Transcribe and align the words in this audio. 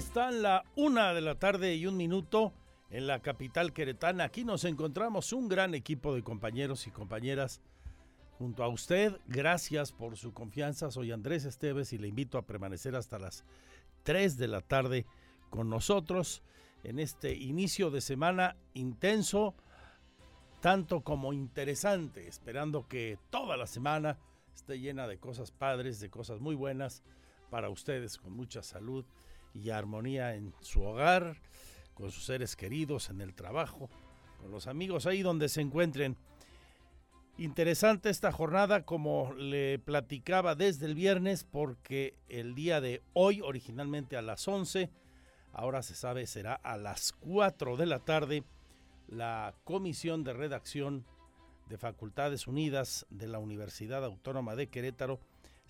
Están? 0.00 0.40
La 0.40 0.64
una 0.76 1.12
de 1.12 1.20
la 1.20 1.34
tarde 1.34 1.74
y 1.74 1.86
un 1.86 1.98
minuto 1.98 2.54
en 2.88 3.06
la 3.06 3.20
capital 3.20 3.74
queretana. 3.74 4.24
Aquí 4.24 4.46
nos 4.46 4.64
encontramos 4.64 5.34
un 5.34 5.46
gran 5.46 5.74
equipo 5.74 6.14
de 6.14 6.22
compañeros 6.22 6.86
y 6.86 6.90
compañeras 6.90 7.60
junto 8.38 8.64
a 8.64 8.68
usted. 8.68 9.20
Gracias 9.26 9.92
por 9.92 10.16
su 10.16 10.32
confianza. 10.32 10.90
Soy 10.90 11.12
Andrés 11.12 11.44
Esteves 11.44 11.92
y 11.92 11.98
le 11.98 12.08
invito 12.08 12.38
a 12.38 12.46
permanecer 12.46 12.96
hasta 12.96 13.18
las 13.18 13.44
3 14.04 14.38
de 14.38 14.48
la 14.48 14.62
tarde 14.62 15.04
con 15.50 15.68
nosotros 15.68 16.42
en 16.82 16.98
este 16.98 17.34
inicio 17.34 17.90
de 17.90 18.00
semana 18.00 18.56
intenso, 18.72 19.54
tanto 20.62 21.02
como 21.02 21.34
interesante, 21.34 22.26
esperando 22.26 22.88
que 22.88 23.18
toda 23.28 23.58
la 23.58 23.66
semana 23.66 24.18
esté 24.54 24.80
llena 24.80 25.06
de 25.06 25.18
cosas 25.18 25.50
padres, 25.50 26.00
de 26.00 26.08
cosas 26.08 26.40
muy 26.40 26.54
buenas 26.54 27.02
para 27.50 27.68
ustedes, 27.68 28.16
con 28.16 28.32
mucha 28.32 28.62
salud 28.62 29.04
y 29.54 29.70
armonía 29.70 30.34
en 30.34 30.54
su 30.60 30.82
hogar, 30.82 31.36
con 31.94 32.10
sus 32.10 32.24
seres 32.24 32.56
queridos, 32.56 33.10
en 33.10 33.20
el 33.20 33.34
trabajo, 33.34 33.90
con 34.40 34.50
los 34.50 34.66
amigos 34.66 35.06
ahí 35.06 35.22
donde 35.22 35.48
se 35.48 35.60
encuentren. 35.60 36.16
Interesante 37.38 38.10
esta 38.10 38.32
jornada, 38.32 38.84
como 38.84 39.32
le 39.34 39.78
platicaba 39.78 40.54
desde 40.54 40.86
el 40.86 40.94
viernes, 40.94 41.44
porque 41.44 42.14
el 42.28 42.54
día 42.54 42.80
de 42.80 43.02
hoy, 43.12 43.40
originalmente 43.40 44.16
a 44.16 44.22
las 44.22 44.46
11, 44.46 44.90
ahora 45.52 45.82
se 45.82 45.94
sabe 45.94 46.26
será 46.26 46.54
a 46.54 46.76
las 46.76 47.12
4 47.12 47.76
de 47.76 47.86
la 47.86 48.00
tarde, 48.00 48.44
la 49.08 49.54
Comisión 49.64 50.22
de 50.22 50.34
Redacción 50.34 51.06
de 51.68 51.78
Facultades 51.78 52.46
Unidas 52.46 53.06
de 53.10 53.28
la 53.28 53.38
Universidad 53.38 54.04
Autónoma 54.04 54.56
de 54.56 54.66
Querétaro 54.66 55.20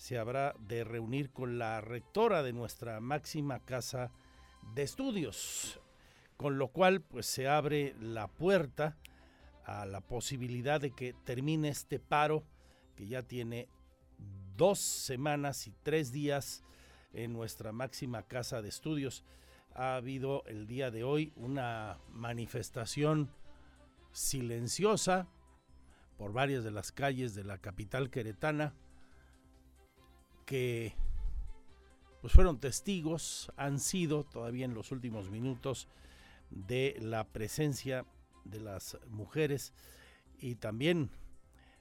se 0.01 0.17
habrá 0.17 0.55
de 0.59 0.83
reunir 0.83 1.31
con 1.31 1.59
la 1.59 1.83
rectora 1.83 2.43
de 2.43 2.55
nuestra 2.55 3.01
máxima 3.01 3.61
casa 3.61 4.11
de 4.75 4.83
estudios, 4.83 5.79
con 6.39 6.57
lo 6.57 6.69
cual 6.69 7.03
pues 7.03 7.27
se 7.27 7.47
abre 7.47 7.95
la 8.01 8.27
puerta 8.27 8.97
a 9.67 9.85
la 9.85 10.01
posibilidad 10.01 10.81
de 10.81 10.93
que 10.93 11.13
termine 11.13 11.69
este 11.69 11.99
paro 11.99 12.45
que 12.97 13.09
ya 13.09 13.25
tiene 13.25 13.69
dos 14.57 14.79
semanas 14.79 15.67
y 15.67 15.75
tres 15.83 16.13
días 16.13 16.65
en 17.13 17.35
nuestra 17.35 17.71
máxima 17.71 18.23
casa 18.23 18.63
de 18.63 18.71
estudios. 18.71 19.23
Ha 19.75 19.97
habido 19.97 20.45
el 20.47 20.67
día 20.67 20.91
de 20.91 21.05
hoy 21.05 21.31
una 21.37 21.99
manifestación 22.09 23.31
silenciosa 24.13 25.29
por 26.17 26.33
varias 26.33 26.65
de 26.65 26.71
las 26.71 26.91
calles 26.91 27.35
de 27.35 27.45
la 27.45 27.59
capital 27.59 28.09
queretana 28.09 28.73
que 30.51 30.97
pues 32.21 32.33
fueron 32.33 32.59
testigos, 32.59 33.53
han 33.57 33.79
sido 33.79 34.25
todavía 34.25 34.65
en 34.65 34.75
los 34.75 34.91
últimos 34.91 35.31
minutos 35.31 35.87
de 36.51 36.97
la 36.99 37.23
presencia 37.23 38.05
de 38.45 38.59
las 38.59 38.99
mujeres 39.07 39.73
y 40.41 40.57
también 40.57 41.09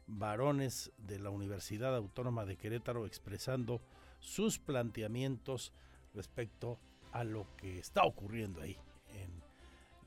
varones 0.05 0.91
de 0.99 1.17
la 1.17 1.31
Universidad 1.31 1.95
Autónoma 1.95 2.45
de 2.45 2.57
Querétaro 2.57 3.07
expresando 3.07 3.81
sus 4.19 4.59
planteamientos 4.59 5.73
respecto 6.13 6.77
a 7.11 7.23
lo 7.23 7.47
que 7.57 7.79
está 7.79 8.03
ocurriendo 8.03 8.61
ahí 8.61 8.77
en 9.07 9.41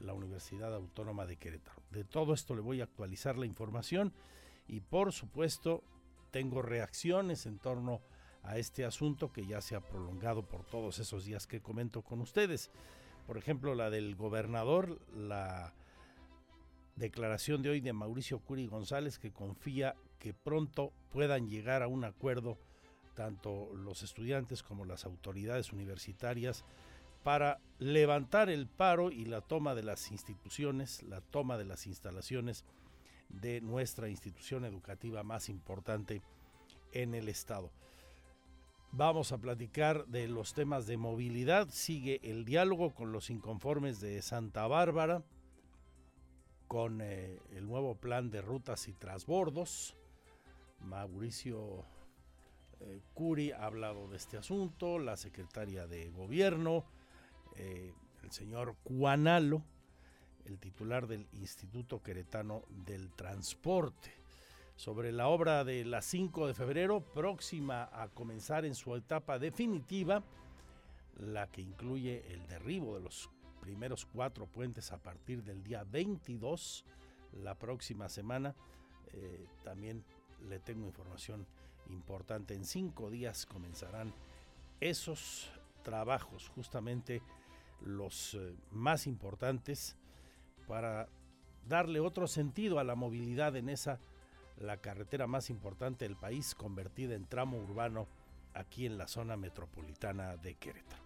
la 0.06 0.12
Universidad 0.12 0.72
Autónoma 0.72 1.26
de 1.26 1.36
Querétaro. 1.36 1.82
De 1.90 2.04
todo 2.04 2.32
esto 2.32 2.54
le 2.54 2.60
voy 2.60 2.80
a 2.80 2.84
actualizar 2.84 3.36
la 3.36 3.46
información 3.46 4.12
y 4.68 4.78
por 4.78 5.10
supuesto 5.10 5.82
tengo 6.30 6.62
reacciones 6.62 7.46
en 7.46 7.58
torno 7.58 7.94
a 7.94 8.11
a 8.42 8.58
este 8.58 8.84
asunto 8.84 9.32
que 9.32 9.46
ya 9.46 9.60
se 9.60 9.76
ha 9.76 9.80
prolongado 9.80 10.42
por 10.42 10.64
todos 10.64 10.98
esos 10.98 11.24
días 11.24 11.46
que 11.46 11.60
comento 11.60 12.02
con 12.02 12.20
ustedes. 12.20 12.70
Por 13.26 13.38
ejemplo, 13.38 13.74
la 13.74 13.90
del 13.90 14.16
gobernador, 14.16 14.98
la 15.14 15.74
declaración 16.96 17.62
de 17.62 17.70
hoy 17.70 17.80
de 17.80 17.92
Mauricio 17.92 18.40
Curi 18.40 18.66
González 18.66 19.18
que 19.18 19.32
confía 19.32 19.94
que 20.18 20.34
pronto 20.34 20.92
puedan 21.10 21.48
llegar 21.48 21.82
a 21.82 21.88
un 21.88 22.04
acuerdo 22.04 22.58
tanto 23.14 23.74
los 23.74 24.02
estudiantes 24.02 24.62
como 24.62 24.84
las 24.84 25.04
autoridades 25.04 25.72
universitarias 25.72 26.64
para 27.22 27.60
levantar 27.78 28.50
el 28.50 28.66
paro 28.66 29.10
y 29.10 29.24
la 29.26 29.40
toma 29.40 29.74
de 29.74 29.82
las 29.82 30.10
instituciones, 30.10 31.02
la 31.04 31.20
toma 31.20 31.56
de 31.56 31.64
las 31.64 31.86
instalaciones 31.86 32.64
de 33.28 33.60
nuestra 33.60 34.08
institución 34.08 34.64
educativa 34.64 35.22
más 35.22 35.48
importante 35.48 36.22
en 36.92 37.14
el 37.14 37.28
estado. 37.28 37.70
Vamos 38.94 39.32
a 39.32 39.38
platicar 39.38 40.06
de 40.08 40.28
los 40.28 40.52
temas 40.52 40.86
de 40.86 40.98
movilidad. 40.98 41.66
Sigue 41.70 42.20
el 42.24 42.44
diálogo 42.44 42.92
con 42.92 43.10
los 43.10 43.30
inconformes 43.30 44.02
de 44.02 44.20
Santa 44.20 44.66
Bárbara, 44.66 45.22
con 46.68 47.00
eh, 47.00 47.40
el 47.52 47.66
nuevo 47.66 47.94
plan 47.94 48.30
de 48.30 48.42
rutas 48.42 48.88
y 48.88 48.92
trasbordos. 48.92 49.96
Mauricio 50.80 51.86
eh, 52.80 53.00
Curi 53.14 53.52
ha 53.52 53.64
hablado 53.64 54.08
de 54.08 54.18
este 54.18 54.36
asunto, 54.36 54.98
la 54.98 55.16
secretaria 55.16 55.86
de 55.86 56.10
gobierno, 56.10 56.84
eh, 57.56 57.94
el 58.22 58.30
señor 58.30 58.76
Cuanalo, 58.82 59.62
el 60.44 60.58
titular 60.58 61.06
del 61.06 61.26
Instituto 61.32 62.02
Queretano 62.02 62.62
del 62.84 63.10
Transporte 63.12 64.21
sobre 64.82 65.12
la 65.12 65.28
obra 65.28 65.62
de 65.62 65.84
la 65.84 66.02
5 66.02 66.48
de 66.48 66.54
febrero, 66.54 67.02
próxima 67.02 67.88
a 67.92 68.08
comenzar 68.08 68.64
en 68.64 68.74
su 68.74 68.96
etapa 68.96 69.38
definitiva, 69.38 70.24
la 71.20 71.46
que 71.46 71.60
incluye 71.60 72.24
el 72.32 72.44
derribo 72.48 72.96
de 72.96 73.02
los 73.02 73.30
primeros 73.60 74.06
cuatro 74.06 74.48
puentes 74.48 74.90
a 74.90 75.00
partir 75.00 75.44
del 75.44 75.62
día 75.62 75.84
22, 75.84 76.84
la 77.44 77.54
próxima 77.54 78.08
semana. 78.08 78.56
Eh, 79.12 79.46
también 79.62 80.02
le 80.48 80.58
tengo 80.58 80.84
información 80.84 81.46
importante. 81.88 82.56
En 82.56 82.64
cinco 82.64 83.08
días 83.08 83.46
comenzarán 83.46 84.12
esos 84.80 85.48
trabajos, 85.84 86.48
justamente 86.48 87.22
los 87.82 88.34
eh, 88.34 88.56
más 88.72 89.06
importantes, 89.06 89.96
para 90.66 91.08
darle 91.68 92.00
otro 92.00 92.26
sentido 92.26 92.80
a 92.80 92.84
la 92.84 92.96
movilidad 92.96 93.54
en 93.54 93.68
esa 93.68 94.00
la 94.62 94.78
carretera 94.78 95.26
más 95.26 95.50
importante 95.50 96.04
del 96.06 96.16
país 96.16 96.54
convertida 96.54 97.14
en 97.14 97.26
tramo 97.26 97.58
urbano 97.58 98.06
aquí 98.54 98.86
en 98.86 98.98
la 98.98 99.08
zona 99.08 99.36
metropolitana 99.36 100.36
de 100.36 100.54
Querétaro. 100.54 101.02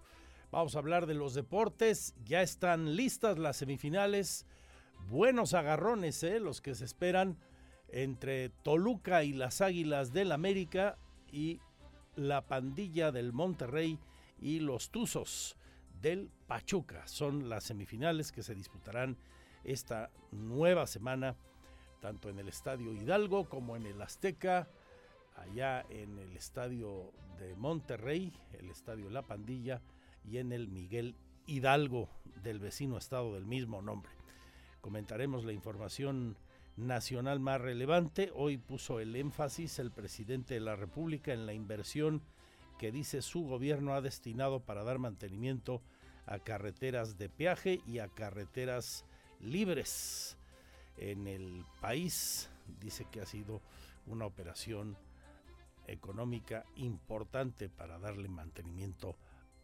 Vamos 0.53 0.77
a 0.77 0.79
hablar 0.79 1.07
de 1.07 1.15
los 1.15 1.35
deportes, 1.35 2.15
ya 2.25 2.43
están 2.43 2.97
listas 2.97 3.39
las 3.39 3.57
semifinales, 3.57 4.47
buenos 5.09 5.55
agarrones, 5.55 6.23
¿eh? 6.23 6.41
los 6.41 6.61
que 6.61 6.75
se 6.75 6.85
esperan 6.85 7.37
entre 7.89 8.49
Toluca 8.49 9.25
y 9.25 9.33
las 9.33 9.61
Águilas 9.61 10.13
del 10.13 10.33
América 10.33 10.99
y 11.31 11.61
la 12.15 12.47
pandilla 12.47 13.13
del 13.13 13.33
Monterrey 13.33 13.99
y 14.41 14.61
los 14.61 14.91
Tuzos 14.91 15.57
del 16.01 16.31
Pachuca. 16.47 17.07
Son 17.07 17.49
las 17.49 17.65
semifinales 17.65 18.33
que 18.33 18.43
se 18.43 18.55
disputarán 18.55 19.17
esta 19.65 20.11
nueva 20.31 20.87
semana, 20.87 21.37
tanto 22.01 22.29
en 22.29 22.39
el 22.39 22.49
Estadio 22.49 22.93
Hidalgo 22.93 23.49
como 23.49 23.77
en 23.77 23.87
el 23.87 24.01
Azteca, 24.01 24.69
allá 25.37 25.85
en 25.91 26.19
el 26.19 26.37
Estadio 26.37 27.13
de 27.39 27.55
Monterrey, 27.57 28.33
el 28.59 28.71
Estadio 28.71 29.11
La 29.11 29.23
Pandilla 29.23 29.83
y 30.25 30.39
en 30.39 30.53
el 30.53 30.69
Miguel 30.69 31.15
Hidalgo 31.47 32.09
del 32.43 32.59
vecino 32.59 32.97
estado 32.97 33.35
del 33.35 33.47
mismo 33.47 33.83
nombre. 33.83 34.11
Comentaremos 34.81 35.45
la 35.45 35.53
información 35.53 36.37
nacional 36.77 37.41
más 37.41 37.61
relevante. 37.61 38.31
Hoy 38.35 38.59
puso 38.59 39.01
el 39.01 39.17
énfasis 39.17 39.79
el 39.79 39.91
presidente 39.91 40.55
de 40.55 40.61
la 40.61 40.77
República 40.77 41.33
en 41.33 41.47
la 41.47 41.55
inversión 41.55 42.23
que 42.79 42.93
dice 42.93 43.23
su 43.23 43.43
gobierno 43.43 43.95
ha 43.95 44.03
destinado 44.03 44.61
para 44.61 44.85
dar 44.85 44.99
mantenimiento 44.99 45.81
a 46.27 46.39
carreteras 46.39 47.17
de 47.17 47.29
peaje 47.29 47.81
y 47.87 48.01
a 48.01 48.09
carreteras 48.09 49.05
libres 49.41 50.36
en 50.97 51.27
el 51.27 51.65
país. 51.81 52.49
Dice 52.81 53.07
que 53.11 53.21
ha 53.21 53.27
sido 53.27 53.63
una 54.07 54.27
operación 54.27 54.97
económica 55.87 56.65
importante 56.77 57.69
para 57.69 57.99
darle 57.99 58.29
mantenimiento 58.29 59.17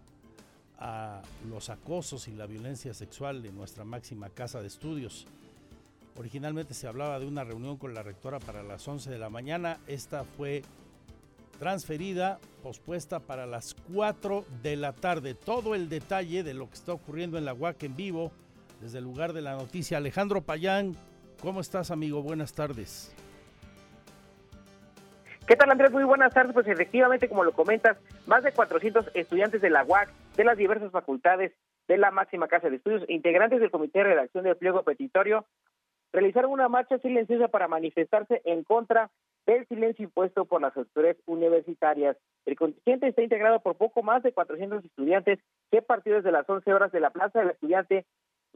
a 0.81 1.21
los 1.49 1.69
acosos 1.69 2.27
y 2.27 2.33
la 2.33 2.47
violencia 2.47 2.95
sexual 2.95 3.45
en 3.45 3.57
nuestra 3.57 3.85
máxima 3.85 4.31
casa 4.31 4.61
de 4.61 4.67
estudios. 4.67 5.27
Originalmente 6.17 6.75
se 6.75 6.89
hablaba 6.89 7.19
de 7.21 7.27
una 7.27 7.45
reunión 7.45 7.77
con 7.77 7.95
la 7.95 8.03
rectora 8.03 8.41
para 8.41 8.63
las 8.63 8.87
11 8.87 9.11
de 9.11 9.19
la 9.19 9.31
mañana. 9.31 9.79
Esta 9.87 10.25
fue 10.25 10.63
transferida, 11.59 12.39
pospuesta 12.63 13.21
para 13.21 13.47
las 13.47 13.77
4 13.93 14.45
de 14.63 14.77
la 14.77 14.93
tarde. 14.93 15.35
Todo 15.35 15.75
el 15.75 15.89
detalle 15.89 16.43
de 16.43 16.55
lo 16.55 16.69
que 16.69 16.75
está 16.75 16.93
ocurriendo 16.93 17.39
en 17.39 17.45
la 17.45 17.55
UAC 17.55 17.83
en 17.85 17.97
vivo, 17.97 18.33
desde 18.81 18.99
el 18.99 19.05
lugar 19.05 19.35
de 19.35 19.43
la 19.43 19.55
noticia. 19.55 19.99
Alejandro 19.99 20.41
Payán, 20.41 20.97
¿cómo 21.43 21.61
estás, 21.61 21.91
amigo? 21.91 22.23
Buenas 22.23 22.55
tardes. 22.55 23.15
¿Qué 25.47 25.57
tal, 25.57 25.71
Andrés? 25.71 25.91
Muy 25.91 26.05
buenas 26.05 26.33
tardes. 26.33 26.55
Pues 26.55 26.67
efectivamente, 26.67 27.29
como 27.29 27.45
lo 27.45 27.53
comentas, 27.53 27.99
más 28.27 28.43
de 28.43 28.53
400 28.53 29.11
estudiantes 29.15 29.61
de 29.61 29.69
la 29.69 29.85
UAC, 29.85 30.09
de 30.37 30.45
las 30.45 30.57
diversas 30.57 30.91
facultades 30.91 31.53
de 31.89 31.99
la 31.99 32.11
máxima 32.11 32.49
casa 32.49 32.71
de 32.71 32.77
estudios, 32.77 33.05
integrantes 33.09 33.61
del 33.61 33.71
Comité 33.71 33.99
de 33.99 34.05
Redacción 34.05 34.45
del 34.45 34.57
Pliego 34.57 34.85
Petitorio, 34.85 35.47
realizaron 36.13 36.53
una 36.53 36.69
marcha 36.69 36.99
silenciosa 36.99 37.49
para 37.49 37.69
manifestarse 37.69 38.41
en 38.45 38.65
contra 38.65 39.11
del 39.47 39.67
silencio 39.67 40.05
impuesto 40.05 40.45
por 40.45 40.61
las 40.61 40.77
autoridades 40.77 41.21
universitarias. 41.27 42.17
El 42.47 42.57
contingente 42.57 43.09
está 43.09 43.23
integrado 43.23 43.61
por 43.61 43.77
poco 43.77 44.03
más 44.03 44.23
de 44.23 44.33
400 44.33 44.85
estudiantes 44.85 45.39
que 45.71 45.83
partió 45.83 46.15
desde 46.15 46.33
las 46.33 46.49
11 46.49 46.73
horas 46.73 46.93
de 46.93 47.01
la 47.01 47.11
Plaza 47.11 47.41
del 47.41 47.51
Estudiante 47.51 48.07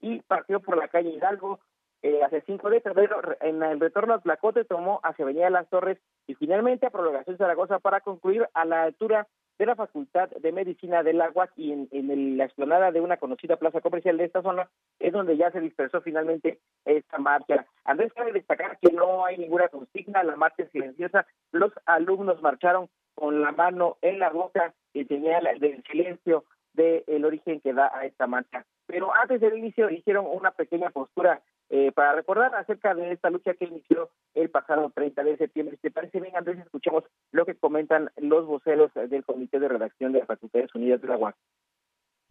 y 0.00 0.20
partió 0.22 0.60
por 0.60 0.76
la 0.76 0.88
calle 0.88 1.10
Hidalgo 1.10 1.60
eh, 2.02 2.22
hace 2.22 2.42
5 2.42 2.70
de 2.70 2.80
febrero. 2.80 3.20
En 3.40 3.62
el 3.62 3.80
retorno 3.80 4.14
a 4.14 4.20
Tlacote 4.20 4.64
tomó 4.64 5.00
hacia 5.02 5.24
Avenida 5.24 5.50
Las 5.50 5.68
Torres 5.68 5.98
y 6.26 6.34
finalmente 6.34 6.86
a 6.86 6.90
Prolongación 6.90 7.38
Zaragoza 7.38 7.78
para 7.78 8.00
concluir 8.00 8.46
a 8.52 8.64
la 8.64 8.82
altura 8.82 9.26
de 9.58 9.66
la 9.66 9.76
Facultad 9.76 10.30
de 10.30 10.52
Medicina 10.52 11.02
del 11.02 11.20
Agua 11.20 11.48
y 11.56 11.72
en, 11.72 12.36
la 12.36 12.44
explanada 12.44 12.90
de 12.90 13.00
una 13.00 13.16
conocida 13.16 13.56
plaza 13.56 13.80
comercial 13.80 14.16
de 14.16 14.24
esta 14.24 14.42
zona 14.42 14.68
es 14.98 15.12
donde 15.12 15.36
ya 15.36 15.50
se 15.50 15.60
dispersó 15.60 16.00
finalmente 16.00 16.58
esta 16.84 17.18
marcha. 17.18 17.66
Andrés, 17.84 18.12
cabe 18.12 18.32
destacar 18.32 18.78
que 18.80 18.92
no 18.92 19.24
hay 19.24 19.38
ninguna 19.38 19.68
consigna, 19.68 20.24
la 20.24 20.36
marcha 20.36 20.64
es 20.64 20.70
silenciosa, 20.70 21.26
los 21.52 21.72
alumnos 21.86 22.42
marcharon 22.42 22.88
con 23.14 23.40
la 23.42 23.52
mano 23.52 23.96
en 24.02 24.18
la 24.18 24.30
boca 24.30 24.74
y 24.92 25.04
señal 25.04 25.44
del 25.60 25.82
silencio 25.84 26.44
del 26.72 27.24
origen 27.24 27.60
que 27.60 27.72
da 27.72 27.90
a 27.94 28.04
esta 28.04 28.26
marcha. 28.26 28.66
Pero 28.86 29.14
antes 29.14 29.40
del 29.40 29.56
inicio 29.56 29.88
hicieron 29.90 30.26
una 30.28 30.50
pequeña 30.50 30.90
postura 30.90 31.40
eh, 31.76 31.90
para 31.90 32.12
recordar 32.12 32.54
acerca 32.54 32.94
de 32.94 33.10
esta 33.10 33.30
lucha 33.30 33.54
que 33.54 33.64
inició 33.64 34.08
el 34.34 34.48
pasado 34.48 34.92
30 34.94 35.24
de 35.24 35.36
septiembre. 35.36 35.76
¿Te 35.82 35.90
parece 35.90 36.20
bien, 36.20 36.36
Andrés? 36.36 36.60
Escuchemos 36.60 37.02
lo 37.32 37.44
que 37.44 37.56
comentan 37.56 38.12
los 38.16 38.46
voceros 38.46 38.92
del 38.94 39.24
Comité 39.24 39.58
de 39.58 39.66
Redacción 39.66 40.12
de 40.12 40.20
las 40.20 40.28
Facultades 40.28 40.72
Unidas 40.76 41.02
de 41.02 41.08
la 41.08 41.16
UAC. 41.16 41.34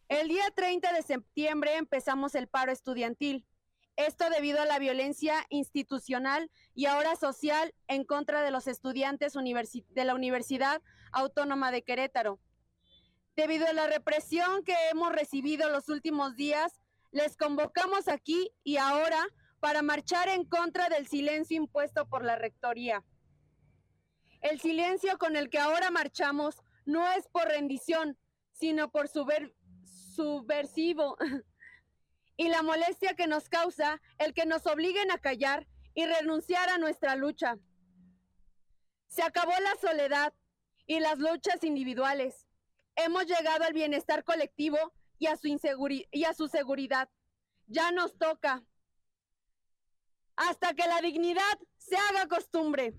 El 0.07 0.29
día 0.29 0.45
30 0.55 0.93
de 0.93 1.01
septiembre 1.01 1.75
empezamos 1.75 2.35
el 2.35 2.47
paro 2.47 2.71
estudiantil. 2.71 3.45
Esto 3.97 4.29
debido 4.29 4.61
a 4.61 4.65
la 4.65 4.79
violencia 4.79 5.35
institucional 5.49 6.49
y 6.73 6.85
ahora 6.85 7.17
social 7.17 7.73
en 7.89 8.05
contra 8.05 8.43
de 8.43 8.51
los 8.51 8.69
estudiantes 8.69 9.33
de 9.33 10.05
la 10.05 10.15
Universidad 10.15 10.81
Autónoma 11.11 11.73
de 11.73 11.81
Querétaro. 11.81 12.39
Debido 13.35 13.67
a 13.67 13.73
la 13.73 13.87
represión 13.87 14.63
que 14.63 14.75
hemos 14.89 15.11
recibido 15.11 15.69
los 15.69 15.89
últimos 15.89 16.37
días, 16.37 16.79
les 17.13 17.37
convocamos 17.37 18.07
aquí 18.07 18.51
y 18.63 18.77
ahora 18.77 19.23
para 19.59 19.83
marchar 19.83 20.27
en 20.27 20.45
contra 20.45 20.89
del 20.89 21.07
silencio 21.07 21.55
impuesto 21.55 22.09
por 22.09 22.25
la 22.25 22.35
Rectoría. 22.35 23.05
El 24.41 24.59
silencio 24.59 25.17
con 25.17 25.37
el 25.37 25.49
que 25.49 25.59
ahora 25.59 25.91
marchamos 25.91 26.61
no 26.85 27.09
es 27.13 27.29
por 27.29 27.47
rendición, 27.47 28.17
sino 28.51 28.91
por 28.91 29.07
subversivo. 29.07 31.15
y 32.35 32.49
la 32.49 32.63
molestia 32.63 33.13
que 33.13 33.27
nos 33.27 33.47
causa 33.47 34.01
el 34.17 34.33
que 34.33 34.45
nos 34.45 34.65
obliguen 34.65 35.11
a 35.11 35.19
callar 35.19 35.67
y 35.93 36.05
renunciar 36.05 36.67
a 36.69 36.79
nuestra 36.79 37.15
lucha. 37.15 37.57
Se 39.07 39.21
acabó 39.21 39.51
la 39.51 39.75
soledad 39.79 40.33
y 40.87 40.99
las 40.99 41.19
luchas 41.19 41.63
individuales. 41.63 42.47
Hemos 42.95 43.27
llegado 43.27 43.65
al 43.65 43.73
bienestar 43.73 44.23
colectivo 44.23 44.93
y 45.23 45.27
a 45.27 45.37
su 45.37 45.47
inseguridad 45.47 46.05
y 46.11 46.25
a 46.25 46.33
su 46.33 46.49
seguridad. 46.49 47.07
Ya 47.67 47.91
nos 47.91 48.17
toca. 48.17 48.61
Hasta 50.35 50.73
que 50.73 50.85
la 50.85 50.99
dignidad 50.99 51.57
se 51.77 51.95
haga 51.95 52.27
costumbre. 52.27 52.93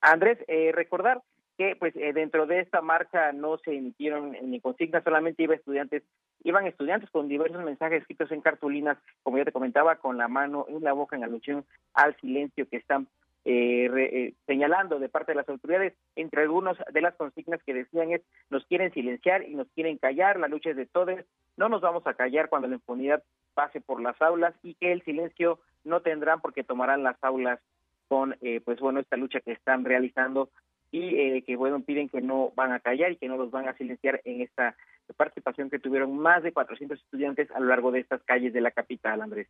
Andrés, 0.00 0.38
eh, 0.46 0.70
recordar 0.72 1.20
que 1.58 1.74
pues 1.74 1.96
eh, 1.96 2.12
dentro 2.12 2.46
de 2.46 2.60
esta 2.60 2.80
marcha 2.80 3.32
no 3.32 3.58
se 3.58 3.74
emitieron 3.74 4.36
ni 4.42 4.60
consignas, 4.60 5.02
solamente 5.02 5.42
iba 5.42 5.56
estudiantes, 5.56 6.04
iban 6.44 6.68
estudiantes 6.68 7.10
con 7.10 7.26
diversos 7.26 7.64
mensajes 7.64 8.02
escritos 8.02 8.30
en 8.30 8.40
cartulinas, 8.40 8.98
como 9.24 9.38
ya 9.38 9.44
te 9.44 9.52
comentaba, 9.52 9.96
con 9.96 10.16
la 10.16 10.28
mano 10.28 10.66
y 10.68 10.78
la 10.78 10.92
boca 10.92 11.16
en 11.16 11.24
alusión 11.24 11.64
al 11.92 12.16
silencio 12.20 12.68
que 12.68 12.76
están 12.76 13.08
eh, 13.44 13.90
eh, 13.94 14.34
señalando 14.46 14.98
de 14.98 15.08
parte 15.08 15.32
de 15.32 15.36
las 15.36 15.48
autoridades, 15.48 15.94
entre 16.16 16.42
algunos 16.42 16.76
de 16.92 17.00
las 17.00 17.14
consignas 17.14 17.62
que 17.64 17.74
decían 17.74 18.12
es, 18.12 18.22
nos 18.50 18.64
quieren 18.66 18.92
silenciar 18.92 19.48
y 19.48 19.54
nos 19.54 19.68
quieren 19.74 19.98
callar, 19.98 20.38
la 20.38 20.48
lucha 20.48 20.70
es 20.70 20.76
de 20.76 20.86
todos, 20.86 21.20
no 21.56 21.68
nos 21.68 21.80
vamos 21.80 22.06
a 22.06 22.14
callar 22.14 22.48
cuando 22.48 22.68
la 22.68 22.76
impunidad 22.76 23.22
pase 23.54 23.80
por 23.80 24.00
las 24.00 24.20
aulas 24.20 24.54
y 24.62 24.74
que 24.74 24.92
el 24.92 25.02
silencio 25.02 25.60
no 25.84 26.00
tendrán 26.00 26.40
porque 26.40 26.64
tomarán 26.64 27.02
las 27.02 27.22
aulas 27.22 27.60
con, 28.08 28.36
eh, 28.40 28.60
pues 28.64 28.80
bueno, 28.80 29.00
esta 29.00 29.16
lucha 29.16 29.40
que 29.40 29.52
están 29.52 29.84
realizando 29.84 30.50
y 30.90 31.16
eh, 31.16 31.42
que 31.44 31.56
bueno 31.56 31.80
piden 31.80 32.08
que 32.08 32.20
no 32.20 32.52
van 32.54 32.72
a 32.72 32.80
callar 32.80 33.12
y 33.12 33.16
que 33.16 33.28
no 33.28 33.36
los 33.36 33.50
van 33.50 33.68
a 33.68 33.76
silenciar 33.76 34.20
en 34.24 34.42
esta 34.42 34.76
participación 35.16 35.68
que 35.68 35.78
tuvieron 35.78 36.16
más 36.16 36.42
de 36.42 36.52
400 36.52 36.98
estudiantes 36.98 37.50
a 37.50 37.60
lo 37.60 37.66
largo 37.66 37.90
de 37.90 38.00
estas 38.00 38.22
calles 38.22 38.52
de 38.52 38.60
la 38.60 38.70
capital, 38.70 39.20
Andrés. 39.20 39.48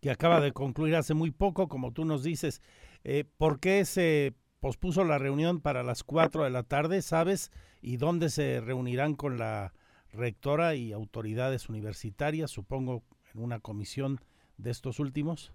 Que 0.00 0.10
acaba 0.10 0.40
de 0.40 0.52
concluir 0.52 0.94
hace 0.96 1.14
muy 1.14 1.30
poco, 1.30 1.68
como 1.68 1.92
tú 1.92 2.04
nos 2.04 2.22
dices. 2.22 2.60
Eh, 3.04 3.24
¿Por 3.38 3.60
qué 3.60 3.84
se 3.84 4.34
pospuso 4.60 5.04
la 5.04 5.18
reunión 5.18 5.60
para 5.60 5.82
las 5.82 6.02
4 6.04 6.44
de 6.44 6.50
la 6.50 6.62
tarde, 6.62 7.02
sabes? 7.02 7.52
¿Y 7.82 7.98
dónde 7.98 8.28
se 8.28 8.60
reunirán 8.60 9.14
con 9.14 9.38
la 9.38 9.72
rectora 10.12 10.74
y 10.74 10.92
autoridades 10.92 11.68
universitarias, 11.68 12.50
supongo 12.50 13.02
en 13.34 13.42
una 13.42 13.60
comisión 13.60 14.20
de 14.56 14.70
estos 14.70 14.98
últimos? 14.98 15.52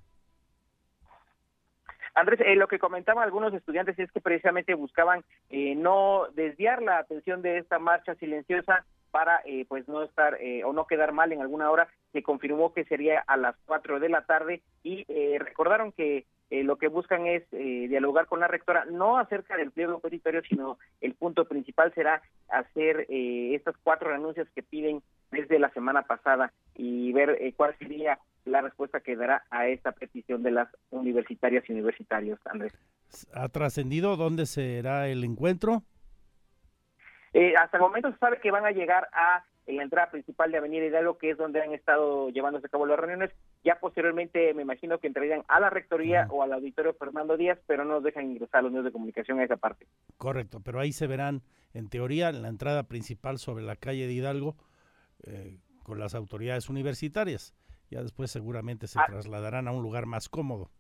Andrés, 2.14 2.42
eh, 2.42 2.56
lo 2.56 2.68
que 2.68 2.80
comentaban 2.80 3.24
algunos 3.24 3.54
estudiantes 3.54 3.98
es 3.98 4.12
que 4.12 4.20
precisamente 4.20 4.74
buscaban 4.74 5.24
eh, 5.50 5.76
no 5.76 6.28
desviar 6.36 6.82
la 6.82 6.98
atención 6.98 7.42
de 7.42 7.58
esta 7.58 7.80
marcha 7.80 8.16
silenciosa 8.16 8.86
para 9.12 9.42
eh, 9.46 9.66
pues 9.68 9.88
no 9.88 10.02
estar 10.02 10.42
eh, 10.42 10.64
o 10.64 10.74
no 10.74 10.88
quedar 10.88 11.12
mal 11.12 11.32
en 11.32 11.42
alguna 11.42 11.70
hora. 11.70 11.88
Se 12.14 12.24
confirmó 12.24 12.74
que 12.74 12.86
sería 12.86 13.24
a 13.28 13.38
las 13.38 13.56
4 13.66 14.00
de 14.00 14.10
la 14.10 14.26
tarde 14.26 14.62
y 14.84 15.06
eh, 15.10 15.38
recordaron 15.40 15.92
que 15.92 16.26
eh, 16.52 16.64
lo 16.64 16.78
que 16.78 16.90
buscan 16.90 17.26
es 17.26 17.44
eh, 17.54 17.88
dialogar 17.88 18.28
con 18.28 18.42
la 18.42 18.48
rectora, 18.48 18.86
no 18.86 19.18
acerca 19.18 19.56
del 19.56 19.72
pliego 19.72 20.00
petitorio, 20.00 20.42
sino 20.44 20.78
el 21.00 21.16
punto 21.16 21.46
principal 21.46 21.94
será 21.96 22.22
hacer 22.50 23.08
eh, 23.10 23.56
estas 23.56 23.76
cuatro 23.84 24.12
renuncias 24.12 24.48
que 24.54 24.62
piden 24.62 25.02
desde 25.32 25.60
la 25.60 25.72
semana 25.72 26.04
pasada 26.04 26.52
y 26.76 27.14
ver 27.14 27.38
eh, 27.40 27.54
cuál 27.56 27.76
sería 27.80 28.20
la 28.44 28.62
respuesta 28.62 29.00
que 29.00 29.16
dará 29.16 29.46
a 29.50 29.68
esta 29.68 29.94
petición 29.94 30.44
de 30.44 30.52
las 30.52 30.68
universitarias 30.90 31.64
y 31.70 31.72
universitarios, 31.72 32.40
Andrés. 32.46 32.74
¿Ha 33.34 33.48
trascendido 33.50 34.18
dónde 34.18 34.46
será 34.46 35.08
el 35.08 35.24
encuentro? 35.24 35.84
Eh, 37.34 37.54
hasta 37.56 37.78
el 37.78 37.84
momento 37.84 38.12
se 38.12 38.18
sabe 38.18 38.42
que 38.42 38.52
van 38.52 38.66
a 38.66 38.72
llegar 38.72 39.08
a 39.14 39.46
en 39.68 39.78
la 39.78 39.84
entrada 39.84 40.10
principal 40.12 40.52
de 40.52 40.58
Avenida 40.58 40.86
Hidalgo, 40.86 41.18
que 41.18 41.30
es 41.32 41.38
donde 41.38 41.62
han 41.62 41.72
estado 41.74 42.30
llevándose 42.30 42.66
a 42.66 42.70
cabo 42.70 42.86
las 42.86 43.00
reuniones. 43.00 43.32
Ya 43.64 43.80
posteriormente 43.80 44.54
me 44.54 44.64
imagino 44.64 45.00
que 45.00 45.08
entrarían 45.08 45.44
a 45.48 45.60
la 45.60 45.70
rectoría 45.70 46.28
o 46.32 46.42
al 46.44 46.52
auditorio 46.54 46.94
Fernando 46.96 47.38
Díaz, 47.38 47.60
pero 47.68 47.86
no 47.86 47.94
nos 47.96 48.04
dejan 48.04 48.32
ingresar 48.32 48.60
a 48.60 48.62
los 48.64 48.72
medios 48.72 48.86
de 48.86 48.92
comunicación 48.92 49.40
a 49.40 49.44
esa 49.44 49.58
parte. 49.58 49.88
Correcto, 50.18 50.62
pero 50.62 50.80
ahí 50.80 50.92
se 50.92 51.08
verán, 51.08 51.44
en 51.74 51.90
teoría, 51.90 52.30
en 52.30 52.42
la 52.42 52.48
entrada 52.50 52.84
principal 52.84 53.38
sobre 53.38 53.64
la 53.64 53.76
calle 53.76 54.08
de 54.08 54.14
Hidalgo, 54.14 54.56
eh, 55.24 55.60
con 55.84 56.00
las 56.00 56.16
autoridades 56.16 56.70
universitarias. 56.70 57.54
Ya 57.90 58.02
después 58.02 58.32
seguramente 58.32 58.88
se 58.88 59.00
Ah. 59.00 59.06
trasladarán 59.08 59.68
a 59.68 59.72
un 59.72 59.84
lugar 59.84 60.06
más 60.06 60.28
cómodo. 60.30 60.72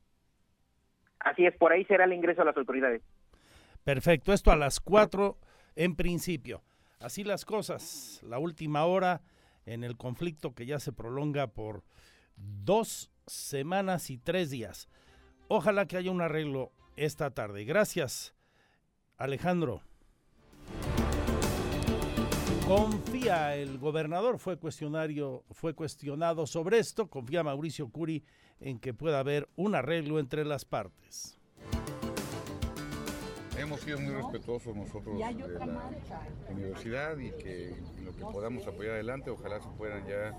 Así 1.19 1.45
es, 1.45 1.55
por 1.57 1.71
ahí 1.71 1.85
será 1.85 2.05
el 2.05 2.13
ingreso 2.13 2.41
a 2.41 2.45
las 2.45 2.57
autoridades. 2.57 3.03
Perfecto, 3.83 4.33
esto 4.33 4.51
a 4.51 4.55
las 4.55 4.79
4 4.79 5.37
en 5.75 5.95
principio. 5.95 6.61
Así 7.01 7.23
las 7.23 7.45
cosas, 7.45 8.21
la 8.23 8.37
última 8.37 8.85
hora 8.85 9.21
en 9.65 9.83
el 9.83 9.97
conflicto 9.97 10.53
que 10.53 10.67
ya 10.67 10.79
se 10.79 10.91
prolonga 10.91 11.47
por 11.47 11.83
dos 12.35 13.11
semanas 13.25 14.09
y 14.11 14.17
tres 14.17 14.51
días. 14.51 14.87
Ojalá 15.47 15.87
que 15.87 15.97
haya 15.97 16.11
un 16.11 16.21
arreglo 16.21 16.71
esta 16.95 17.31
tarde. 17.31 17.65
Gracias, 17.65 18.35
Alejandro. 19.17 19.81
Confía 22.67 23.55
el 23.55 23.79
gobernador, 23.79 24.37
fue 24.37 24.57
cuestionario, 24.57 25.43
fue 25.51 25.73
cuestionado 25.73 26.45
sobre 26.45 26.77
esto, 26.79 27.09
confía 27.09 27.43
Mauricio 27.43 27.89
Curi 27.89 28.23
en 28.59 28.79
que 28.79 28.93
pueda 28.93 29.19
haber 29.19 29.49
un 29.55 29.75
arreglo 29.75 30.19
entre 30.19 30.45
las 30.45 30.63
partes. 30.63 31.40
Hemos 33.61 33.81
sido 33.81 33.99
muy 33.99 34.13
respetuosos 34.13 34.75
nosotros 34.75 35.17
de 35.17 35.65
la 35.65 35.91
universidad 36.49 37.17
y 37.19 37.29
que 37.31 37.75
lo 38.03 38.15
que 38.15 38.23
podamos 38.23 38.65
apoyar 38.65 38.93
adelante, 38.95 39.29
ojalá 39.29 39.61
se 39.61 39.69
puedan 39.77 40.05
ya 40.07 40.35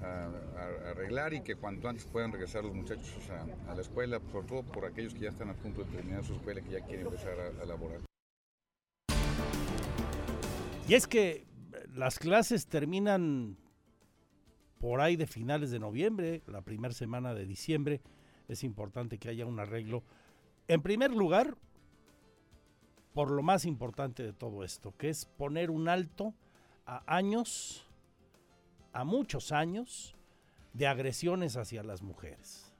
a- 0.00 0.30
a- 0.56 0.90
arreglar 0.90 1.34
y 1.34 1.42
que 1.42 1.56
cuanto 1.56 1.88
antes 1.88 2.04
puedan 2.06 2.30
regresar 2.32 2.64
los 2.64 2.72
muchachos 2.74 3.10
a, 3.30 3.70
a 3.70 3.74
la 3.74 3.80
escuela, 3.82 4.20
sobre 4.30 4.46
todo 4.46 4.62
por 4.62 4.84
aquellos 4.84 5.12
que 5.12 5.20
ya 5.20 5.30
están 5.30 5.50
a 5.50 5.54
punto 5.54 5.82
de 5.84 5.90
terminar 5.90 6.24
su 6.24 6.34
escuela 6.34 6.60
y 6.60 6.62
que 6.64 6.70
ya 6.70 6.80
quieren 6.84 7.06
empezar 7.06 7.34
a, 7.40 7.62
a 7.62 7.66
laborar. 7.66 8.00
Y 10.88 10.94
es 10.94 11.06
que 11.08 11.30
eh, 11.30 11.46
las 11.94 12.18
clases 12.18 12.66
terminan 12.68 13.56
por 14.78 15.00
ahí 15.00 15.16
de 15.16 15.26
finales 15.26 15.70
de 15.72 15.78
noviembre, 15.80 16.42
la 16.46 16.62
primera 16.62 16.94
semana 16.94 17.34
de 17.34 17.44
diciembre. 17.46 18.00
Es 18.48 18.62
importante 18.64 19.18
que 19.18 19.28
haya 19.28 19.46
un 19.46 19.58
arreglo. 19.60 20.02
En 20.68 20.80
primer 20.82 21.12
lugar, 21.12 21.56
por 23.14 23.30
lo 23.30 23.42
más 23.42 23.64
importante 23.64 24.22
de 24.22 24.32
todo 24.32 24.64
esto, 24.64 24.94
que 24.96 25.08
es 25.08 25.26
poner 25.26 25.70
un 25.70 25.88
alto 25.88 26.34
a 26.86 27.02
años, 27.06 27.86
a 28.92 29.04
muchos 29.04 29.52
años, 29.52 30.14
de 30.72 30.86
agresiones 30.86 31.56
hacia 31.56 31.82
las 31.82 32.02
mujeres 32.02 32.72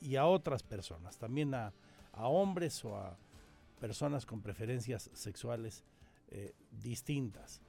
y 0.00 0.16
a 0.16 0.26
otras 0.26 0.62
personas, 0.62 1.18
también 1.18 1.54
a, 1.54 1.72
a 2.12 2.28
hombres 2.28 2.84
o 2.84 2.96
a 2.96 3.18
personas 3.80 4.26
con 4.26 4.42
preferencias 4.42 5.10
sexuales 5.12 5.84
eh, 6.28 6.54
distintas. 6.70 7.60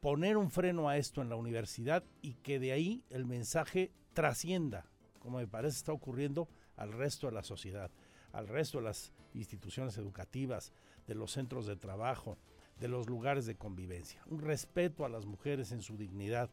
Poner 0.00 0.36
un 0.36 0.50
freno 0.50 0.88
a 0.88 0.96
esto 0.96 1.22
en 1.22 1.28
la 1.28 1.36
universidad 1.36 2.04
y 2.20 2.34
que 2.34 2.58
de 2.58 2.72
ahí 2.72 3.04
el 3.10 3.24
mensaje 3.24 3.92
trascienda, 4.12 4.86
como 5.18 5.38
me 5.38 5.46
parece 5.46 5.76
está 5.76 5.92
ocurriendo 5.92 6.48
al 6.76 6.92
resto 6.92 7.26
de 7.26 7.32
la 7.32 7.42
sociedad, 7.42 7.90
al 8.32 8.48
resto 8.48 8.78
de 8.78 8.84
las 8.84 9.12
instituciones 9.34 9.96
educativas, 9.98 10.72
de 11.06 11.14
los 11.14 11.32
centros 11.32 11.66
de 11.66 11.76
trabajo, 11.76 12.38
de 12.78 12.88
los 12.88 13.08
lugares 13.08 13.46
de 13.46 13.56
convivencia. 13.56 14.22
Un 14.26 14.40
respeto 14.40 15.04
a 15.04 15.08
las 15.08 15.26
mujeres 15.26 15.72
en 15.72 15.82
su 15.82 15.96
dignidad 15.96 16.50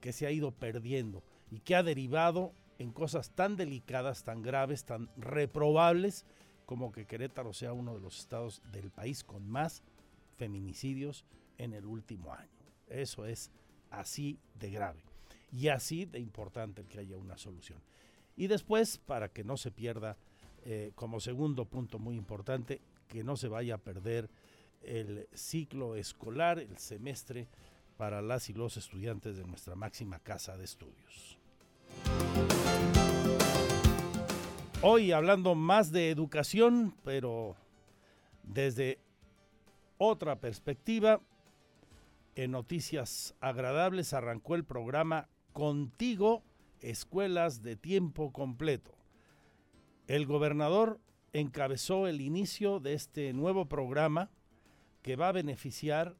que 0.00 0.12
se 0.12 0.26
ha 0.26 0.30
ido 0.30 0.52
perdiendo 0.52 1.22
y 1.50 1.60
que 1.60 1.74
ha 1.74 1.82
derivado 1.82 2.52
en 2.78 2.92
cosas 2.92 3.30
tan 3.30 3.56
delicadas, 3.56 4.24
tan 4.24 4.42
graves, 4.42 4.84
tan 4.84 5.08
reprobables 5.16 6.26
como 6.66 6.92
que 6.92 7.06
Querétaro 7.06 7.52
sea 7.52 7.72
uno 7.72 7.94
de 7.94 8.00
los 8.00 8.18
estados 8.18 8.60
del 8.72 8.90
país 8.90 9.24
con 9.24 9.48
más 9.48 9.82
feminicidios 10.36 11.24
en 11.58 11.72
el 11.72 11.86
último 11.86 12.32
año. 12.34 12.50
Eso 12.88 13.24
es 13.24 13.50
así 13.90 14.38
de 14.54 14.70
grave 14.70 15.02
y 15.50 15.68
así 15.68 16.04
de 16.04 16.18
importante 16.18 16.84
que 16.84 16.98
haya 16.98 17.16
una 17.16 17.38
solución. 17.38 17.80
Y 18.36 18.48
después, 18.48 18.98
para 18.98 19.30
que 19.30 19.44
no 19.44 19.56
se 19.56 19.70
pierda, 19.70 20.18
eh, 20.68 20.90
como 20.96 21.20
segundo 21.20 21.64
punto 21.64 22.00
muy 22.00 22.16
importante, 22.16 22.80
que 23.06 23.22
no 23.22 23.36
se 23.36 23.46
vaya 23.46 23.76
a 23.76 23.78
perder 23.78 24.28
el 24.82 25.28
ciclo 25.32 25.94
escolar, 25.94 26.58
el 26.58 26.76
semestre 26.78 27.46
para 27.96 28.20
las 28.20 28.50
y 28.50 28.52
los 28.52 28.76
estudiantes 28.76 29.36
de 29.36 29.44
nuestra 29.44 29.76
máxima 29.76 30.18
casa 30.18 30.56
de 30.56 30.64
estudios. 30.64 31.38
Hoy 34.82 35.12
hablando 35.12 35.54
más 35.54 35.92
de 35.92 36.10
educación, 36.10 36.96
pero 37.04 37.54
desde 38.42 38.98
otra 39.98 40.40
perspectiva, 40.40 41.20
en 42.34 42.50
noticias 42.50 43.36
agradables 43.38 44.12
arrancó 44.12 44.56
el 44.56 44.64
programa 44.64 45.28
Contigo, 45.52 46.42
Escuelas 46.80 47.62
de 47.62 47.76
Tiempo 47.76 48.32
Completo. 48.32 48.95
El 50.06 50.24
gobernador 50.26 51.00
encabezó 51.32 52.06
el 52.06 52.20
inicio 52.20 52.78
de 52.78 52.94
este 52.94 53.32
nuevo 53.32 53.66
programa 53.66 54.30
que 55.02 55.16
va 55.16 55.28
a 55.28 55.32
beneficiar 55.32 56.14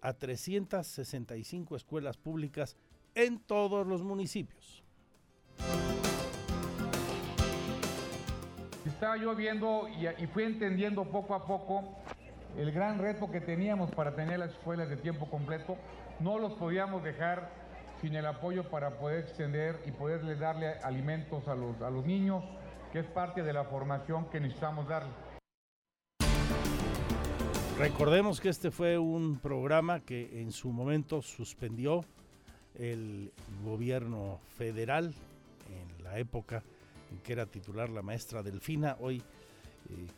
a 0.00 0.14
365 0.14 1.76
escuelas 1.76 2.16
públicas 2.16 2.76
en 3.14 3.38
todos 3.38 3.86
los 3.86 4.02
municipios. 4.02 4.82
Estaba 8.84 9.16
yo 9.16 9.36
viendo 9.36 9.86
y, 9.88 10.26
fui 10.26 10.42
entendiendo 10.42 11.04
poco 11.04 11.34
a 11.34 11.46
poco 11.46 11.96
el 12.56 12.72
gran 12.72 12.98
reto 12.98 13.30
que 13.30 13.40
teníamos 13.40 13.92
para 13.92 14.16
tener 14.16 14.40
las 14.40 14.50
escuelas 14.50 14.88
de 14.88 14.96
tiempo 14.96 15.30
completo. 15.30 15.76
No 16.18 16.40
los 16.40 16.54
podíamos 16.54 17.04
dejar 17.04 17.52
sin 18.00 18.16
el 18.16 18.26
apoyo 18.26 18.68
para 18.68 18.98
poder 18.98 19.20
extender 19.20 19.80
y 19.86 19.92
poderle 19.92 20.34
darle 20.34 20.72
alimentos 20.82 21.46
a 21.46 21.54
los, 21.54 21.80
a 21.82 21.90
los 21.90 22.04
niños. 22.04 22.42
Que 22.92 23.00
es 23.00 23.06
parte 23.06 23.42
de 23.42 23.52
la 23.52 23.64
formación 23.64 24.28
que 24.30 24.40
necesitamos 24.40 24.88
darle. 24.88 25.12
Recordemos 27.78 28.40
que 28.40 28.48
este 28.48 28.70
fue 28.70 28.98
un 28.98 29.38
programa 29.38 30.00
que 30.00 30.40
en 30.40 30.50
su 30.50 30.70
momento 30.70 31.22
suspendió 31.22 32.04
el 32.74 33.32
gobierno 33.64 34.40
federal 34.56 35.14
en 35.68 36.04
la 36.04 36.18
época 36.18 36.62
en 37.12 37.18
que 37.18 37.32
era 37.32 37.46
titular 37.46 37.88
la 37.88 38.02
maestra 38.02 38.42
Delfina, 38.42 38.96
hoy 39.00 39.18
eh, 39.18 39.22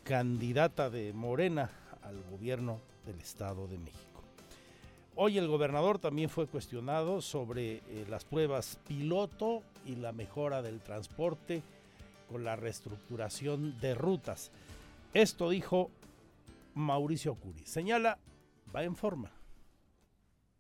candidata 0.03 0.91
de 0.91 1.13
Morena 1.13 1.71
al 2.03 2.23
gobierno 2.31 2.81
del 3.07 3.21
Estado 3.21 3.67
de 3.67 3.79
México. 3.79 4.23
Hoy 5.17 5.37
el 5.37 5.49
gobernador 5.49 5.99
también 5.99 6.31
fue 6.31 6.47
cuestionado 6.47 7.21
sobre 7.21 7.77
eh, 7.77 8.07
las 8.09 8.25
pruebas 8.25 8.79
piloto 8.89 9.63
y 9.85 9.97
la 9.97 10.13
mejora 10.13 10.63
del 10.63 10.81
transporte 10.81 11.63
con 12.31 12.45
la 12.45 12.57
reestructuración 12.57 13.79
de 13.81 13.95
rutas. 13.95 14.51
Esto 15.13 15.51
dijo 15.51 15.91
Mauricio 16.75 17.35
Curi. 17.35 17.65
Señala, 17.65 18.19
va 18.75 18.85
en 18.85 18.95
forma. 18.95 19.33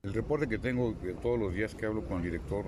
El 0.03 0.15
reporte 0.15 0.49
que 0.49 0.59
tengo 0.59 0.95
todos 1.21 1.39
los 1.39 1.53
días 1.53 1.75
que 1.75 1.85
hablo 1.85 2.03
con 2.07 2.19
el 2.19 2.23
director 2.23 2.65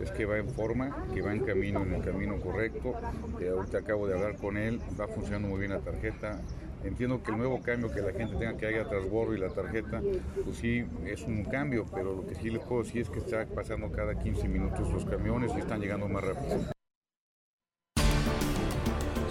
es 0.00 0.10
que 0.10 0.26
va 0.26 0.36
en 0.38 0.48
forma, 0.48 1.06
que 1.14 1.22
va 1.22 1.32
en 1.32 1.44
camino, 1.44 1.80
en 1.82 1.94
el 1.94 2.02
camino 2.02 2.40
correcto. 2.40 2.94
Eh, 3.40 3.50
ahorita 3.50 3.78
acabo 3.78 4.08
de 4.08 4.14
hablar 4.14 4.36
con 4.36 4.56
él, 4.56 4.80
va 5.00 5.06
funcionando 5.06 5.48
muy 5.48 5.60
bien 5.60 5.70
la 5.70 5.78
tarjeta. 5.78 6.40
Entiendo 6.82 7.22
que 7.22 7.30
el 7.30 7.38
nuevo 7.38 7.62
cambio 7.62 7.92
que 7.92 8.02
la 8.02 8.12
gente 8.12 8.34
tenga 8.36 8.56
que 8.56 8.66
haya 8.66 8.88
transbordo 8.88 9.32
y 9.32 9.38
la 9.38 9.50
tarjeta, 9.50 10.02
pues 10.44 10.56
sí, 10.56 10.84
es 11.06 11.22
un 11.22 11.44
cambio, 11.44 11.86
pero 11.94 12.16
lo 12.16 12.26
que 12.26 12.34
sí 12.34 12.50
les 12.50 12.64
puedo 12.64 12.82
decir 12.82 13.02
es 13.02 13.10
que 13.10 13.20
está 13.20 13.46
pasando 13.46 13.92
cada 13.92 14.18
15 14.18 14.48
minutos 14.48 14.92
los 14.92 15.04
camiones 15.04 15.52
y 15.54 15.60
están 15.60 15.80
llegando 15.80 16.08
más 16.08 16.24
rápido. 16.24 16.72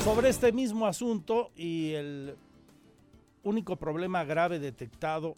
Sobre 0.03 0.29
este 0.29 0.51
mismo 0.51 0.87
asunto 0.87 1.51
y 1.55 1.93
el 1.93 2.35
único 3.43 3.75
problema 3.75 4.23
grave 4.23 4.57
detectado 4.57 5.35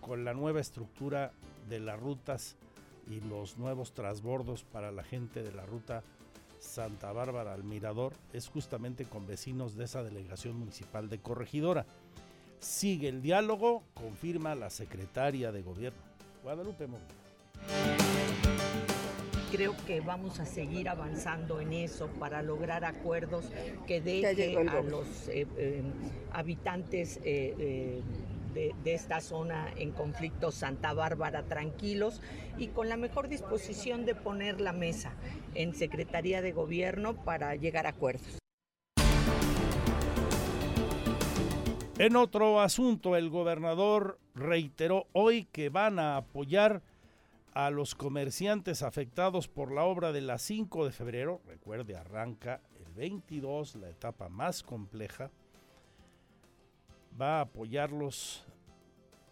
con 0.00 0.24
la 0.24 0.34
nueva 0.34 0.60
estructura 0.60 1.32
de 1.68 1.80
las 1.80 1.98
rutas 1.98 2.56
y 3.10 3.20
los 3.28 3.58
nuevos 3.58 3.92
transbordos 3.92 4.62
para 4.62 4.92
la 4.92 5.02
gente 5.02 5.42
de 5.42 5.50
la 5.50 5.66
ruta 5.66 6.04
Santa 6.60 7.10
Bárbara 7.10 7.54
al 7.54 7.64
Mirador 7.64 8.12
es 8.32 8.48
justamente 8.48 9.04
con 9.04 9.26
vecinos 9.26 9.74
de 9.74 9.84
esa 9.84 10.04
delegación 10.04 10.56
municipal 10.56 11.08
de 11.08 11.18
Corregidora. 11.18 11.84
Sigue 12.60 13.08
el 13.08 13.20
diálogo, 13.20 13.82
confirma 13.94 14.54
la 14.54 14.70
secretaria 14.70 15.50
de 15.50 15.62
gobierno, 15.62 16.00
Guadalupe 16.44 16.86
Molina 16.86 18.01
creo 19.52 19.76
que 19.86 20.00
vamos 20.00 20.40
a 20.40 20.46
seguir 20.46 20.88
avanzando 20.88 21.60
en 21.60 21.74
eso 21.74 22.08
para 22.18 22.40
lograr 22.40 22.86
acuerdos 22.86 23.44
que 23.86 24.00
dejen 24.00 24.70
a 24.70 24.80
los 24.80 25.28
eh, 25.28 25.46
eh, 25.58 25.82
habitantes 26.32 27.20
eh, 27.22 28.00
de, 28.54 28.74
de, 28.82 28.94
esta 28.94 29.20
zona 29.20 29.70
en 29.76 29.90
conflicto 29.90 30.52
Santa 30.52 30.94
Bárbara 30.94 31.42
tranquilos 31.42 32.22
y 32.56 32.68
con 32.68 32.88
la 32.88 32.96
mejor 32.96 33.28
disposición 33.28 34.06
de 34.06 34.14
poner 34.14 34.58
la 34.58 34.72
mesa 34.72 35.12
en 35.54 35.74
Secretaría 35.74 36.40
de 36.40 36.52
Gobierno 36.52 37.14
para 37.14 37.54
llegar 37.54 37.86
a 37.86 37.90
acuerdos. 37.90 38.38
En 41.98 42.16
otro 42.16 42.60
asunto, 42.60 43.16
el 43.16 43.28
gobernador 43.28 44.18
reiteró 44.34 45.08
hoy 45.12 45.46
que 45.52 45.68
van 45.68 45.98
a 45.98 46.16
apoyar 46.16 46.82
a 47.54 47.70
los 47.70 47.94
comerciantes 47.94 48.82
afectados 48.82 49.48
por 49.48 49.72
la 49.72 49.84
obra 49.84 50.12
de 50.12 50.22
la 50.22 50.38
5 50.38 50.86
de 50.86 50.92
febrero. 50.92 51.40
Recuerde, 51.46 51.96
arranca 51.96 52.60
el 52.78 52.92
22, 52.94 53.76
la 53.76 53.90
etapa 53.90 54.28
más 54.28 54.62
compleja. 54.62 55.30
Va 57.20 57.38
a 57.38 57.42
apoyarlos 57.42 58.44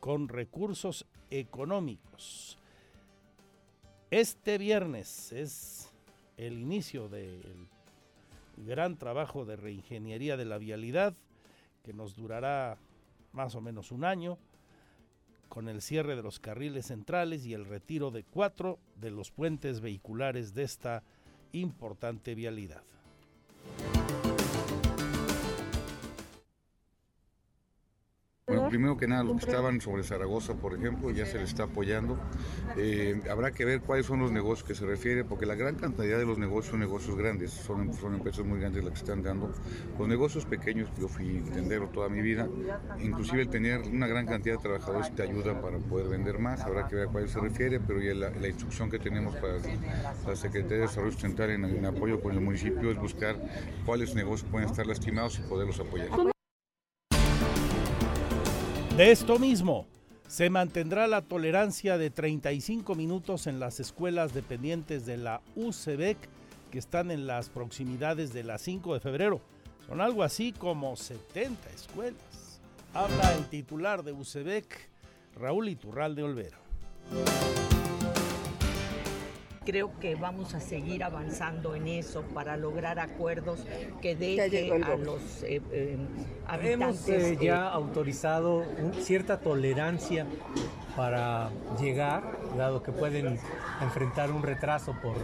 con 0.01 0.29
recursos 0.29 1.07
económicos. 1.31 2.59
Este 4.11 4.59
viernes 4.59 5.33
es 5.33 5.90
el 6.37 6.59
inicio 6.59 7.09
del 7.09 7.68
gran 8.57 8.99
trabajo 8.99 9.45
de 9.45 9.57
reingeniería 9.57 10.37
de 10.37 10.45
la 10.45 10.59
vialidad 10.59 11.14
que 11.83 11.95
nos 11.95 12.16
durará 12.16 12.77
más 13.33 13.55
o 13.55 13.61
menos 13.61 13.92
un 13.92 14.05
año 14.05 14.38
con 15.51 15.69
el 15.69 15.83
cierre 15.83 16.15
de 16.17 16.23
los 16.23 16.39
carriles 16.39 16.87
centrales 16.87 17.45
y 17.45 17.53
el 17.53 17.67
retiro 17.67 18.13
de 18.13 18.23
cuatro 18.23 18.79
de 18.95 19.11
los 19.11 19.33
puentes 19.33 19.81
vehiculares 19.81 20.55
de 20.55 20.63
esta 20.63 21.03
importante 21.53 22.37
vialidad. 22.37 22.83
Primero 28.71 28.97
que 28.97 29.09
nada, 29.09 29.25
los 29.25 29.37
que 29.37 29.51
estaban 29.51 29.81
sobre 29.81 30.05
Zaragoza, 30.05 30.55
por 30.55 30.75
ejemplo, 30.75 31.11
ya 31.11 31.27
se 31.27 31.39
les 31.39 31.51
está 31.51 31.65
apoyando. 31.65 32.19
Eh, 32.77 33.21
habrá 33.31 33.51
que 33.51 33.65
ver 33.65 33.81
cuáles 33.81 34.07
son 34.07 34.21
los 34.21 34.31
negocios 34.31 34.67
que 34.67 34.75
se 34.75 34.87
refiere, 34.87 35.25
porque 35.25 35.45
la 35.45 35.57
gran 35.57 35.75
cantidad 35.75 36.19
de 36.19 36.25
los 36.25 36.39
negocios 36.39 36.71
son 36.71 36.81
negocios 36.81 37.17
grandes, 37.17 37.51
son, 37.51 37.93
son 37.95 38.15
empresas 38.15 38.47
muy 38.47 38.61
grandes 38.61 38.85
las 38.85 38.93
que 38.93 39.01
están 39.01 39.23
dando. 39.23 39.53
Los 39.99 40.09
negocios 40.09 40.45
pequeños, 40.47 40.89
yo 40.99 41.09
fui 41.09 41.43
tendero 41.53 41.89
toda 41.89 42.09
mi 42.09 42.23
vida, 42.23 42.49
inclusive 43.01 43.43
el 43.43 43.49
tener 43.49 43.81
una 43.81 44.07
gran 44.07 44.27
cantidad 44.27 44.57
de 44.57 44.63
trabajadores 44.63 45.15
te 45.15 45.23
ayuda 45.23 45.61
para 45.61 45.79
poder 45.79 46.09
vender 46.09 46.39
más, 46.39 46.61
habrá 46.61 46.87
que 46.87 46.95
ver 46.97 47.09
a 47.09 47.11
cuáles 47.11 47.33
se 47.33 47.41
refiere, 47.41 47.81
pero 47.81 48.01
ya 48.01 48.15
la, 48.15 48.31
la, 48.31 48.49
instrucción 48.49 48.89
que 48.89 48.99
tenemos 48.99 49.35
para 49.37 49.55
la 50.27 50.37
Secretaría 50.37 50.77
de 50.77 50.83
Desarrollo 50.83 51.13
Sustentable 51.13 51.55
en, 51.55 51.65
en 51.65 51.87
apoyo 51.87 52.21
con 52.21 52.33
el 52.33 52.41
municipio 52.41 52.91
es 52.91 52.99
buscar 52.99 53.37
cuáles 53.85 54.15
negocios 54.15 54.49
pueden 54.51 54.69
estar 54.69 54.87
lastimados 54.87 55.39
y 55.39 55.43
poderlos 55.43 55.81
apoyar. 55.81 56.31
De 59.01 59.13
esto 59.13 59.39
mismo, 59.39 59.87
se 60.29 60.51
mantendrá 60.51 61.07
la 61.07 61.23
tolerancia 61.23 61.97
de 61.97 62.11
35 62.11 62.95
minutos 62.95 63.47
en 63.47 63.59
las 63.59 63.81
escuelas 63.81 64.35
dependientes 64.35 65.07
de 65.07 65.17
la 65.17 65.41
UCEBEC 65.57 66.19
que 66.71 66.79
están 66.79 67.11
en 67.11 67.27
las 67.27 67.49
proximidades 67.49 68.35
de 68.35 68.45
la 68.45 68.59
5 68.59 68.93
de 68.93 69.01
febrero. 69.01 69.41
Son 69.89 70.03
algo 70.03 70.23
así 70.23 70.53
como 70.53 70.97
70 70.97 71.71
escuelas. 71.71 72.61
Habla 72.93 73.33
el 73.37 73.47
titular 73.47 74.05
de 74.05 74.13
UCEBEC, 74.13 74.91
Raúl 75.35 75.71
Iturralde 75.71 76.23
Olvera 76.23 76.59
creo 79.64 79.92
que 80.01 80.14
vamos 80.14 80.55
a 80.55 80.61
seguir 80.61 81.05
avanzando 81.05 81.75
en 81.75 81.87
eso 81.87 82.23
para 82.35 82.57
lograr 82.57 82.99
acuerdos 82.99 83.61
que 84.01 84.16
dejen 84.16 84.85
a 84.85 84.96
los 84.96 85.42
eh, 85.42 85.61
eh, 85.70 85.99
habitantes. 86.46 87.09
Hemos 87.09 87.09
eh, 87.09 87.38
ya 87.40 87.68
autorizado 87.68 88.64
un, 88.79 88.94
cierta 88.94 89.40
tolerancia 89.40 90.27
para 90.96 91.51
llegar, 91.81 92.38
dado 92.57 92.83
que 92.83 92.92
pueden 92.92 93.38
enfrentar 93.81 94.31
un 94.31 94.42
retraso 94.42 94.94
por, 95.03 95.16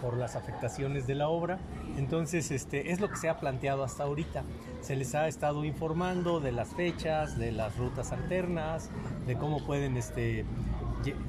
por 0.00 0.16
las 0.16 0.34
afectaciones 0.34 1.06
de 1.06 1.14
la 1.14 1.28
obra. 1.28 1.58
Entonces, 1.98 2.50
este, 2.50 2.90
es 2.90 3.00
lo 3.00 3.08
que 3.10 3.16
se 3.16 3.28
ha 3.28 3.38
planteado 3.38 3.84
hasta 3.84 4.04
ahorita. 4.04 4.44
Se 4.80 4.96
les 4.96 5.14
ha 5.14 5.28
estado 5.28 5.64
informando 5.64 6.40
de 6.40 6.52
las 6.52 6.74
fechas, 6.74 7.38
de 7.38 7.52
las 7.52 7.76
rutas 7.76 8.12
alternas, 8.12 8.90
de 9.26 9.36
cómo 9.36 9.64
pueden 9.64 9.96
este, 9.96 10.44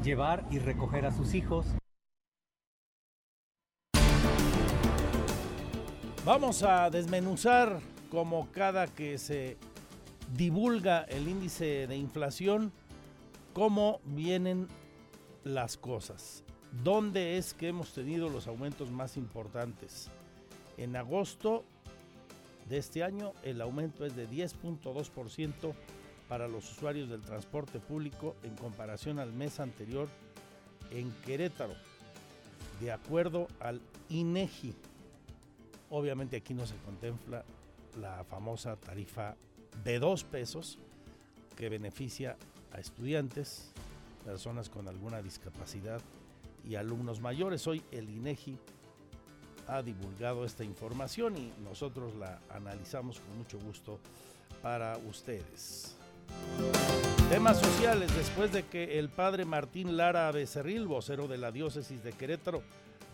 llevar 0.03 0.45
y 0.49 0.59
recoger 0.59 1.05
a 1.05 1.11
sus 1.11 1.33
hijos. 1.33 1.65
Vamos 6.29 6.61
a 6.61 6.91
desmenuzar 6.91 7.79
como 8.11 8.51
cada 8.51 8.85
que 8.85 9.17
se 9.17 9.57
divulga 10.37 11.01
el 11.05 11.27
índice 11.27 11.87
de 11.87 11.97
inflación, 11.97 12.71
cómo 13.51 13.99
vienen 14.05 14.67
las 15.43 15.75
cosas. 15.75 16.43
¿Dónde 16.83 17.39
es 17.39 17.55
que 17.55 17.69
hemos 17.69 17.93
tenido 17.93 18.29
los 18.29 18.45
aumentos 18.45 18.91
más 18.91 19.17
importantes? 19.17 20.11
En 20.77 20.95
agosto 20.95 21.63
de 22.67 22.77
este 22.77 23.03
año 23.03 23.33
el 23.41 23.59
aumento 23.59 24.05
es 24.05 24.15
de 24.15 24.29
10.2% 24.29 25.73
para 26.27 26.47
los 26.47 26.71
usuarios 26.73 27.09
del 27.09 27.23
transporte 27.23 27.79
público 27.79 28.35
en 28.43 28.55
comparación 28.55 29.17
al 29.17 29.33
mes 29.33 29.59
anterior 29.59 30.07
en 30.91 31.11
Querétaro, 31.25 31.73
de 32.79 32.91
acuerdo 32.91 33.47
al 33.59 33.81
INEGI. 34.09 34.75
Obviamente 35.89 36.37
aquí 36.37 36.53
no 36.53 36.65
se 36.65 36.75
contempla 36.77 37.43
la 37.99 38.23
famosa 38.23 38.75
tarifa 38.75 39.35
de 39.83 39.99
dos 39.99 40.23
pesos 40.23 40.77
que 41.55 41.69
beneficia 41.69 42.37
a 42.71 42.79
estudiantes, 42.79 43.71
personas 44.23 44.69
con 44.69 44.87
alguna 44.87 45.21
discapacidad 45.21 46.01
y 46.63 46.75
alumnos 46.75 47.21
mayores. 47.21 47.65
Hoy 47.67 47.81
el 47.91 48.09
INEGI 48.09 48.57
ha 49.67 49.81
divulgado 49.81 50.45
esta 50.45 50.63
información 50.63 51.37
y 51.37 51.51
nosotros 51.63 52.15
la 52.15 52.39
analizamos 52.49 53.19
con 53.19 53.37
mucho 53.37 53.59
gusto 53.59 53.99
para 54.61 54.97
ustedes. 54.97 55.95
Temas 57.29 57.59
sociales, 57.59 58.15
después 58.15 58.51
de 58.51 58.65
que 58.65 58.99
el 58.99 59.09
padre 59.09 59.45
Martín 59.45 59.97
Lara 59.97 60.31
Becerril, 60.31 60.87
vocero 60.87 61.27
de 61.27 61.37
la 61.37 61.51
diócesis 61.51 62.03
de 62.03 62.11
Querétaro, 62.11 62.63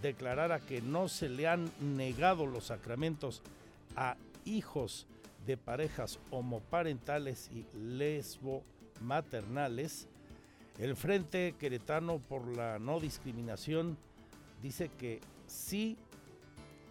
declarara 0.06 0.60
que 0.60 0.82
no 0.82 1.08
se 1.08 1.30
le 1.30 1.48
han 1.48 1.72
negado 1.80 2.46
los 2.46 2.66
sacramentos 2.66 3.42
a 3.96 4.16
hijos 4.46 5.08
de 5.46 5.58
parejas 5.58 6.20
homoparentales 6.32 7.50
y 7.52 7.66
lesbo 7.78 8.64
maternales. 9.02 10.08
El 10.78 10.96
Frente 10.96 11.56
Queretano 11.60 12.20
por 12.20 12.48
la 12.56 12.80
No 12.80 13.00
Discriminación 13.00 13.98
dice 14.62 14.90
que 14.90 15.22
sí 15.48 15.98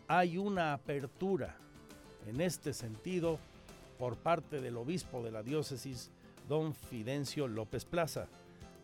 hay 0.08 0.36
una 0.38 0.72
apertura 0.72 1.56
en 2.26 2.40
este 2.40 2.72
sentido 2.72 3.38
por 3.98 4.16
parte 4.16 4.60
del 4.60 4.76
obispo 4.76 5.22
de 5.22 5.30
la 5.30 5.42
diócesis, 5.42 6.10
don 6.48 6.74
Fidencio 6.74 7.46
López 7.46 7.84
Plaza. 7.84 8.26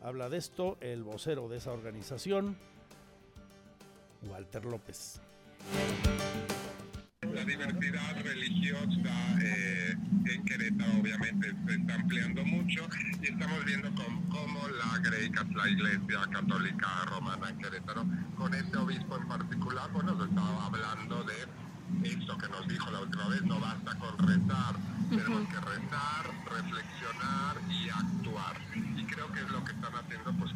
Habla 0.02 0.28
de 0.28 0.38
esto 0.38 0.76
el 0.80 1.02
vocero 1.02 1.48
de 1.48 1.58
esa 1.58 1.72
organización, 1.72 2.56
Walter 4.22 4.64
López. 4.64 5.20
La 7.33 7.44
diversidad 7.44 8.22
religiosa 8.22 9.38
eh, 9.42 9.94
en 10.26 10.44
Querétaro 10.44 11.00
obviamente 11.00 11.54
se 11.66 11.74
está 11.74 11.94
ampliando 11.94 12.44
mucho 12.44 12.88
y 13.22 13.26
estamos 13.26 13.64
viendo 13.64 13.90
cómo, 13.94 14.68
la 14.68 14.98
Greca, 14.98 15.46
la 15.54 15.68
Iglesia 15.68 16.20
Católica 16.30 17.04
Romana 17.06 17.50
en 17.50 17.59
Querétaro, 17.59 18.04
con 18.37 18.52
este 18.54 18.76
obispo 18.76 19.16
en 19.16 19.28
particular, 19.28 19.90
bueno, 19.92 20.14
nos 20.14 20.28
estaba 20.28 20.66
hablando 20.66 21.24
de 21.24 22.09
esto 22.09 22.38
que 22.38 22.48
nos 22.48 22.66
dijo 22.68 22.90
la 22.90 23.00
última 23.00 23.28
vez, 23.28 23.42
no 23.42 23.61
basta 23.61 23.94
con 23.98 24.18
rezar, 24.18 24.76
tenemos 25.09 25.48
que 25.48 25.61
rezar, 25.61 26.26
reflexionar 26.46 27.56
y 27.68 27.88
actuar. 27.88 28.56
Y 28.96 29.04
creo 29.04 29.30
que 29.33 29.40
es 29.40 29.50
lo 29.50 29.64
que 29.64 29.72
están 29.72 29.92
haciendo, 29.94 30.33
pues 30.38 30.52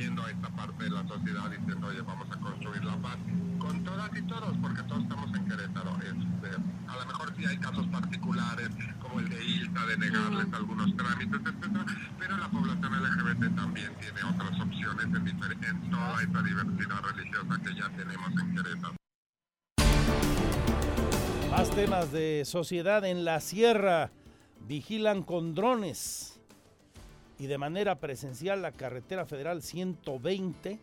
moviendo 0.00 0.24
a 0.24 0.30
esta 0.30 0.48
parte 0.56 0.84
de 0.84 0.90
la 0.90 1.06
sociedad 1.06 1.50
diciendo, 1.50 1.86
oye, 1.86 2.00
vamos 2.00 2.26
a 2.30 2.40
construir 2.40 2.82
la 2.84 2.96
paz 3.02 3.18
con 3.58 3.84
todas 3.84 4.10
y 4.16 4.22
todos, 4.22 4.56
porque 4.62 4.82
todos 4.84 5.02
estamos 5.02 5.34
en 5.36 5.44
Querétaro. 5.44 5.98
Este, 6.00 6.62
a 6.88 6.96
lo 6.96 7.06
mejor 7.06 7.34
sí 7.36 7.44
hay 7.44 7.58
casos 7.58 7.86
particulares, 7.88 8.70
como 8.98 9.20
el 9.20 9.28
de 9.28 9.44
ILTA, 9.44 9.86
de 9.86 9.98
negarles 9.98 10.46
algunos 10.54 10.96
trámites, 10.96 11.40
etcétera, 11.40 11.84
pero 12.18 12.36
la 12.38 12.48
población 12.48 12.92
LGBT 12.94 13.54
también 13.54 13.94
tiene 14.00 14.22
otras 14.22 14.58
opciones 14.58 15.04
en, 15.04 15.64
en 15.64 15.90
toda 15.90 16.22
esta 16.22 16.42
diversidad 16.42 17.02
religiosa 17.02 17.62
que 17.62 17.74
ya 17.74 17.88
tenemos 17.90 18.30
en 18.40 18.54
Querétaro. 18.56 18.94
Más 21.50 21.70
temas 21.72 22.10
de 22.10 22.44
sociedad 22.46 23.04
en 23.04 23.26
la 23.26 23.40
sierra. 23.40 24.12
Vigilan 24.66 25.22
con 25.24 25.54
drones 25.54 26.39
y 27.40 27.46
de 27.46 27.56
manera 27.56 27.98
presencial 27.98 28.60
la 28.60 28.70
carretera 28.70 29.24
federal 29.24 29.62
120. 29.62 30.78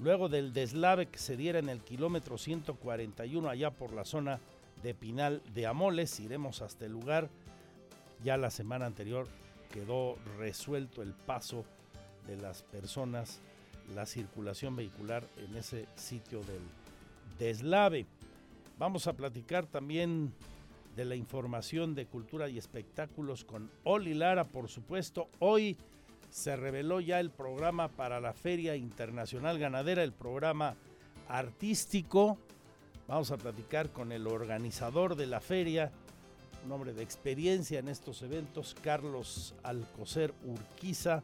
Luego 0.00 0.28
del 0.28 0.52
deslave 0.52 1.06
que 1.06 1.20
se 1.20 1.36
diera 1.36 1.60
en 1.60 1.68
el 1.68 1.80
kilómetro 1.80 2.36
141 2.38 3.48
allá 3.48 3.70
por 3.70 3.92
la 3.92 4.04
zona 4.04 4.40
de 4.82 4.94
Pinal 4.94 5.40
de 5.54 5.66
Amoles, 5.66 6.18
iremos 6.18 6.60
hasta 6.60 6.86
el 6.86 6.92
lugar. 6.92 7.30
Ya 8.24 8.36
la 8.36 8.50
semana 8.50 8.86
anterior 8.86 9.28
quedó 9.72 10.16
resuelto 10.38 11.02
el 11.02 11.12
paso 11.12 11.64
de 12.26 12.36
las 12.36 12.62
personas, 12.64 13.40
la 13.94 14.06
circulación 14.06 14.74
vehicular 14.74 15.24
en 15.36 15.56
ese 15.56 15.86
sitio 15.94 16.40
del 16.40 16.62
deslave. 17.38 18.06
Vamos 18.76 19.06
a 19.06 19.12
platicar 19.12 19.66
también 19.66 20.32
de 20.98 21.04
la 21.04 21.14
información 21.14 21.94
de 21.94 22.06
cultura 22.06 22.48
y 22.48 22.58
espectáculos 22.58 23.44
con 23.44 23.70
Oli 23.84 24.14
Lara, 24.14 24.42
por 24.48 24.68
supuesto. 24.68 25.28
Hoy 25.38 25.76
se 26.28 26.56
reveló 26.56 26.98
ya 26.98 27.20
el 27.20 27.30
programa 27.30 27.86
para 27.86 28.20
la 28.20 28.32
Feria 28.32 28.74
Internacional 28.74 29.60
Ganadera, 29.60 30.02
el 30.02 30.10
programa 30.10 30.74
artístico. 31.28 32.36
Vamos 33.06 33.30
a 33.30 33.36
platicar 33.36 33.92
con 33.92 34.10
el 34.10 34.26
organizador 34.26 35.14
de 35.14 35.28
la 35.28 35.40
feria, 35.40 35.92
un 36.66 36.72
hombre 36.72 36.92
de 36.92 37.04
experiencia 37.04 37.78
en 37.78 37.86
estos 37.86 38.22
eventos, 38.22 38.74
Carlos 38.82 39.54
Alcocer 39.62 40.34
Urquiza, 40.44 41.22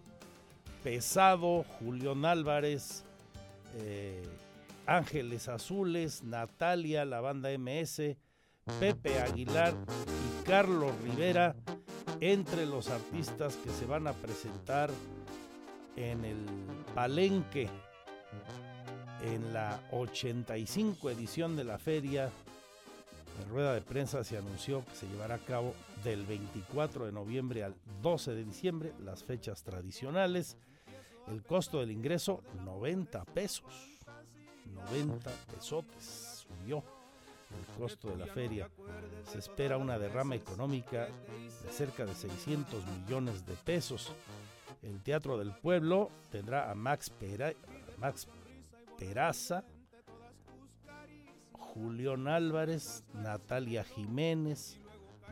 Pesado, 0.85 1.65
Julián 1.81 2.25
Álvarez, 2.25 3.03
eh, 3.79 4.23
Ángeles 4.87 5.49
Azules, 5.49 6.23
Natalia, 6.23 7.05
la 7.05 7.21
banda 7.21 7.51
MS, 7.51 8.17
Pepe 8.81 9.21
Aguilar 9.21 9.75
y 9.75 10.45
Carlos 10.45 10.93
Rivera 11.03 11.55
entre 12.21 12.67
los 12.67 12.89
artistas 12.89 13.57
que 13.57 13.71
se 13.71 13.87
van 13.87 14.07
a 14.07 14.13
presentar 14.13 14.91
en 15.97 16.25
el 16.25 16.39
Palenque 16.95 17.69
en 19.23 19.53
la 19.53 19.81
85 19.93 21.11
edición 21.11 21.57
de 21.57 21.65
la 21.65 21.79
feria. 21.79 22.31
En 23.43 23.49
rueda 23.49 23.75
de 23.75 23.81
prensa 23.81 24.23
se 24.25 24.39
anunció 24.39 24.85
que 24.85 24.95
se 24.95 25.07
llevará 25.09 25.37
a 25.37 25.45
cabo 25.45 25.75
del 26.03 26.25
24 26.25 27.07
de 27.07 27.13
noviembre 27.13 27.65
al 27.65 27.75
12 28.03 28.35
de 28.35 28.45
diciembre, 28.45 28.93
las 29.01 29.25
fechas 29.25 29.63
tradicionales. 29.63 30.57
El 31.29 31.43
costo 31.43 31.81
del 31.81 31.91
ingreso 31.91 32.43
90 32.65 33.25
pesos. 33.27 33.65
90 34.91 35.31
pesotes 35.55 36.47
subió 36.47 36.83
el 37.59 37.79
costo 37.79 38.09
de 38.09 38.17
la 38.17 38.27
feria. 38.27 38.69
Se 39.31 39.39
espera 39.39 39.77
una 39.77 39.99
derrama 39.99 40.35
económica 40.35 41.09
de 41.63 41.71
cerca 41.71 42.05
de 42.05 42.15
600 42.15 42.85
millones 42.87 43.47
de 43.47 43.55
pesos. 43.55 44.13
El 44.83 45.03
Teatro 45.03 45.39
del 45.39 45.53
Pueblo 45.55 46.11
tendrá 46.31 46.71
a 46.71 46.75
Max, 46.75 47.13
Max 47.99 48.29
Peraza, 48.99 49.65
Julián 51.53 52.29
Álvarez, 52.29 53.03
Natalia 53.15 53.83
Jiménez, 53.83 54.79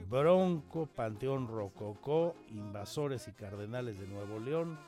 Bronco, 0.08 0.86
Panteón 0.86 1.46
Rococó, 1.48 2.34
Invasores 2.48 3.28
y 3.28 3.32
Cardenales 3.32 3.98
de 4.00 4.06
Nuevo 4.06 4.40
León, 4.40 4.78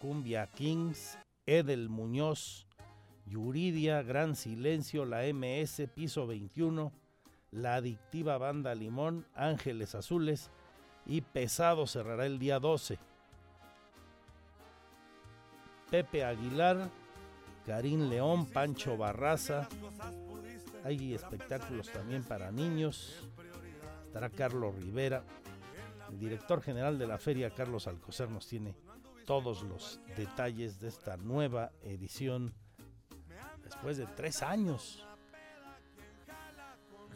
Cumbia 0.00 0.46
Kings, 0.48 1.18
Edel 1.46 1.88
Muñoz, 1.88 2.66
Yuridia, 3.30 4.02
Gran 4.02 4.34
Silencio, 4.34 5.04
la 5.04 5.22
MS, 5.32 5.88
Piso 5.94 6.26
21, 6.26 6.92
la 7.52 7.76
adictiva 7.76 8.38
Banda 8.38 8.74
Limón, 8.74 9.24
Ángeles 9.34 9.94
Azules 9.94 10.50
y 11.06 11.20
Pesado 11.20 11.86
cerrará 11.86 12.26
el 12.26 12.40
día 12.40 12.58
12. 12.58 12.98
Pepe 15.90 16.24
Aguilar, 16.24 16.90
Karim 17.64 18.08
León, 18.08 18.46
Pancho 18.46 18.96
Barraza. 18.96 19.68
Hay 20.84 21.14
espectáculos 21.14 21.88
también 21.90 22.24
para 22.24 22.50
niños. 22.50 23.28
Estará 24.06 24.28
Carlos 24.30 24.74
Rivera. 24.74 25.24
El 26.10 26.18
director 26.18 26.60
general 26.62 26.98
de 26.98 27.06
la 27.06 27.18
feria, 27.18 27.50
Carlos 27.50 27.86
Alcocer, 27.86 28.28
nos 28.28 28.48
tiene 28.48 28.74
todos 29.24 29.62
los 29.62 30.00
detalles 30.16 30.80
de 30.80 30.88
esta 30.88 31.16
nueva 31.16 31.70
edición 31.84 32.52
después 33.70 33.96
de 33.96 34.06
tres 34.06 34.42
años. 34.42 35.06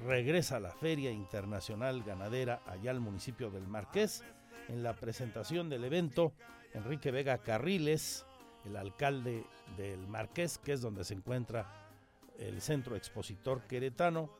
Regresa 0.06 0.56
a 0.56 0.60
la 0.60 0.70
Feria 0.70 1.10
Internacional 1.10 2.04
Ganadera 2.04 2.62
allá 2.66 2.92
al 2.92 3.00
municipio 3.00 3.50
del 3.50 3.66
Marqués. 3.66 4.22
En 4.68 4.82
la 4.82 4.94
presentación 4.94 5.68
del 5.68 5.84
evento, 5.84 6.32
Enrique 6.72 7.10
Vega 7.10 7.38
Carriles, 7.38 8.24
el 8.64 8.76
alcalde 8.76 9.44
del 9.76 10.06
Marqués, 10.06 10.58
que 10.58 10.72
es 10.72 10.80
donde 10.80 11.04
se 11.04 11.14
encuentra 11.14 11.66
el 12.38 12.60
centro 12.60 12.94
expositor 12.94 13.62
queretano, 13.62 14.30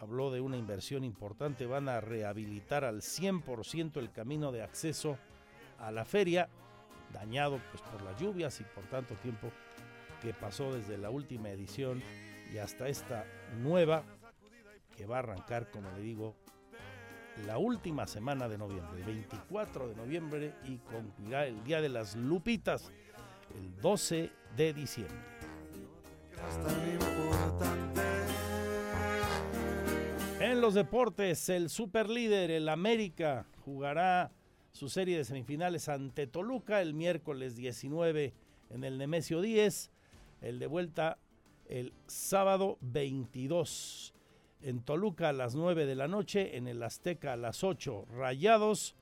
habló 0.00 0.30
de 0.30 0.42
una 0.42 0.58
inversión 0.58 1.02
importante. 1.02 1.66
Van 1.66 1.88
a 1.88 2.00
rehabilitar 2.00 2.84
al 2.84 3.00
100% 3.00 3.96
el 3.96 4.12
camino 4.12 4.52
de 4.52 4.62
acceso 4.62 5.18
a 5.78 5.90
la 5.90 6.04
feria, 6.04 6.48
dañado 7.12 7.58
pues, 7.70 7.82
por 7.82 8.02
las 8.02 8.20
lluvias 8.20 8.60
y 8.60 8.64
por 8.64 8.84
tanto 8.84 9.14
tiempo 9.14 9.50
que 10.24 10.32
pasó 10.32 10.72
desde 10.72 10.96
la 10.96 11.10
última 11.10 11.50
edición 11.50 12.02
y 12.50 12.56
hasta 12.56 12.88
esta 12.88 13.26
nueva 13.60 14.04
que 14.96 15.04
va 15.04 15.16
a 15.16 15.18
arrancar, 15.18 15.70
como 15.70 15.90
le 15.90 16.00
digo, 16.00 16.34
la 17.46 17.58
última 17.58 18.06
semana 18.06 18.48
de 18.48 18.56
noviembre, 18.56 19.00
el 19.00 19.04
24 19.04 19.88
de 19.88 19.94
noviembre 19.94 20.54
y 20.64 20.78
concluirá 20.78 21.46
el 21.46 21.62
Día 21.62 21.82
de 21.82 21.90
las 21.90 22.16
Lupitas, 22.16 22.90
el 23.54 23.76
12 23.82 24.30
de 24.56 24.72
diciembre. 24.72 25.18
En 30.40 30.62
los 30.62 30.72
deportes, 30.72 31.50
el 31.50 31.68
superlíder, 31.68 32.50
el 32.50 32.70
América, 32.70 33.44
jugará 33.62 34.32
su 34.72 34.88
serie 34.88 35.18
de 35.18 35.24
semifinales 35.24 35.90
ante 35.90 36.26
Toluca 36.26 36.80
el 36.80 36.94
miércoles 36.94 37.56
19 37.56 38.32
en 38.70 38.84
el 38.84 38.96
Nemesio 38.96 39.42
10 39.42 39.90
el 40.44 40.58
de 40.58 40.66
vuelta 40.66 41.18
el 41.66 41.94
sábado 42.06 42.76
22 42.82 44.12
en 44.60 44.82
Toluca 44.82 45.30
a 45.30 45.32
las 45.32 45.54
9 45.54 45.86
de 45.86 45.94
la 45.94 46.06
noche, 46.06 46.56
en 46.56 46.68
el 46.68 46.82
Azteca 46.82 47.32
a 47.32 47.36
las 47.36 47.64
8. 47.64 48.06
Rayados 48.10 48.94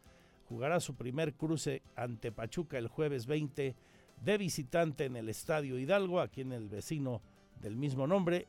jugará 0.48 0.78
su 0.78 0.94
primer 0.94 1.34
cruce 1.34 1.82
ante 1.96 2.30
Pachuca 2.30 2.78
el 2.78 2.86
jueves 2.86 3.26
20 3.26 3.74
de 4.20 4.38
visitante 4.38 5.04
en 5.04 5.16
el 5.16 5.28
Estadio 5.28 5.78
Hidalgo, 5.78 6.20
aquí 6.20 6.42
en 6.42 6.52
el 6.52 6.68
vecino 6.68 7.22
del 7.60 7.76
mismo 7.76 8.06
nombre. 8.06 8.46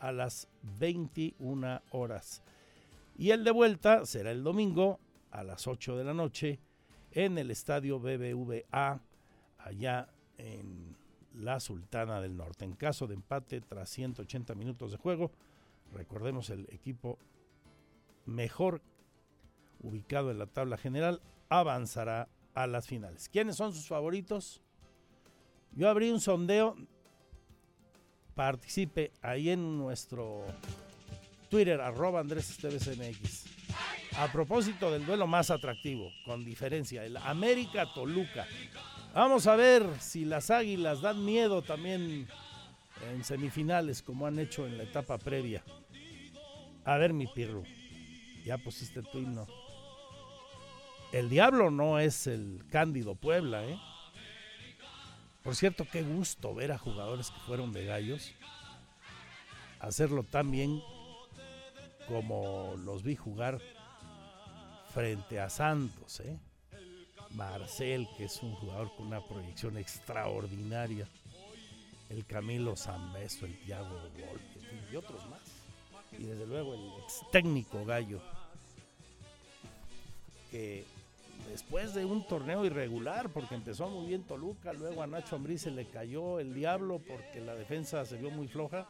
a 0.00 0.12
las 0.12 0.48
21 0.78 1.80
horas. 1.92 2.42
Y 3.16 3.30
el 3.30 3.42
de 3.42 3.52
vuelta 3.52 4.04
será 4.04 4.32
el 4.32 4.42
domingo 4.44 5.00
a 5.30 5.42
las 5.42 5.66
8 5.66 5.96
de 5.96 6.04
la 6.04 6.12
noche 6.12 6.60
en 7.12 7.38
el 7.38 7.50
estadio 7.50 7.98
BBVA, 8.00 9.00
allá 9.56 10.08
en 10.36 10.94
la 11.34 11.60
Sultana 11.60 12.20
del 12.20 12.36
Norte. 12.36 12.64
En 12.64 12.74
caso 12.74 13.06
de 13.06 13.14
empate 13.14 13.60
tras 13.60 13.90
180 13.90 14.54
minutos 14.54 14.92
de 14.92 14.96
juego, 14.96 15.30
recordemos 15.92 16.50
el 16.50 16.66
equipo 16.70 17.18
mejor 18.26 18.82
ubicado 19.80 20.30
en 20.30 20.38
la 20.38 20.46
tabla 20.46 20.76
general 20.76 21.20
avanzará 21.48 22.28
a 22.54 22.66
las 22.66 22.86
finales. 22.86 23.28
¿Quiénes 23.28 23.56
son 23.56 23.72
sus 23.72 23.86
favoritos? 23.86 24.62
Yo 25.72 25.88
abrí 25.88 26.10
un 26.10 26.20
sondeo. 26.20 26.76
Participe 28.34 29.12
ahí 29.22 29.50
en 29.50 29.78
nuestro 29.78 30.44
Twitter, 31.48 31.80
arroba 31.80 32.18
Andrés 32.18 32.58
A 34.16 34.32
propósito 34.32 34.90
del 34.90 35.06
duelo 35.06 35.28
más 35.28 35.50
atractivo, 35.50 36.10
con 36.24 36.44
diferencia, 36.44 37.04
el 37.04 37.16
América 37.16 37.86
Toluca. 37.94 38.44
Vamos 39.14 39.46
a 39.46 39.54
ver 39.54 39.88
si 40.00 40.24
las 40.24 40.50
águilas 40.50 41.00
dan 41.00 41.24
miedo 41.24 41.62
también 41.62 42.26
en 43.12 43.24
semifinales, 43.24 44.02
como 44.02 44.26
han 44.26 44.40
hecho 44.40 44.66
en 44.66 44.76
la 44.76 44.82
etapa 44.82 45.18
previa. 45.18 45.62
A 46.84 46.98
ver, 46.98 47.12
mi 47.12 47.28
pirru, 47.28 47.62
ya 48.44 48.58
pusiste 48.58 49.02
tu 49.02 49.18
himno. 49.18 49.46
El 51.12 51.30
diablo 51.30 51.70
no 51.70 52.00
es 52.00 52.26
el 52.26 52.64
Cándido 52.72 53.14
Puebla, 53.14 53.64
¿eh? 53.64 53.78
Por 55.44 55.54
cierto, 55.54 55.86
qué 55.90 56.02
gusto 56.02 56.52
ver 56.52 56.72
a 56.72 56.78
jugadores 56.78 57.30
que 57.30 57.38
fueron 57.46 57.72
de 57.72 57.84
gallos 57.84 58.34
hacerlo 59.78 60.24
tan 60.24 60.50
bien 60.50 60.82
como 62.08 62.74
los 62.78 63.02
vi 63.02 63.14
jugar 63.14 63.60
frente 64.92 65.38
a 65.38 65.50
Santos, 65.50 66.18
¿eh? 66.20 66.38
Marcel, 67.34 68.08
que 68.16 68.24
es 68.24 68.42
un 68.42 68.54
jugador 68.54 68.94
con 68.96 69.08
una 69.08 69.20
proyección 69.20 69.76
extraordinaria, 69.76 71.06
el 72.08 72.24
Camilo 72.26 72.76
Zambeso, 72.76 73.46
el 73.46 73.58
Thiago 73.60 73.98
Volpe 73.98 74.92
y 74.92 74.96
otros 74.96 75.28
más. 75.28 75.40
Y 76.18 76.24
desde 76.24 76.46
luego 76.46 76.74
el 76.74 77.02
ex 77.02 77.22
técnico 77.32 77.84
Gallo, 77.84 78.20
que 80.50 80.84
después 81.50 81.92
de 81.94 82.04
un 82.04 82.24
torneo 82.26 82.64
irregular, 82.64 83.28
porque 83.30 83.56
empezó 83.56 83.88
muy 83.88 84.06
bien 84.06 84.22
Toluca, 84.22 84.72
luego 84.72 85.02
a 85.02 85.06
Nacho 85.08 85.34
Ambriz 85.34 85.62
se 85.62 85.72
le 85.72 85.86
cayó 85.86 86.38
el 86.38 86.54
diablo 86.54 87.00
porque 87.00 87.40
la 87.40 87.56
defensa 87.56 88.04
se 88.04 88.16
vio 88.16 88.30
muy 88.30 88.46
floja, 88.46 88.86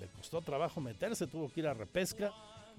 le 0.00 0.06
costó 0.08 0.40
trabajo 0.40 0.80
meterse, 0.80 1.26
tuvo 1.26 1.50
que 1.50 1.60
ir 1.60 1.66
a 1.66 1.74
repesca, 1.74 2.32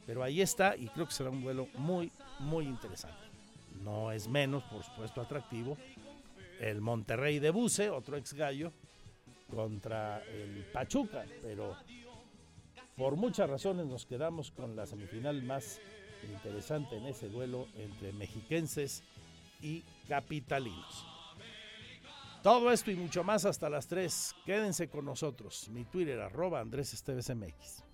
pero 0.08 0.24
ahí 0.24 0.42
está 0.42 0.76
y 0.76 0.88
creo 0.88 1.06
que 1.06 1.14
será 1.14 1.30
un 1.30 1.44
duelo 1.44 1.68
muy, 1.76 2.12
muy 2.40 2.66
interesante 2.66 3.35
no 3.86 4.12
es 4.12 4.28
menos, 4.28 4.64
por 4.64 4.84
supuesto, 4.84 5.22
atractivo. 5.22 5.78
El 6.60 6.82
Monterrey 6.82 7.40
de 7.40 7.52
Buce, 7.52 7.90
otro 7.90 8.18
ex 8.18 8.34
gallo, 8.34 8.74
contra 9.50 10.24
el 10.26 10.66
Pachuca, 10.74 11.24
pero 11.42 11.78
por 12.98 13.16
muchas 13.16 13.50
razones 13.50 13.86
nos 13.86 14.06
quedamos 14.06 14.52
con 14.52 14.76
la 14.76 14.86
semifinal 14.86 15.44
más 15.44 15.80
interesante 16.24 16.98
en 16.98 17.06
ese 17.06 17.30
duelo 17.30 17.68
entre 17.76 18.12
mexiquenses 18.12 19.04
y 19.62 19.84
capitalinos. 20.08 21.06
Todo 22.42 22.72
esto 22.72 22.92
y 22.92 22.96
mucho 22.96 23.24
más 23.24 23.46
hasta 23.46 23.70
las 23.70 23.88
3. 23.88 24.36
Quédense 24.46 24.88
con 24.90 25.06
nosotros. 25.06 25.70
Mi 25.70 25.84
Twitter 25.86 26.20
arroba 26.20 26.60
Andrés 26.60 26.94
Esteves 26.94 27.30
MX. 27.36 27.85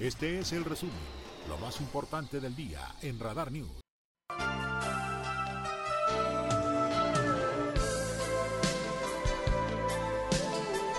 Este 0.00 0.38
es 0.38 0.52
el 0.52 0.64
resumen, 0.64 0.94
lo 1.48 1.58
más 1.58 1.80
importante 1.80 2.38
del 2.38 2.54
día 2.54 2.78
en 3.02 3.18
Radar 3.18 3.50
News. 3.50 3.80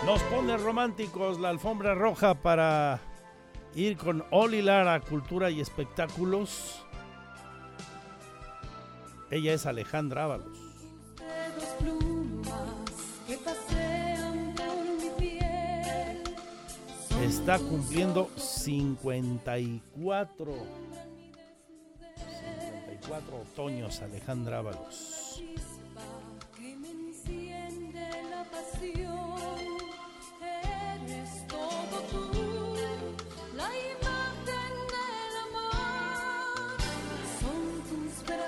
Nos 0.05 0.21
pone 0.23 0.57
románticos 0.57 1.39
la 1.39 1.47
alfombra 1.47 1.95
roja 1.95 2.33
para 2.33 2.99
ir 3.73 3.95
con 3.95 4.25
Oli 4.31 4.61
Lara, 4.61 4.99
Cultura 4.99 5.49
y 5.49 5.61
Espectáculos. 5.61 6.85
Ella 9.31 9.53
es 9.53 9.65
Alejandra 9.65 10.25
Ábalos. 10.25 10.58
Está 17.51 17.67
cumpliendo 17.67 18.29
54 18.35 20.53
54 22.15 23.37
otoños 23.37 23.99
Alejandra 24.03 24.59
Ábalos. 24.59 25.41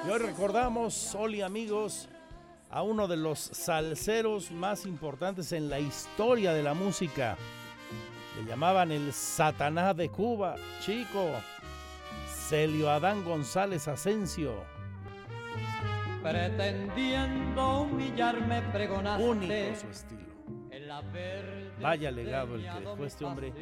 Y 0.06 0.10
hoy 0.12 0.20
recordamos, 0.20 1.16
Oli 1.16 1.42
amigos, 1.42 2.08
a 2.70 2.84
uno 2.84 3.08
de 3.08 3.18
los 3.18 3.40
salseros 3.40 4.52
más 4.52 4.86
importantes 4.86 5.54
en 5.54 5.72
la 5.72 5.80
historia 5.80 6.54
de 6.54 6.62
la 6.62 6.76
música. 6.76 7.36
Le 8.42 8.48
llamaban 8.48 8.92
el 8.92 9.14
Satanás 9.14 9.96
de 9.96 10.10
Cuba, 10.10 10.56
chico. 10.80 11.30
Celio 12.28 12.90
Adán 12.90 13.24
González 13.24 13.88
Asensio. 13.88 14.64
Pretendiendo 16.24 17.82
humillarme, 17.82 18.64
pregonaste. 18.74 19.24
Único 19.24 19.54
su 19.80 19.88
estilo. 19.90 20.32
Vaya 21.80 22.10
legado 22.10 22.56
el 22.56 22.64
que 22.64 22.80
dejó 22.80 23.06
este 23.06 23.26
hombre 23.26 23.54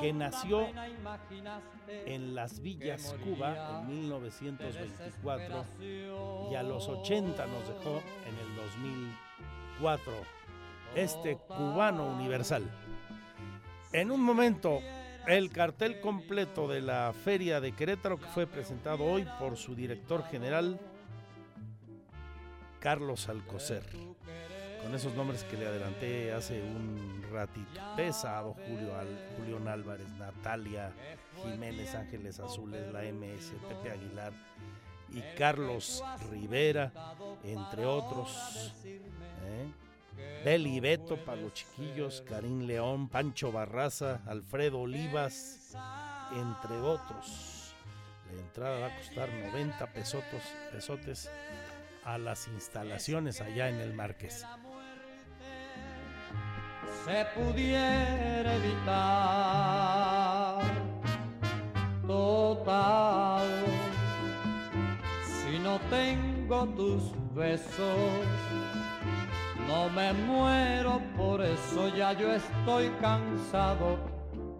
que 0.00 0.12
nació 0.12 0.66
en 1.88 2.34
Las 2.34 2.60
Villas, 2.60 3.14
Cuba, 3.24 3.80
en 3.80 3.88
1924 4.02 5.64
y 6.50 6.54
a 6.54 6.62
los 6.62 6.88
80 6.88 7.46
nos 7.46 7.68
dejó 7.68 8.02
en 8.26 8.38
el 8.38 8.56
2004 8.56 10.41
este 10.94 11.36
cubano 11.36 12.06
universal. 12.06 12.62
En 13.92 14.10
un 14.10 14.22
momento, 14.22 14.80
el 15.26 15.50
cartel 15.50 16.00
completo 16.00 16.66
de 16.66 16.80
la 16.80 17.12
Feria 17.12 17.60
de 17.60 17.72
Querétaro 17.72 18.18
que 18.18 18.26
fue 18.26 18.46
presentado 18.46 19.04
hoy 19.04 19.26
por 19.38 19.56
su 19.56 19.74
director 19.74 20.24
general, 20.24 20.80
Carlos 22.80 23.28
Alcocer. 23.28 23.84
Con 24.82 24.94
esos 24.96 25.14
nombres 25.14 25.44
que 25.44 25.56
le 25.56 25.66
adelanté 25.66 26.32
hace 26.32 26.60
un 26.60 27.24
ratito. 27.30 27.80
Pesado, 27.94 28.56
Julio, 28.66 28.92
Julián 29.36 29.68
Álvarez, 29.68 30.08
Natalia, 30.18 30.92
Jiménez 31.44 31.94
Ángeles 31.94 32.40
Azules, 32.40 32.92
la 32.92 33.02
MS, 33.02 33.52
Pepe 33.68 33.92
Aguilar 33.92 34.32
y 35.12 35.20
Carlos 35.36 36.02
Rivera, 36.30 36.92
entre 37.44 37.86
otros. 37.86 38.74
¿eh? 38.84 39.66
Beli 40.44 40.80
Beto 40.80 41.16
para 41.24 41.40
los 41.40 41.54
chiquillos, 41.54 42.22
Karim 42.28 42.66
León, 42.66 43.08
Pancho 43.08 43.52
Barraza, 43.52 44.22
Alfredo 44.26 44.80
Olivas, 44.80 45.76
entre 46.32 46.76
otros. 46.80 47.74
La 48.34 48.40
entrada 48.40 48.80
va 48.80 48.86
a 48.86 48.96
costar 48.96 49.28
90 49.28 49.86
pesotos, 49.92 50.42
pesotes 50.72 51.30
a 52.04 52.18
las 52.18 52.48
instalaciones 52.48 53.40
allá 53.40 53.68
en 53.68 53.76
el 53.76 53.94
Marqués. 53.94 54.44
Se 57.04 57.26
pudiera 57.34 58.56
evitar 58.56 59.52
total 62.06 63.48
si 65.24 65.58
no 65.58 65.78
tengo 65.90 66.66
tus 66.68 67.12
besos 67.34 68.26
no 69.68 69.90
me 69.90 70.12
muero, 70.12 71.00
por 71.16 71.42
eso 71.42 71.94
ya 71.96 72.12
yo 72.12 72.32
estoy 72.32 72.90
cansado 73.00 73.98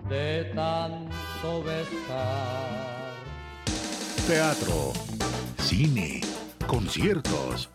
de 0.08 0.44
tanto 0.54 1.62
besar. 1.64 3.12
Teatro, 4.26 4.92
cine, 5.58 6.20
conciertos. 6.66 7.70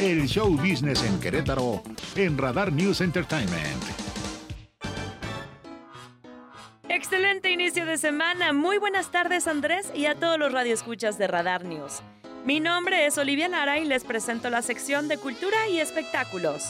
El 0.00 0.28
show 0.28 0.50
business 0.56 1.02
en 1.02 1.18
Querétaro 1.18 1.82
en 2.14 2.38
Radar 2.38 2.72
News 2.72 3.00
Entertainment. 3.00 3.84
Excelente 6.88 7.50
inicio 7.50 7.68
inicio 7.68 7.84
de 7.84 7.98
semana. 7.98 8.54
Muy 8.54 8.78
buenas 8.78 9.10
tardes 9.10 9.46
Andrés 9.46 9.92
y 9.94 10.06
a 10.06 10.14
todos 10.14 10.38
los 10.38 10.52
radioescuchas 10.52 11.18
de 11.18 11.26
Radar 11.26 11.64
News. 11.66 12.02
Mi 12.44 12.60
nombre 12.60 13.04
es 13.06 13.18
Olivia 13.18 13.48
Lara 13.48 13.78
y 13.78 13.84
les 13.84 14.04
presento 14.04 14.48
la 14.48 14.62
sección 14.62 15.08
de 15.08 15.18
Cultura 15.18 15.68
y 15.68 15.80
Espectáculos. 15.80 16.64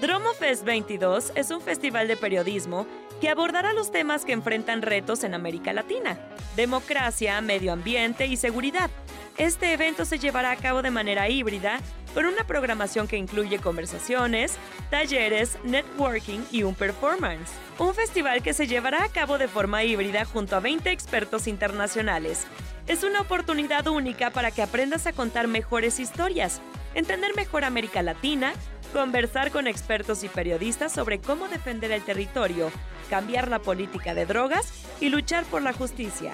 Dromo 0.00 0.32
Fest 0.32 0.64
22 0.64 1.32
es 1.34 1.50
un 1.50 1.60
festival 1.60 2.08
de 2.08 2.16
periodismo 2.16 2.86
que 3.20 3.28
abordará 3.28 3.72
los 3.72 3.90
temas 3.90 4.24
que 4.24 4.32
enfrentan 4.32 4.82
retos 4.82 5.24
en 5.24 5.34
América 5.34 5.72
Latina, 5.72 6.18
democracia, 6.56 7.40
medio 7.40 7.72
ambiente 7.72 8.26
y 8.26 8.36
seguridad. 8.36 8.90
Este 9.36 9.72
evento 9.72 10.04
se 10.04 10.18
llevará 10.18 10.52
a 10.52 10.56
cabo 10.56 10.82
de 10.82 10.90
manera 10.90 11.28
híbrida, 11.28 11.80
con 12.14 12.26
una 12.26 12.46
programación 12.46 13.08
que 13.08 13.16
incluye 13.16 13.58
conversaciones, 13.58 14.56
talleres, 14.88 15.58
networking 15.64 16.40
y 16.52 16.62
un 16.62 16.76
performance. 16.76 17.50
Un 17.78 17.92
festival 17.92 18.42
que 18.42 18.54
se 18.54 18.68
llevará 18.68 19.02
a 19.02 19.08
cabo 19.08 19.36
de 19.36 19.48
forma 19.48 19.82
híbrida 19.82 20.24
junto 20.24 20.54
a 20.54 20.60
20 20.60 20.90
expertos 20.90 21.48
internacionales. 21.48 22.46
Es 22.86 23.02
una 23.02 23.22
oportunidad 23.22 23.86
única 23.86 24.30
para 24.30 24.50
que 24.50 24.62
aprendas 24.62 25.06
a 25.06 25.14
contar 25.14 25.48
mejores 25.48 25.98
historias, 25.98 26.60
entender 26.94 27.34
mejor 27.34 27.64
América 27.64 28.02
Latina, 28.02 28.52
conversar 28.92 29.50
con 29.50 29.66
expertos 29.66 30.22
y 30.22 30.28
periodistas 30.28 30.92
sobre 30.92 31.18
cómo 31.18 31.48
defender 31.48 31.92
el 31.92 32.02
territorio, 32.02 32.70
cambiar 33.08 33.48
la 33.48 33.60
política 33.60 34.14
de 34.14 34.26
drogas 34.26 34.70
y 35.00 35.08
luchar 35.08 35.44
por 35.44 35.62
la 35.62 35.72
justicia. 35.72 36.32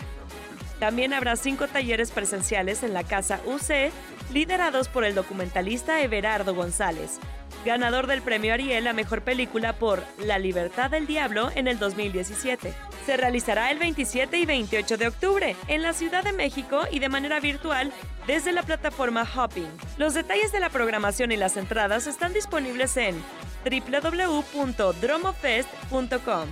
También 0.81 1.13
habrá 1.13 1.37
cinco 1.37 1.69
talleres 1.69 2.11
presenciales 2.11 2.83
en 2.83 2.95
la 2.95 3.05
Casa 3.05 3.41
UC, 3.47 3.93
liderados 4.33 4.89
por 4.89 5.05
el 5.05 5.15
documentalista 5.15 6.03
Everardo 6.03 6.55
González, 6.55 7.21
ganador 7.65 8.09
del 8.09 8.23
premio 8.23 8.55
Ariel 8.55 8.89
a 8.89 8.93
Mejor 8.93 9.23
Película 9.23 9.75
por 9.75 10.03
La 10.19 10.39
Libertad 10.39 10.91
del 10.91 11.07
Diablo 11.07 11.51
en 11.55 11.69
el 11.69 11.79
2017. 11.79 12.75
Se 13.11 13.17
realizará 13.17 13.73
el 13.73 13.81
27 13.81 14.39
y 14.39 14.47
28 14.47 14.97
de 14.97 15.09
octubre 15.09 15.57
en 15.67 15.83
la 15.83 15.93
Ciudad 15.95 16.23
de 16.23 16.33
México 16.33 16.83
y 16.93 17.01
de 17.01 17.09
manera 17.09 17.41
virtual 17.41 17.93
desde 18.29 18.53
la 18.53 18.63
plataforma 18.63 19.25
Hopping. 19.25 19.67
Los 19.99 20.15
detalles 20.15 20.53
de 20.53 20.61
la 20.61 20.71
programación 20.71 21.33
y 21.33 21.37
las 21.37 21.57
entradas 21.57 22.07
están 22.07 22.33
disponibles 22.33 22.97
en 22.97 23.21
www.dromofest.com. 23.65 26.49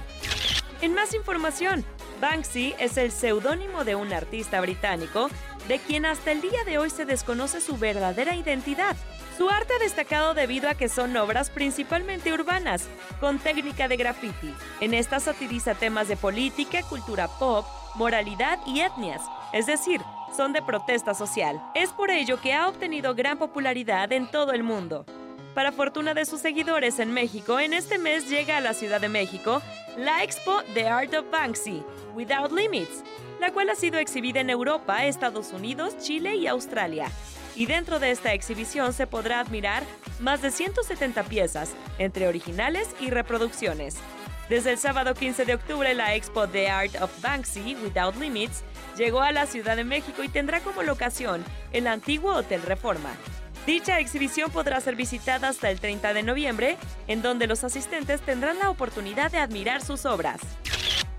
En 0.80 0.94
más 0.94 1.14
información, 1.14 1.84
Banksy 2.20 2.74
es 2.80 2.96
el 2.96 3.12
seudónimo 3.12 3.84
de 3.84 3.94
un 3.94 4.12
artista 4.12 4.60
británico 4.60 5.30
de 5.68 5.78
quien 5.78 6.06
hasta 6.06 6.32
el 6.32 6.40
día 6.40 6.64
de 6.66 6.78
hoy 6.78 6.90
se 6.90 7.04
desconoce 7.04 7.60
su 7.60 7.78
verdadera 7.78 8.34
identidad. 8.34 8.96
Su 9.38 9.48
arte 9.48 9.72
ha 9.72 9.78
destacado 9.78 10.34
debido 10.34 10.68
a 10.68 10.74
que 10.74 10.88
son 10.88 11.16
obras 11.16 11.48
principalmente 11.48 12.32
urbanas, 12.32 12.88
con 13.20 13.38
técnica 13.38 13.86
de 13.86 13.96
graffiti. 13.96 14.52
En 14.80 14.94
estas 14.94 15.22
satiriza 15.22 15.76
temas 15.76 16.08
de 16.08 16.16
política, 16.16 16.82
cultura 16.82 17.28
pop, 17.28 17.64
moralidad 17.94 18.58
y 18.66 18.80
etnias, 18.80 19.22
es 19.52 19.66
decir, 19.66 20.00
son 20.36 20.52
de 20.52 20.60
protesta 20.60 21.14
social. 21.14 21.62
Es 21.76 21.90
por 21.90 22.10
ello 22.10 22.40
que 22.40 22.52
ha 22.52 22.68
obtenido 22.68 23.14
gran 23.14 23.38
popularidad 23.38 24.10
en 24.10 24.28
todo 24.28 24.50
el 24.50 24.64
mundo. 24.64 25.06
Para 25.54 25.70
fortuna 25.70 26.14
de 26.14 26.24
sus 26.24 26.40
seguidores 26.40 26.98
en 26.98 27.12
México, 27.12 27.60
en 27.60 27.74
este 27.74 27.96
mes 27.96 28.28
llega 28.28 28.56
a 28.56 28.60
la 28.60 28.74
Ciudad 28.74 29.00
de 29.00 29.08
México 29.08 29.62
la 29.96 30.24
expo 30.24 30.62
The 30.74 30.88
Art 30.88 31.14
of 31.14 31.30
Banksy, 31.30 31.84
Without 32.12 32.50
Limits, 32.50 33.04
la 33.38 33.52
cual 33.52 33.70
ha 33.70 33.76
sido 33.76 34.00
exhibida 34.00 34.40
en 34.40 34.50
Europa, 34.50 35.06
Estados 35.06 35.52
Unidos, 35.52 35.96
Chile 35.98 36.34
y 36.34 36.48
Australia. 36.48 37.08
Y 37.58 37.66
dentro 37.66 37.98
de 37.98 38.12
esta 38.12 38.32
exhibición 38.34 38.92
se 38.92 39.08
podrá 39.08 39.40
admirar 39.40 39.82
más 40.20 40.40
de 40.40 40.52
170 40.52 41.24
piezas, 41.24 41.74
entre 41.98 42.28
originales 42.28 42.88
y 43.00 43.10
reproducciones. 43.10 43.96
Desde 44.48 44.70
el 44.70 44.78
sábado 44.78 45.12
15 45.12 45.44
de 45.44 45.56
octubre, 45.56 45.92
la 45.92 46.14
expo 46.14 46.46
The 46.46 46.70
Art 46.70 46.94
of 47.02 47.10
Banksy 47.20 47.76
Without 47.82 48.14
Limits 48.14 48.62
llegó 48.96 49.22
a 49.22 49.32
la 49.32 49.46
Ciudad 49.46 49.74
de 49.74 49.82
México 49.82 50.22
y 50.22 50.28
tendrá 50.28 50.60
como 50.60 50.84
locación 50.84 51.44
el 51.72 51.88
antiguo 51.88 52.32
Hotel 52.32 52.62
Reforma. 52.62 53.10
Dicha 53.66 53.98
exhibición 53.98 54.52
podrá 54.52 54.80
ser 54.80 54.94
visitada 54.94 55.48
hasta 55.48 55.68
el 55.68 55.80
30 55.80 56.14
de 56.14 56.22
noviembre, 56.22 56.76
en 57.08 57.22
donde 57.22 57.48
los 57.48 57.64
asistentes 57.64 58.20
tendrán 58.20 58.60
la 58.60 58.70
oportunidad 58.70 59.32
de 59.32 59.38
admirar 59.38 59.82
sus 59.82 60.06
obras. 60.06 60.38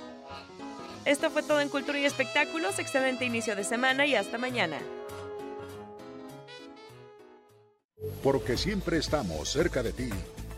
Esto 1.05 1.29
fue 1.29 1.43
todo 1.43 1.61
en 1.61 1.69
Cultura 1.69 1.99
y 1.99 2.05
Espectáculos. 2.05 2.79
Excelente 2.79 3.25
inicio 3.25 3.55
de 3.55 3.63
semana 3.63 4.07
y 4.07 4.15
hasta 4.15 4.39
mañana. 4.39 4.79
Porque 8.23 8.57
siempre 8.57 8.97
estamos 8.97 9.49
cerca 9.49 9.83
de 9.83 9.93
ti 9.93 10.09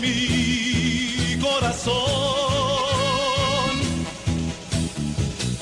Mi 0.00 1.38
corazón. 1.40 1.94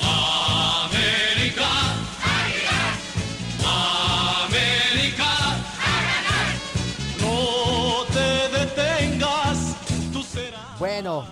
América, 0.01 1.69
América, 4.45 5.31
no 7.19 8.05
te 8.13 8.59
detengas, 8.59 9.75
tú 10.11 10.23
serás. 10.23 10.79
Bueno, 10.79 11.25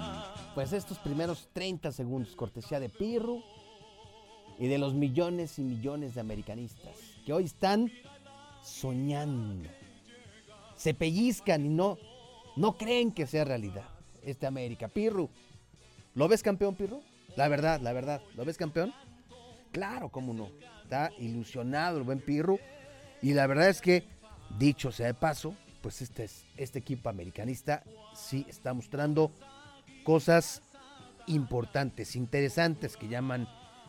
pues 0.55 0.73
estos 0.73 0.97
primeros 0.99 1.47
30 1.53 1.91
segundos, 1.91 2.35
cortesía 2.35 2.79
de 2.79 2.89
Pirru 2.89 3.41
y 4.59 4.67
de 4.67 4.77
los 4.77 4.93
millones 4.93 5.57
y 5.59 5.63
millones 5.63 6.13
de 6.15 6.21
americanistas 6.21 6.95
que 7.25 7.33
hoy 7.33 7.45
están 7.45 7.91
soñando. 8.63 9.69
Se 10.75 10.93
pellizcan 10.93 11.65
y 11.65 11.69
no, 11.69 11.97
no 12.55 12.77
creen 12.77 13.11
que 13.11 13.27
sea 13.27 13.43
realidad 13.43 13.85
este 14.23 14.47
América. 14.47 14.87
Pirru, 14.87 15.29
¿lo 16.15 16.27
ves 16.27 16.43
campeón, 16.43 16.75
Pirru? 16.75 17.01
La 17.35 17.47
verdad, 17.47 17.79
la 17.81 17.93
verdad, 17.93 18.21
¿lo 18.35 18.45
ves 18.45 18.57
campeón? 18.57 18.93
Claro, 19.71 20.09
cómo 20.09 20.33
no. 20.33 20.49
Está 20.83 21.11
ilusionado 21.17 21.97
el 21.97 22.03
buen 22.03 22.19
Pirru. 22.19 22.59
Y 23.21 23.33
la 23.33 23.47
verdad 23.47 23.69
es 23.69 23.81
que, 23.81 24.03
dicho 24.57 24.91
sea 24.91 25.07
de 25.07 25.13
paso, 25.13 25.55
pues 25.81 26.01
este, 26.01 26.25
es, 26.25 26.45
este 26.57 26.79
equipo 26.79 27.09
americanista 27.09 27.83
sí 28.13 28.45
está 28.49 28.73
mostrando 28.73 29.31
cosas 30.03 30.61
importantes, 31.27 32.15
interesantes, 32.15 32.97
que 32.97 33.07
llaman 33.07 33.47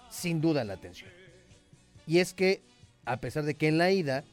sin 0.09 0.41
duda 0.41 0.65
la 0.65 0.75
atención. 0.75 1.11
Y 2.07 2.19
es 2.19 2.35
que, 2.35 2.63
a 3.05 3.19
pesar 3.19 3.45
de 3.45 3.57
que 3.57 3.69
en 3.69 3.79
la 3.79 3.91
ida 3.91 4.25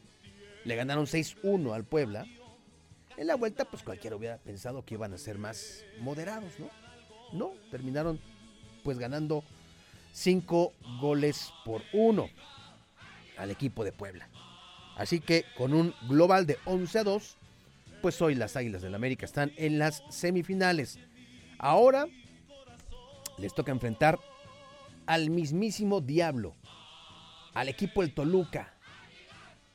le 0.64 0.76
ganaron 0.76 1.06
6-1 1.06 1.74
al 1.74 1.84
Puebla, 1.84 2.26
En 3.20 3.26
la 3.26 3.34
vuelta, 3.34 3.66
pues 3.66 3.82
cualquiera 3.82 4.16
hubiera 4.16 4.38
pensado 4.38 4.82
que 4.82 4.94
iban 4.94 5.12
a 5.12 5.18
ser 5.18 5.36
más 5.36 5.84
moderados, 6.00 6.58
¿no? 6.58 6.70
No, 7.34 7.52
terminaron 7.70 8.18
pues 8.82 8.98
ganando 8.98 9.44
cinco 10.10 10.72
goles 11.02 11.52
por 11.66 11.82
uno 11.92 12.30
al 13.36 13.50
equipo 13.50 13.84
de 13.84 13.92
Puebla. 13.92 14.26
Así 14.96 15.20
que 15.20 15.44
con 15.58 15.74
un 15.74 15.94
global 16.08 16.46
de 16.46 16.56
11 16.64 16.98
a 16.98 17.04
2, 17.04 17.36
pues 18.00 18.22
hoy 18.22 18.36
las 18.36 18.56
Águilas 18.56 18.80
del 18.80 18.94
América 18.94 19.26
están 19.26 19.52
en 19.58 19.78
las 19.78 20.02
semifinales. 20.08 20.98
Ahora 21.58 22.06
les 23.36 23.52
toca 23.52 23.70
enfrentar 23.70 24.18
al 25.04 25.28
mismísimo 25.28 26.00
Diablo, 26.00 26.54
al 27.52 27.68
equipo 27.68 28.00
del 28.00 28.14
Toluca, 28.14 28.72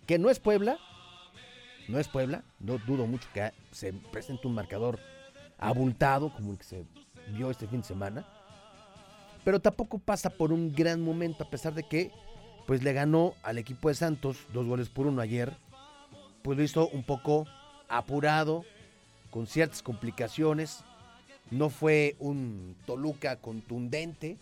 que 0.07 0.17
no 0.17 0.31
es 0.31 0.39
Puebla, 0.39 0.79
no 1.87 1.99
es 1.99 2.07
Puebla, 2.07 2.43
no 2.59 2.77
dudo 2.79 3.07
mucho 3.07 3.27
que 3.33 3.51
se 3.71 3.93
presente 3.93 4.47
un 4.47 4.55
marcador 4.55 4.99
abultado 5.57 6.33
como 6.33 6.51
el 6.51 6.57
que 6.57 6.63
se 6.63 6.85
vio 7.33 7.49
este 7.49 7.67
fin 7.67 7.81
de 7.81 7.87
semana, 7.87 8.27
pero 9.43 9.59
tampoco 9.59 9.99
pasa 9.99 10.29
por 10.29 10.51
un 10.51 10.73
gran 10.73 11.01
momento 11.01 11.43
a 11.43 11.49
pesar 11.49 11.73
de 11.73 11.83
que 11.83 12.11
pues 12.65 12.83
le 12.83 12.93
ganó 12.93 13.35
al 13.43 13.57
equipo 13.57 13.89
de 13.89 13.95
Santos 13.95 14.37
dos 14.53 14.65
goles 14.65 14.89
por 14.89 15.05
uno 15.05 15.21
ayer, 15.21 15.55
pues 16.41 16.57
lo 16.57 16.63
hizo 16.63 16.87
un 16.89 17.03
poco 17.03 17.45
apurado, 17.87 18.65
con 19.29 19.47
ciertas 19.47 19.83
complicaciones, 19.83 20.83
no 21.51 21.69
fue 21.69 22.15
un 22.19 22.75
Toluca 22.85 23.35
contundente, 23.35 24.37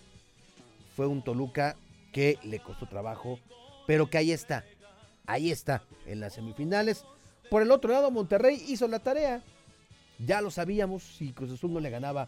fue 0.95 1.07
un 1.07 1.23
Toluca 1.23 1.75
que 2.11 2.37
le 2.43 2.59
costó 2.59 2.85
trabajo, 2.87 3.39
pero 3.87 4.09
que 4.09 4.19
ahí 4.19 4.31
está, 4.31 4.63
ahí 5.25 5.51
está, 5.51 5.83
en 6.05 6.19
las 6.19 6.33
semifinales. 6.33 7.05
Por 7.53 7.61
el 7.61 7.69
otro 7.69 7.91
lado, 7.91 8.09
Monterrey 8.09 8.65
hizo 8.67 8.87
la 8.87 8.97
tarea. 8.97 9.43
Ya 10.17 10.41
lo 10.41 10.49
sabíamos, 10.49 11.03
si 11.03 11.33
Cruz 11.33 11.51
Azul 11.51 11.71
no 11.71 11.79
le 11.79 11.91
ganaba 11.91 12.27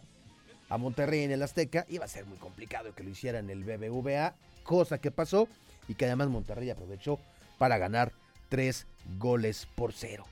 a 0.69 0.77
Monterrey 0.77 1.23
en 1.23 1.31
el 1.31 1.41
Azteca, 1.41 1.83
iba 1.89 2.05
a 2.05 2.07
ser 2.07 2.27
muy 2.27 2.37
complicado 2.37 2.93
que 2.93 3.03
lo 3.03 3.09
hiciera 3.09 3.39
en 3.39 3.49
el 3.49 3.63
BBVA, 3.63 4.35
cosa 4.61 4.99
que 4.99 5.09
pasó 5.09 5.47
y 5.87 5.95
que 5.95 6.05
además 6.05 6.27
Monterrey 6.27 6.69
aprovechó 6.69 7.17
para 7.57 7.79
ganar 7.79 8.11
tres 8.49 8.85
goles 9.17 9.67
por 9.73 9.93
cero. 9.93 10.25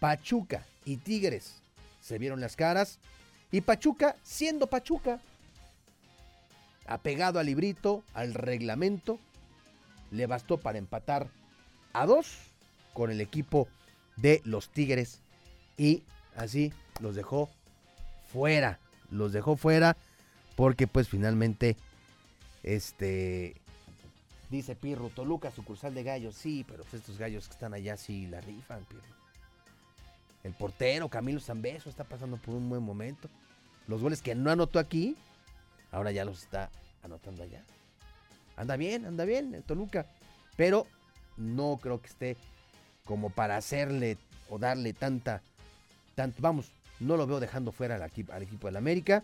Pachuca 0.00 0.64
y 0.86 0.96
Tigres 0.96 1.60
se 2.00 2.16
vieron 2.16 2.40
las 2.40 2.56
caras 2.56 3.00
y 3.52 3.60
Pachuca, 3.60 4.16
siendo 4.22 4.68
Pachuca, 4.68 5.20
apegado 6.86 7.40
al 7.40 7.44
librito, 7.44 8.02
al 8.14 8.32
reglamento, 8.32 9.18
le 10.10 10.26
bastó 10.26 10.56
para 10.56 10.78
empatar 10.78 11.28
a 11.92 12.06
dos 12.06 12.38
con 12.94 13.10
el 13.10 13.20
equipo 13.20 13.68
de 14.16 14.40
los 14.44 14.68
Tigres 14.68 15.20
y 15.76 16.02
así 16.36 16.72
los 17.00 17.14
dejó 17.14 17.50
fuera, 18.32 18.78
los 19.10 19.32
dejó 19.32 19.56
fuera 19.56 19.96
porque 20.56 20.86
pues 20.86 21.08
finalmente 21.08 21.76
este 22.62 23.60
dice 24.50 24.76
Pirro, 24.76 25.08
Toluca 25.08 25.50
sucursal 25.50 25.94
de 25.94 26.04
gallos, 26.04 26.34
sí, 26.34 26.64
pero 26.68 26.84
pues 26.84 26.94
estos 26.94 27.18
gallos 27.18 27.48
que 27.48 27.54
están 27.54 27.74
allá 27.74 27.96
sí 27.96 28.26
la 28.26 28.40
rifan, 28.40 28.84
Pirro. 28.84 29.02
El 30.44 30.52
portero 30.52 31.08
Camilo 31.08 31.40
Zambeso 31.40 31.88
está 31.88 32.04
pasando 32.04 32.36
por 32.36 32.54
un 32.54 32.68
buen 32.68 32.82
momento. 32.82 33.28
Los 33.86 34.00
goles 34.00 34.22
que 34.22 34.34
no 34.34 34.50
anotó 34.50 34.78
aquí, 34.78 35.16
ahora 35.90 36.12
ya 36.12 36.24
los 36.24 36.42
está 36.42 36.70
anotando 37.02 37.42
allá. 37.42 37.64
Anda 38.56 38.76
bien, 38.76 39.06
anda 39.06 39.24
bien 39.24 39.62
Toluca, 39.66 40.06
pero 40.56 40.86
no 41.36 41.78
creo 41.80 42.00
que 42.00 42.08
esté 42.08 42.36
como 43.04 43.30
para 43.30 43.56
hacerle 43.56 44.16
o 44.48 44.58
darle 44.58 44.92
tanta, 44.92 45.42
tanto, 46.14 46.40
vamos, 46.40 46.70
no 47.00 47.16
lo 47.16 47.26
veo 47.26 47.40
dejando 47.40 47.72
fuera 47.72 47.96
al 47.96 48.02
equipo, 48.02 48.32
al 48.32 48.42
equipo 48.42 48.66
del 48.66 48.76
América. 48.76 49.22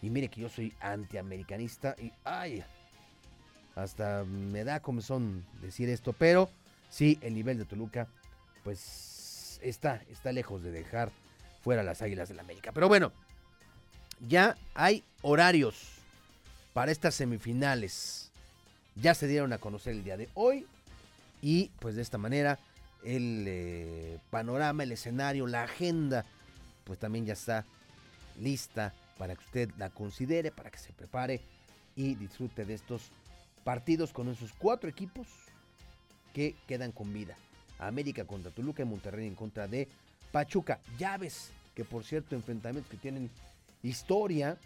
Y 0.00 0.10
mire 0.10 0.28
que 0.28 0.40
yo 0.40 0.48
soy 0.48 0.74
antiamericanista 0.80 1.94
y 1.98 2.12
ay, 2.24 2.64
hasta 3.76 4.24
me 4.24 4.64
da 4.64 4.82
son 5.00 5.44
decir 5.60 5.88
esto, 5.88 6.12
pero 6.12 6.50
sí, 6.90 7.18
el 7.22 7.34
nivel 7.34 7.58
de 7.58 7.64
Toluca, 7.64 8.08
pues 8.64 9.60
está, 9.62 10.02
está 10.10 10.32
lejos 10.32 10.62
de 10.62 10.72
dejar 10.72 11.12
fuera 11.62 11.82
las 11.82 12.02
Águilas 12.02 12.28
del 12.28 12.40
América. 12.40 12.72
Pero 12.72 12.88
bueno, 12.88 13.12
ya 14.28 14.56
hay 14.74 15.04
horarios 15.20 15.98
para 16.72 16.90
estas 16.90 17.14
semifinales. 17.14 18.30
Ya 18.96 19.14
se 19.14 19.28
dieron 19.28 19.52
a 19.52 19.58
conocer 19.58 19.94
el 19.94 20.04
día 20.04 20.16
de 20.16 20.28
hoy 20.34 20.66
y 21.40 21.70
pues 21.78 21.94
de 21.94 22.02
esta 22.02 22.18
manera 22.18 22.58
el 23.04 23.44
eh, 23.46 24.18
panorama, 24.30 24.82
el 24.82 24.92
escenario, 24.92 25.46
la 25.46 25.64
agenda, 25.64 26.24
pues 26.84 26.98
también 26.98 27.26
ya 27.26 27.32
está 27.32 27.64
lista 28.40 28.94
para 29.18 29.34
que 29.34 29.44
usted 29.44 29.70
la 29.78 29.90
considere, 29.90 30.50
para 30.50 30.70
que 30.70 30.78
se 30.78 30.92
prepare 30.92 31.40
y 31.96 32.14
disfrute 32.14 32.64
de 32.64 32.74
estos 32.74 33.10
partidos 33.64 34.12
con 34.12 34.28
esos 34.28 34.52
cuatro 34.52 34.88
equipos 34.88 35.26
que 36.32 36.54
quedan 36.66 36.92
con 36.92 37.12
vida. 37.12 37.36
América 37.78 38.24
contra 38.24 38.50
Toluca 38.50 38.82
y 38.82 38.86
Monterrey 38.86 39.26
en 39.26 39.34
contra 39.34 39.66
de 39.66 39.88
Pachuca. 40.30 40.80
Llaves, 40.98 41.50
que 41.74 41.84
por 41.84 42.04
cierto, 42.04 42.34
enfrentamientos 42.34 42.90
que 42.90 42.96
tienen 42.96 43.30
historia 43.82 44.56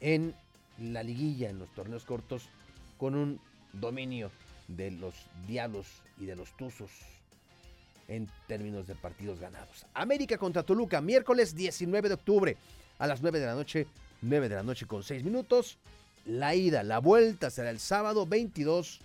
en 0.00 0.34
la 0.78 1.02
liguilla, 1.02 1.50
en 1.50 1.58
los 1.58 1.72
torneos 1.74 2.04
cortos, 2.04 2.48
con 2.98 3.14
un 3.14 3.40
dominio 3.72 4.30
de 4.68 4.90
los 4.90 5.14
Diablos 5.46 5.86
y 6.18 6.24
de 6.24 6.36
los 6.36 6.56
Tuzos 6.56 6.90
en 8.08 8.28
términos 8.46 8.86
de 8.86 8.94
partidos 8.94 9.40
ganados. 9.40 9.86
América 9.94 10.38
contra 10.38 10.62
Toluca, 10.62 11.00
miércoles 11.00 11.54
19 11.54 12.08
de 12.08 12.14
octubre 12.14 12.56
a 12.98 13.06
las 13.06 13.22
9 13.22 13.40
de 13.40 13.46
la 13.46 13.54
noche, 13.54 13.86
9 14.22 14.48
de 14.48 14.54
la 14.54 14.62
noche 14.62 14.86
con 14.86 15.02
6 15.02 15.24
minutos. 15.24 15.78
La 16.24 16.54
ida, 16.54 16.82
la 16.82 16.98
vuelta 16.98 17.50
será 17.50 17.70
el 17.70 17.78
sábado 17.78 18.26
22 18.26 19.00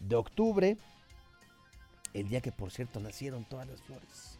de 0.00 0.16
octubre, 0.16 0.76
el 2.14 2.28
día 2.28 2.40
que 2.40 2.52
por 2.52 2.70
cierto 2.70 3.00
nacieron 3.00 3.44
todas 3.44 3.66
las 3.66 3.80
flores. 3.82 4.38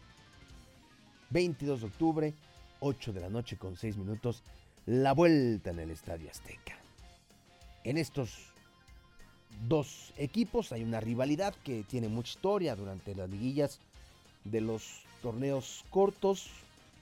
22 1.30 1.80
de 1.80 1.86
octubre, 1.86 2.34
8 2.80 3.12
de 3.12 3.20
la 3.20 3.28
noche 3.28 3.56
con 3.56 3.76
6 3.76 3.96
minutos, 3.96 4.42
la 4.86 5.12
vuelta 5.12 5.70
en 5.70 5.80
el 5.80 5.90
Estadio 5.90 6.30
Azteca. 6.30 6.76
En 7.82 7.98
estos 7.98 8.52
dos 9.68 10.12
equipos 10.16 10.72
hay 10.72 10.82
una 10.82 11.00
rivalidad 11.00 11.54
que 11.64 11.82
tiene 11.82 12.08
mucha 12.08 12.32
historia 12.32 12.76
durante 12.76 13.14
las 13.14 13.28
liguillas 13.30 13.80
de 14.44 14.60
los 14.60 15.02
torneos 15.22 15.84
cortos. 15.90 16.48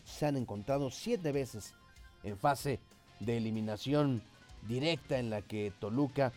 Se 0.05 0.27
han 0.27 0.37
encontrado 0.37 0.91
siete 0.91 1.33
veces 1.33 1.75
en 2.23 2.37
fase 2.37 2.79
de 3.21 3.37
eliminación 3.37 4.23
directa 4.69 5.19
en 5.19 5.31
la 5.31 5.43
que 5.43 5.73
Toluca 5.79 6.33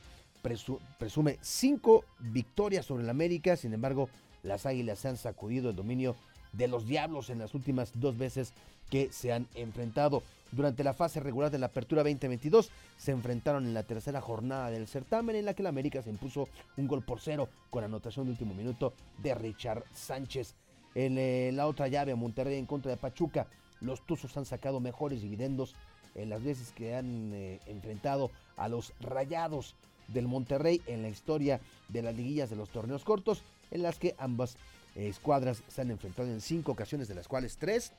presume 0.97 1.37
cinco 1.41 2.05
victorias 2.19 2.85
sobre 2.85 3.03
el 3.03 3.09
América. 3.09 3.55
Sin 3.55 3.73
embargo, 3.73 4.09
las 4.43 4.65
Águilas 4.65 4.99
se 4.99 5.09
han 5.09 5.17
sacudido 5.17 5.69
el 5.69 5.75
dominio 5.75 6.15
de 6.53 6.67
los 6.67 6.87
Diablos 6.87 7.29
en 7.29 7.39
las 7.39 7.53
últimas 7.53 7.91
dos 7.95 8.17
veces 8.17 8.53
que 8.89 9.11
se 9.11 9.33
han 9.33 9.47
enfrentado. 9.55 10.23
Durante 10.51 10.83
la 10.83 10.93
fase 10.93 11.19
regular 11.19 11.51
de 11.51 11.59
la 11.59 11.67
Apertura 11.67 12.03
2022 12.03 12.69
se 12.97 13.11
enfrentaron 13.11 13.65
en 13.65 13.73
la 13.73 13.83
tercera 13.83 14.21
jornada 14.21 14.69
del 14.69 14.87
certamen 14.87 15.35
en 15.35 15.45
la 15.45 15.53
que 15.53 15.61
el 15.61 15.67
América 15.67 16.01
se 16.01 16.09
impuso 16.09 16.47
un 16.77 16.87
gol 16.87 17.03
por 17.03 17.19
cero 17.19 17.49
con 17.69 17.83
anotación 17.83 18.25
de 18.25 18.31
último 18.31 18.53
minuto 18.53 18.93
de 19.17 19.35
Richard 19.35 19.83
Sánchez. 19.93 20.55
En 20.95 21.17
eh, 21.17 21.51
la 21.53 21.67
otra 21.67 21.87
llave, 21.89 22.15
Monterrey 22.15 22.57
en 22.57 22.65
contra 22.65 22.91
de 22.91 22.97
Pachuca, 22.97 23.47
los 23.81 24.05
Tuzos 24.05 24.35
han 24.37 24.45
sacado 24.45 24.79
mejores 24.79 25.21
dividendos 25.21 25.75
en 26.15 26.29
las 26.29 26.43
veces 26.43 26.71
que 26.71 26.95
han 26.95 27.31
eh, 27.33 27.59
enfrentado 27.67 28.31
a 28.55 28.69
los 28.69 28.93
Rayados 29.01 29.75
del 30.07 30.27
Monterrey 30.27 30.81
en 30.87 31.01
la 31.01 31.09
historia 31.09 31.59
de 31.89 32.01
las 32.01 32.15
liguillas 32.15 32.49
de 32.49 32.55
los 32.55 32.69
torneos 32.69 33.03
cortos, 33.03 33.43
en 33.69 33.83
las 33.83 33.99
que 33.99 34.15
ambas 34.17 34.55
eh, 34.95 35.07
escuadras 35.07 35.61
se 35.67 35.81
han 35.81 35.91
enfrentado 35.91 36.29
en 36.29 36.41
cinco 36.41 36.71
ocasiones, 36.71 37.07
de 37.07 37.15
las 37.15 37.27
cuales 37.27 37.57
tres 37.57 37.91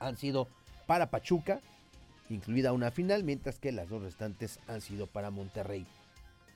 han 0.00 0.16
sido 0.16 0.48
para 0.86 1.10
Pachuca, 1.10 1.60
incluida 2.28 2.72
una 2.72 2.90
final, 2.90 3.24
mientras 3.24 3.58
que 3.58 3.72
las 3.72 3.88
dos 3.88 4.02
restantes 4.02 4.58
han 4.68 4.80
sido 4.80 5.06
para 5.06 5.30
Monterrey. 5.30 5.86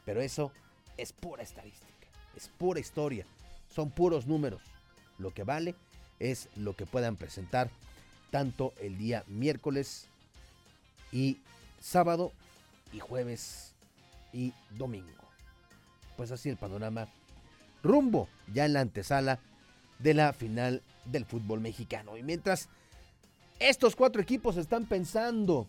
Pero 0.05 0.21
eso 0.21 0.53
es 0.97 1.13
pura 1.13 1.43
estadística, 1.43 2.07
es 2.37 2.49
pura 2.49 2.81
historia, 2.81 3.27
son 3.69 3.91
puros 3.91 4.27
números. 4.27 4.63
Lo 5.19 5.33
que 5.33 5.45
vale 5.45 5.75
es 6.19 6.49
lo 6.57 6.75
que 6.75 6.87
puedan 6.87 7.17
presentar 7.17 7.71
tanto 8.31 8.73
el 8.81 8.99
día 8.99 9.25
miércoles 9.29 10.07
y 11.13 11.39
sábado 11.81 12.33
y 12.93 13.01
jueves 13.01 13.75
y 14.33 14.53
domingo. 14.71 15.11
Pues 16.17 16.31
así 16.31 16.49
el 16.49 16.57
panorama 16.57 17.09
rumbo 17.83 18.29
ya 18.53 18.65
en 18.65 18.73
la 18.73 18.81
antesala 18.81 19.39
de 19.99 20.15
la 20.15 20.33
final 20.33 20.83
del 21.05 21.25
fútbol 21.25 21.61
mexicano. 21.61 22.17
Y 22.17 22.23
mientras 22.23 22.69
estos 23.59 23.97
cuatro 23.97 24.21
equipos 24.21 24.57
están 24.57 24.85
pensando 24.85 25.67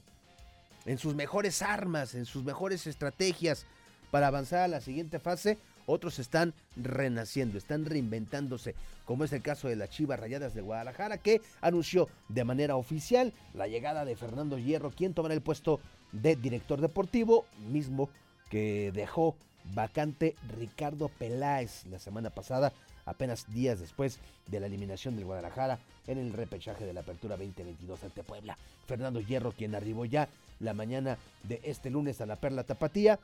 en 0.86 0.98
sus 0.98 1.16
mejores 1.16 1.62
armas, 1.62 2.16
en 2.16 2.26
sus 2.26 2.44
mejores 2.44 2.88
estrategias 2.88 3.66
para 4.12 4.28
avanzar 4.28 4.62
a 4.62 4.68
la 4.68 4.82
siguiente 4.82 5.20
fase. 5.20 5.58
otros 5.86 6.20
están 6.20 6.54
renaciendo, 6.76 7.58
están 7.58 7.86
reinventándose, 7.86 8.76
como 9.06 9.24
es 9.24 9.32
el 9.32 9.42
caso 9.42 9.70
de 9.70 9.78
las 9.78 9.90
Chivas 9.90 10.20
Rayadas 10.20 10.54
de 10.54 10.62
Guadalajara, 10.62 11.18
que 11.18 11.42
anunció 11.62 12.10
de 12.28 12.44
manera 12.44 12.76
oficial 12.76 13.32
la 13.54 13.68
llegada 13.68 14.04
de 14.04 14.18
Fernando 14.18 14.58
Hierro, 14.58 14.92
quien 14.92 15.14
tomará 15.14 15.34
el 15.34 15.42
puesto 15.42 15.80
de 16.12 16.36
director 16.36 16.82
deportivo, 16.82 17.46
mismo 17.72 18.10
que 18.50 18.92
dejó 18.94 19.38
vacante 19.74 20.36
Ricardo 20.58 21.08
Peláez 21.08 21.86
la 21.86 22.00
semana 22.00 22.32
pasada, 22.32 22.74
apenas 23.08 23.52
días 23.52 23.80
después 23.80 24.20
de 24.46 24.60
la 24.60 24.68
eliminación 24.68 25.16
del 25.16 25.26
Guadalajara 25.26 25.80
en 26.06 26.20
el 26.20 26.34
repechaje 26.34 26.86
de 26.86 26.94
la 26.94 27.00
Apertura 27.00 27.38
2022 27.38 28.04
ante 28.04 28.24
Puebla. 28.24 28.58
Fernando 28.86 29.20
Hierro, 29.20 29.52
quien 29.52 29.74
arribó 29.74 30.06
ya 30.06 30.30
la 30.60 30.74
mañana 30.74 31.18
de 31.44 31.60
este 31.64 31.90
lunes 31.90 32.22
a 32.22 32.26
la 32.26 32.36
Perla 32.36 32.64
Tapatía, 32.64 33.20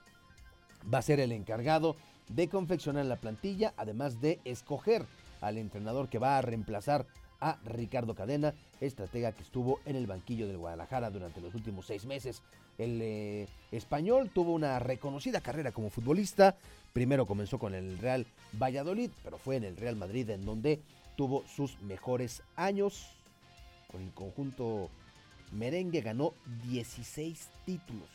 va 0.92 0.98
a 0.98 1.04
ser 1.04 1.20
el 1.20 1.32
encargado 1.32 1.96
de 2.30 2.48
confeccionar 2.48 3.06
la 3.06 3.18
plantilla, 3.18 3.74
además 3.78 4.22
de 4.22 4.40
escoger 4.46 5.06
al 5.42 5.58
entrenador 5.58 6.10
que 6.10 6.20
va 6.20 6.38
a 6.38 6.42
reemplazar 6.42 7.06
a 7.42 7.58
Ricardo 7.66 8.16
Cadena, 8.16 8.54
estratega 8.80 9.34
que 9.34 9.44
estuvo 9.44 9.82
en 9.86 9.98
el 9.98 10.08
banquillo 10.08 10.48
del 10.48 10.58
Guadalajara 10.58 11.10
durante 11.12 11.42
los 11.42 11.54
últimos 11.54 11.86
seis 11.86 12.06
meses. 12.06 12.42
El 12.78 13.02
eh, 13.02 13.48
español 13.72 14.32
tuvo 14.34 14.54
una 14.54 14.80
reconocida 14.80 15.42
carrera 15.42 15.74
como 15.74 15.90
futbolista. 15.90 16.56
Primero 16.94 17.26
comenzó 17.26 17.58
con 17.58 17.74
el 17.74 17.98
Real 17.98 18.28
Valladolid, 18.54 19.10
pero 19.24 19.40
fue 19.40 19.56
en 19.56 19.64
el 19.64 19.78
Real 19.78 19.96
Madrid 19.96 20.30
en 20.30 20.46
donde 20.46 20.80
tuvo 21.18 21.44
sus 21.48 21.82
mejores 21.82 22.44
años. 22.56 23.08
Con 23.92 24.04
el 24.04 24.12
conjunto 24.12 24.92
merengue 25.52 26.02
ganó 26.02 26.36
16 26.66 27.50
títulos, 27.66 28.10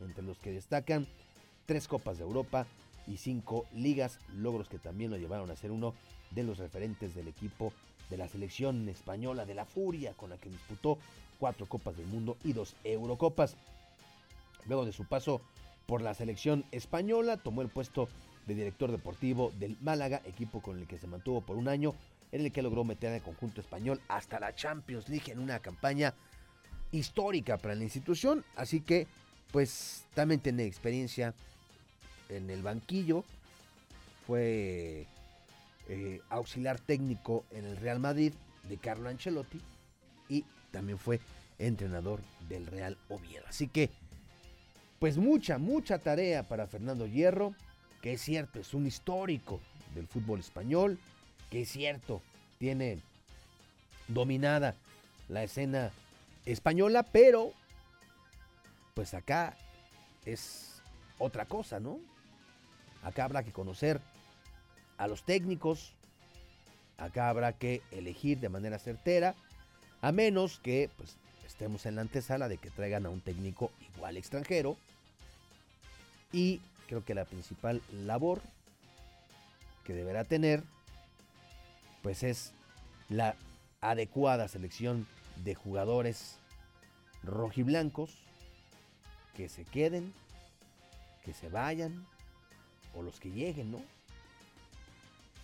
entre 0.00 0.22
los 0.22 0.38
que 0.38 0.52
destacan 0.52 1.08
tres 1.66 1.88
Copas 1.88 2.18
de 2.18 2.22
Europa 2.22 2.64
y 3.08 3.16
cinco 3.16 3.66
ligas, 3.74 4.20
logros 4.36 4.68
que 4.68 4.78
también 4.78 5.10
lo 5.10 5.16
llevaron 5.16 5.50
a 5.50 5.56
ser 5.56 5.72
uno 5.72 5.92
de 6.30 6.44
los 6.44 6.58
referentes 6.58 7.16
del 7.16 7.26
equipo 7.26 7.72
de 8.08 8.18
la 8.18 8.28
selección 8.28 8.88
española 8.88 9.46
de 9.46 9.54
la 9.56 9.64
Furia, 9.64 10.12
con 10.12 10.30
la 10.30 10.38
que 10.38 10.48
disputó 10.48 10.96
cuatro 11.40 11.66
Copas 11.66 11.96
del 11.96 12.06
Mundo 12.06 12.36
y 12.44 12.52
dos 12.52 12.76
Eurocopas. 12.84 13.56
Luego 14.68 14.84
de 14.84 14.92
su 14.92 15.06
paso 15.06 15.40
por 15.90 16.02
la 16.02 16.14
selección 16.14 16.64
española, 16.70 17.36
tomó 17.36 17.62
el 17.62 17.68
puesto 17.68 18.08
de 18.46 18.54
director 18.54 18.92
deportivo 18.92 19.50
del 19.58 19.76
Málaga, 19.80 20.22
equipo 20.24 20.62
con 20.62 20.78
el 20.78 20.86
que 20.86 20.98
se 20.98 21.08
mantuvo 21.08 21.40
por 21.40 21.56
un 21.56 21.66
año, 21.66 21.96
en 22.30 22.42
el 22.42 22.52
que 22.52 22.62
logró 22.62 22.84
meter 22.84 23.12
al 23.12 23.22
conjunto 23.22 23.60
español 23.60 24.00
hasta 24.06 24.38
la 24.38 24.54
Champions 24.54 25.08
League 25.08 25.32
en 25.32 25.40
una 25.40 25.58
campaña 25.58 26.14
histórica 26.92 27.58
para 27.58 27.74
la 27.74 27.82
institución, 27.82 28.44
así 28.54 28.82
que 28.82 29.08
pues 29.50 30.04
también 30.14 30.40
tiene 30.40 30.64
experiencia 30.64 31.34
en 32.28 32.50
el 32.50 32.62
banquillo, 32.62 33.24
fue 34.28 35.08
eh, 35.88 36.20
auxiliar 36.28 36.78
técnico 36.78 37.44
en 37.50 37.64
el 37.64 37.76
Real 37.76 37.98
Madrid 37.98 38.32
de 38.68 38.76
Carlo 38.76 39.08
Ancelotti 39.08 39.60
y 40.28 40.44
también 40.70 40.98
fue 40.98 41.18
entrenador 41.58 42.20
del 42.48 42.68
Real 42.68 42.96
Oviedo. 43.08 43.44
Así 43.48 43.66
que, 43.66 43.90
pues 45.00 45.16
mucha, 45.16 45.56
mucha 45.56 45.98
tarea 45.98 46.42
para 46.42 46.66
Fernando 46.66 47.06
Hierro, 47.06 47.54
que 48.02 48.12
es 48.12 48.20
cierto, 48.20 48.60
es 48.60 48.74
un 48.74 48.86
histórico 48.86 49.58
del 49.94 50.06
fútbol 50.06 50.40
español, 50.40 50.98
que 51.50 51.62
es 51.62 51.70
cierto, 51.70 52.20
tiene 52.58 53.00
dominada 54.08 54.74
la 55.30 55.42
escena 55.42 55.90
española, 56.44 57.02
pero 57.02 57.52
pues 58.92 59.14
acá 59.14 59.56
es 60.26 60.82
otra 61.18 61.46
cosa, 61.46 61.80
¿no? 61.80 61.98
Acá 63.02 63.24
habrá 63.24 63.42
que 63.42 63.52
conocer 63.52 64.02
a 64.98 65.06
los 65.06 65.22
técnicos. 65.22 65.94
Acá 66.98 67.30
habrá 67.30 67.54
que 67.54 67.80
elegir 67.90 68.38
de 68.38 68.50
manera 68.50 68.78
certera, 68.78 69.34
a 70.02 70.12
menos 70.12 70.60
que 70.60 70.90
pues, 70.98 71.16
estemos 71.50 71.84
en 71.84 71.96
la 71.96 72.02
antesala 72.02 72.48
de 72.48 72.58
que 72.58 72.70
traigan 72.70 73.06
a 73.06 73.10
un 73.10 73.20
técnico 73.20 73.72
igual 73.94 74.16
extranjero. 74.16 74.76
Y 76.32 76.60
creo 76.86 77.04
que 77.04 77.14
la 77.14 77.24
principal 77.24 77.82
labor 77.92 78.40
que 79.84 79.92
deberá 79.92 80.24
tener, 80.24 80.62
pues 82.02 82.22
es 82.22 82.52
la 83.08 83.34
adecuada 83.80 84.46
selección 84.46 85.06
de 85.44 85.54
jugadores 85.54 86.36
rojiblancos 87.24 88.10
que 89.36 89.48
se 89.48 89.64
queden, 89.64 90.12
que 91.24 91.34
se 91.34 91.48
vayan 91.48 92.06
o 92.94 93.02
los 93.02 93.18
que 93.18 93.30
lleguen, 93.30 93.72
¿no? 93.72 93.82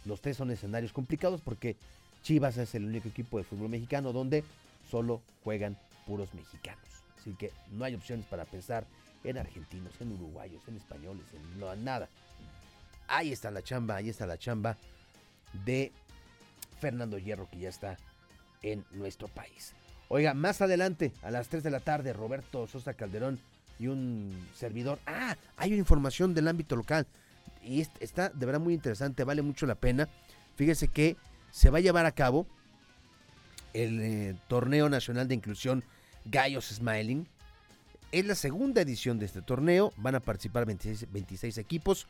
Los 0.05 0.21
tres 0.21 0.37
son 0.37 0.53
escenarios 0.53 0.93
complicados 0.93 1.41
porque 1.41 1.77
Chivas 2.23 2.57
es 2.59 2.75
el 2.77 2.85
único 2.85 3.09
equipo 3.09 3.39
de 3.39 3.45
fútbol 3.45 3.71
mexicano 3.71 4.13
donde 4.13 4.45
solo 4.89 5.21
juegan 5.43 5.77
puros 6.07 6.33
mexicanos. 6.35 6.85
Así 7.19 7.35
que 7.35 7.53
no 7.73 7.85
hay 7.85 7.95
opciones 7.95 8.27
para 8.27 8.45
pensar 8.45 8.87
en 9.25 9.39
argentinos, 9.39 10.01
en 10.01 10.13
uruguayos, 10.13 10.63
en 10.69 10.77
españoles, 10.77 11.27
en 11.35 11.61
no, 11.61 11.75
nada. 11.77 12.09
Ahí 13.09 13.33
está 13.33 13.51
la 13.51 13.63
chamba, 13.63 13.97
ahí 13.97 14.09
está 14.09 14.27
la 14.27 14.39
chamba 14.39 14.77
de 15.65 15.93
Fernando 16.81 17.19
Hierro 17.19 17.49
que 17.51 17.59
ya 17.59 17.69
está 17.69 17.99
en 18.63 18.85
nuestro 18.93 19.29
país. 19.29 19.75
Oiga, 20.09 20.35
más 20.35 20.63
adelante, 20.63 21.13
a 21.23 21.31
las 21.31 21.49
3 21.49 21.65
de 21.65 21.71
la 21.71 21.81
tarde, 21.81 22.13
Roberto 22.13 22.67
Sosa 22.69 22.95
Calderón 22.95 23.41
y 23.79 23.89
un 23.89 24.49
servidor. 24.55 24.99
Ah, 25.07 25.37
hay 25.57 25.71
una 25.71 25.79
información 25.79 26.35
del 26.35 26.49
ámbito 26.49 26.77
local 26.77 27.07
y 27.63 27.81
está 28.01 28.29
de 28.29 28.47
verdad 28.47 28.61
muy 28.61 28.75
interesante, 28.75 29.25
vale 29.25 29.43
mucho 29.43 29.67
la 29.67 29.75
pena. 29.75 30.09
Fíjese 30.55 30.89
que 30.89 31.17
se 31.51 31.71
va 31.71 31.79
a 31.79 31.81
llevar 31.81 32.07
a 32.07 32.13
cabo 32.13 32.47
el 33.75 34.01
eh, 34.01 34.37
Torneo 34.49 34.89
Nacional 34.89 35.29
de 35.29 35.35
Inclusión 35.35 35.85
Gallos 36.27 36.67
Smiling. 36.67 37.27
Es 38.13 38.25
la 38.25 38.35
segunda 38.35 38.81
edición 38.81 39.19
de 39.19 39.27
este 39.27 39.43
torneo, 39.43 39.93
van 39.97 40.15
a 40.15 40.21
participar 40.21 40.67
26, 40.67 41.11
26 41.11 41.59
equipos 41.59 42.07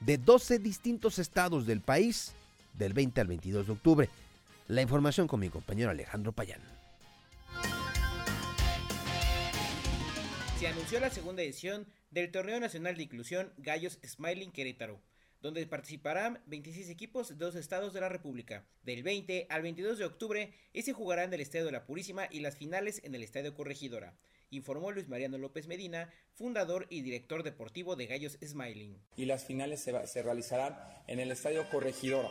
de 0.00 0.18
12 0.18 0.58
distintos 0.58 1.18
estados 1.18 1.66
del 1.66 1.80
país 1.80 2.32
del 2.74 2.92
20 2.92 3.20
al 3.20 3.26
22 3.26 3.66
de 3.66 3.72
octubre. 3.72 4.10
La 4.68 4.82
información 4.82 5.26
con 5.26 5.40
mi 5.40 5.48
compañero 5.48 5.90
Alejandro 5.90 6.32
Payán. 6.32 6.60
Se 10.58 10.66
anunció 10.66 11.00
la 11.00 11.10
segunda 11.10 11.42
edición 11.42 11.86
del 12.10 12.30
Torneo 12.30 12.58
Nacional 12.58 12.96
de 12.96 13.02
Inclusión 13.02 13.52
Gallos 13.58 13.98
Smiling 14.04 14.50
Querétaro, 14.50 15.00
donde 15.42 15.66
participarán 15.66 16.42
26 16.46 16.88
equipos 16.90 17.28
de 17.28 17.34
dos 17.36 17.54
estados 17.54 17.92
de 17.92 18.00
la 18.00 18.08
República. 18.08 18.64
Del 18.82 19.02
20 19.02 19.46
al 19.48 19.62
22 19.62 19.98
de 19.98 20.04
octubre, 20.04 20.52
y 20.72 20.82
se 20.82 20.92
jugará 20.92 21.24
en 21.24 21.32
el 21.32 21.40
Estadio 21.40 21.66
de 21.66 21.72
la 21.72 21.86
Purísima 21.86 22.26
y 22.30 22.40
las 22.40 22.56
finales 22.56 23.00
en 23.04 23.14
el 23.14 23.22
Estadio 23.22 23.54
Corregidora, 23.54 24.16
informó 24.50 24.92
Luis 24.92 25.08
Mariano 25.08 25.38
López 25.38 25.66
Medina, 25.66 26.10
fundador 26.34 26.86
y 26.90 27.02
director 27.02 27.42
deportivo 27.42 27.96
de 27.96 28.06
Gallos 28.06 28.38
Smiling. 28.44 28.98
Y 29.16 29.26
las 29.26 29.44
finales 29.44 29.80
se, 29.80 30.06
se 30.06 30.22
realizarán 30.22 30.78
en 31.06 31.20
el 31.20 31.30
Estadio 31.30 31.68
Corregidora. 31.70 32.30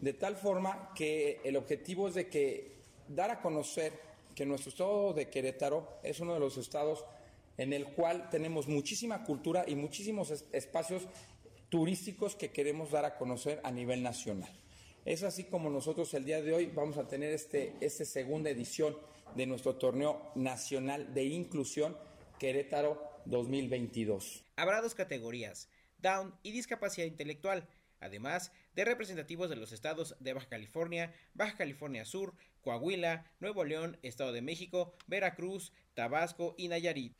De 0.00 0.12
tal 0.12 0.36
forma 0.36 0.92
que 0.94 1.40
el 1.44 1.56
objetivo 1.56 2.08
es 2.08 2.14
de 2.14 2.28
que 2.28 2.76
dar 3.08 3.30
a 3.30 3.40
conocer 3.40 3.92
que 4.34 4.44
nuestro 4.44 4.70
estado 4.70 5.14
de 5.14 5.30
Querétaro 5.30 5.98
es 6.02 6.20
uno 6.20 6.34
de 6.34 6.40
los 6.40 6.58
estados 6.58 7.04
en 7.56 7.72
el 7.72 7.86
cual 7.86 8.28
tenemos 8.30 8.68
muchísima 8.68 9.24
cultura 9.24 9.64
y 9.66 9.74
muchísimos 9.74 10.30
espacios 10.52 11.08
turísticos 11.68 12.36
que 12.36 12.50
queremos 12.50 12.90
dar 12.90 13.04
a 13.04 13.16
conocer 13.16 13.60
a 13.64 13.70
nivel 13.70 14.02
nacional. 14.02 14.50
Es 15.04 15.22
así 15.22 15.44
como 15.44 15.70
nosotros 15.70 16.12
el 16.14 16.24
día 16.24 16.42
de 16.42 16.52
hoy 16.52 16.66
vamos 16.66 16.98
a 16.98 17.06
tener 17.06 17.32
este, 17.32 17.74
esta 17.80 18.04
segunda 18.04 18.50
edición 18.50 18.96
de 19.34 19.46
nuestro 19.46 19.76
torneo 19.76 20.32
nacional 20.34 21.14
de 21.14 21.24
inclusión 21.24 21.96
Querétaro 22.38 23.00
2022. 23.26 24.44
Habrá 24.56 24.80
dos 24.80 24.94
categorías, 24.94 25.68
Down 25.98 26.34
y 26.42 26.52
discapacidad 26.52 27.06
intelectual, 27.06 27.68
además 28.00 28.52
de 28.74 28.84
representativos 28.84 29.48
de 29.48 29.56
los 29.56 29.72
estados 29.72 30.16
de 30.20 30.32
Baja 30.32 30.48
California, 30.48 31.14
Baja 31.34 31.56
California 31.56 32.04
Sur, 32.04 32.34
Coahuila, 32.60 33.30
Nuevo 33.40 33.64
León, 33.64 33.98
Estado 34.02 34.32
de 34.32 34.42
México, 34.42 34.94
Veracruz, 35.06 35.72
Tabasco 35.94 36.54
y 36.58 36.68
Nayarit. 36.68 37.16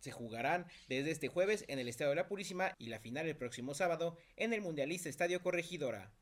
Se 0.00 0.10
jugarán 0.10 0.66
desde 0.88 1.10
este 1.10 1.28
jueves 1.28 1.64
en 1.68 1.78
el 1.78 1.88
Estadio 1.88 2.10
de 2.10 2.16
la 2.16 2.28
Purísima 2.28 2.74
y 2.78 2.86
la 2.86 3.00
final 3.00 3.26
el 3.26 3.36
próximo 3.36 3.74
sábado 3.74 4.16
en 4.36 4.52
el 4.52 4.60
Mundialista 4.60 5.08
Estadio 5.08 5.42
Corregidora. 5.42 6.12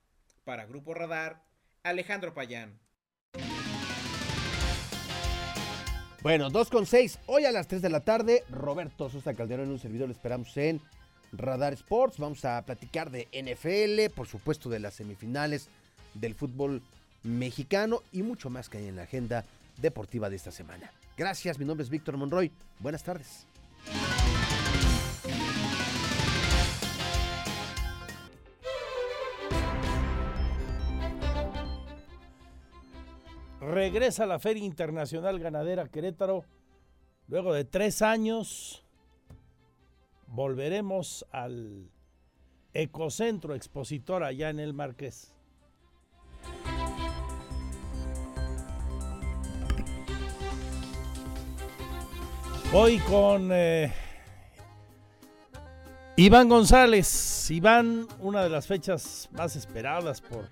Para 0.44 0.66
Grupo 0.66 0.94
Radar, 0.94 1.44
Alejandro 1.82 2.34
Payán. 2.34 2.80
Bueno, 6.22 6.48
2 6.48 6.70
con 6.70 6.86
6. 6.86 7.18
Hoy 7.26 7.44
a 7.44 7.52
las 7.52 7.68
3 7.68 7.82
de 7.82 7.90
la 7.90 8.00
tarde, 8.00 8.44
Roberto 8.48 9.10
Sosa 9.10 9.34
Calderón 9.34 9.66
en 9.66 9.72
un 9.72 9.78
servidor. 9.78 10.08
Le 10.08 10.14
esperamos 10.14 10.56
en 10.56 10.80
Radar 11.32 11.74
Sports. 11.74 12.18
Vamos 12.18 12.44
a 12.46 12.62
platicar 12.62 13.10
de 13.10 13.28
NFL, 13.32 14.14
por 14.14 14.26
supuesto 14.26 14.70
de 14.70 14.80
las 14.80 14.94
semifinales 14.94 15.68
del 16.14 16.34
fútbol 16.34 16.82
mexicano 17.22 18.02
y 18.10 18.22
mucho 18.22 18.48
más 18.48 18.68
que 18.70 18.78
hay 18.78 18.88
en 18.88 18.96
la 18.96 19.02
agenda 19.02 19.44
deportiva 19.76 20.30
de 20.30 20.36
esta 20.36 20.50
semana. 20.50 20.90
Gracias, 21.16 21.58
mi 21.58 21.64
nombre 21.64 21.84
es 21.84 21.90
Víctor 21.90 22.16
Monroy. 22.16 22.50
Buenas 22.78 23.02
tardes. 23.02 23.46
Regresa 33.74 34.24
la 34.24 34.38
Feria 34.38 34.64
Internacional 34.64 35.38
Ganadera 35.38 35.88
Querétaro. 35.88 36.44
Luego 37.26 37.52
de 37.52 37.64
tres 37.64 38.02
años, 38.02 38.84
volveremos 40.28 41.26
al 41.32 41.90
Ecocentro 42.72 43.54
Expositor 43.54 44.22
allá 44.22 44.50
en 44.50 44.60
el 44.60 44.72
Marqués. 44.74 45.34
Voy 52.72 52.98
con 52.98 53.50
eh, 53.52 53.92
Iván 56.16 56.48
González. 56.48 57.50
Iván, 57.50 58.06
una 58.20 58.42
de 58.42 58.50
las 58.50 58.66
fechas 58.66 59.28
más 59.32 59.54
esperadas 59.54 60.20
por 60.20 60.48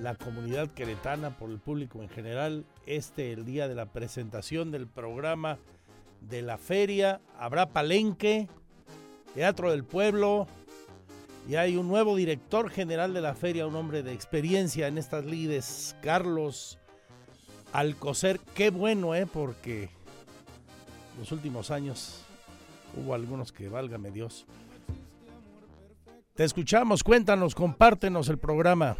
la 0.00 0.14
comunidad 0.14 0.68
queretana, 0.70 1.30
por 1.30 1.50
el 1.50 1.58
público 1.58 2.02
en 2.02 2.08
general. 2.08 2.64
Este, 2.86 3.32
el 3.32 3.44
día 3.44 3.68
de 3.68 3.74
la 3.74 3.86
presentación 3.86 4.70
del 4.70 4.86
programa 4.86 5.58
de 6.20 6.42
la 6.42 6.58
feria. 6.58 7.20
Habrá 7.38 7.70
palenque, 7.70 8.48
teatro 9.34 9.70
del 9.70 9.84
pueblo. 9.84 10.46
Y 11.48 11.56
hay 11.56 11.76
un 11.76 11.88
nuevo 11.88 12.16
director 12.16 12.70
general 12.70 13.12
de 13.12 13.20
la 13.20 13.34
feria, 13.34 13.66
un 13.66 13.76
hombre 13.76 14.02
de 14.02 14.12
experiencia 14.12 14.88
en 14.88 14.96
estas 14.96 15.26
lides, 15.26 15.94
Carlos 16.02 16.78
Alcocer. 17.72 18.40
Qué 18.54 18.70
bueno, 18.70 19.14
¿eh? 19.14 19.26
Porque 19.26 19.90
los 21.18 21.30
últimos 21.32 21.70
años 21.70 22.22
hubo 22.96 23.14
algunos 23.14 23.52
que 23.52 23.68
válgame 23.68 24.10
Dios. 24.10 24.46
Te 26.34 26.44
escuchamos, 26.44 27.04
cuéntanos, 27.04 27.54
compártenos 27.54 28.28
el 28.28 28.38
programa. 28.38 28.96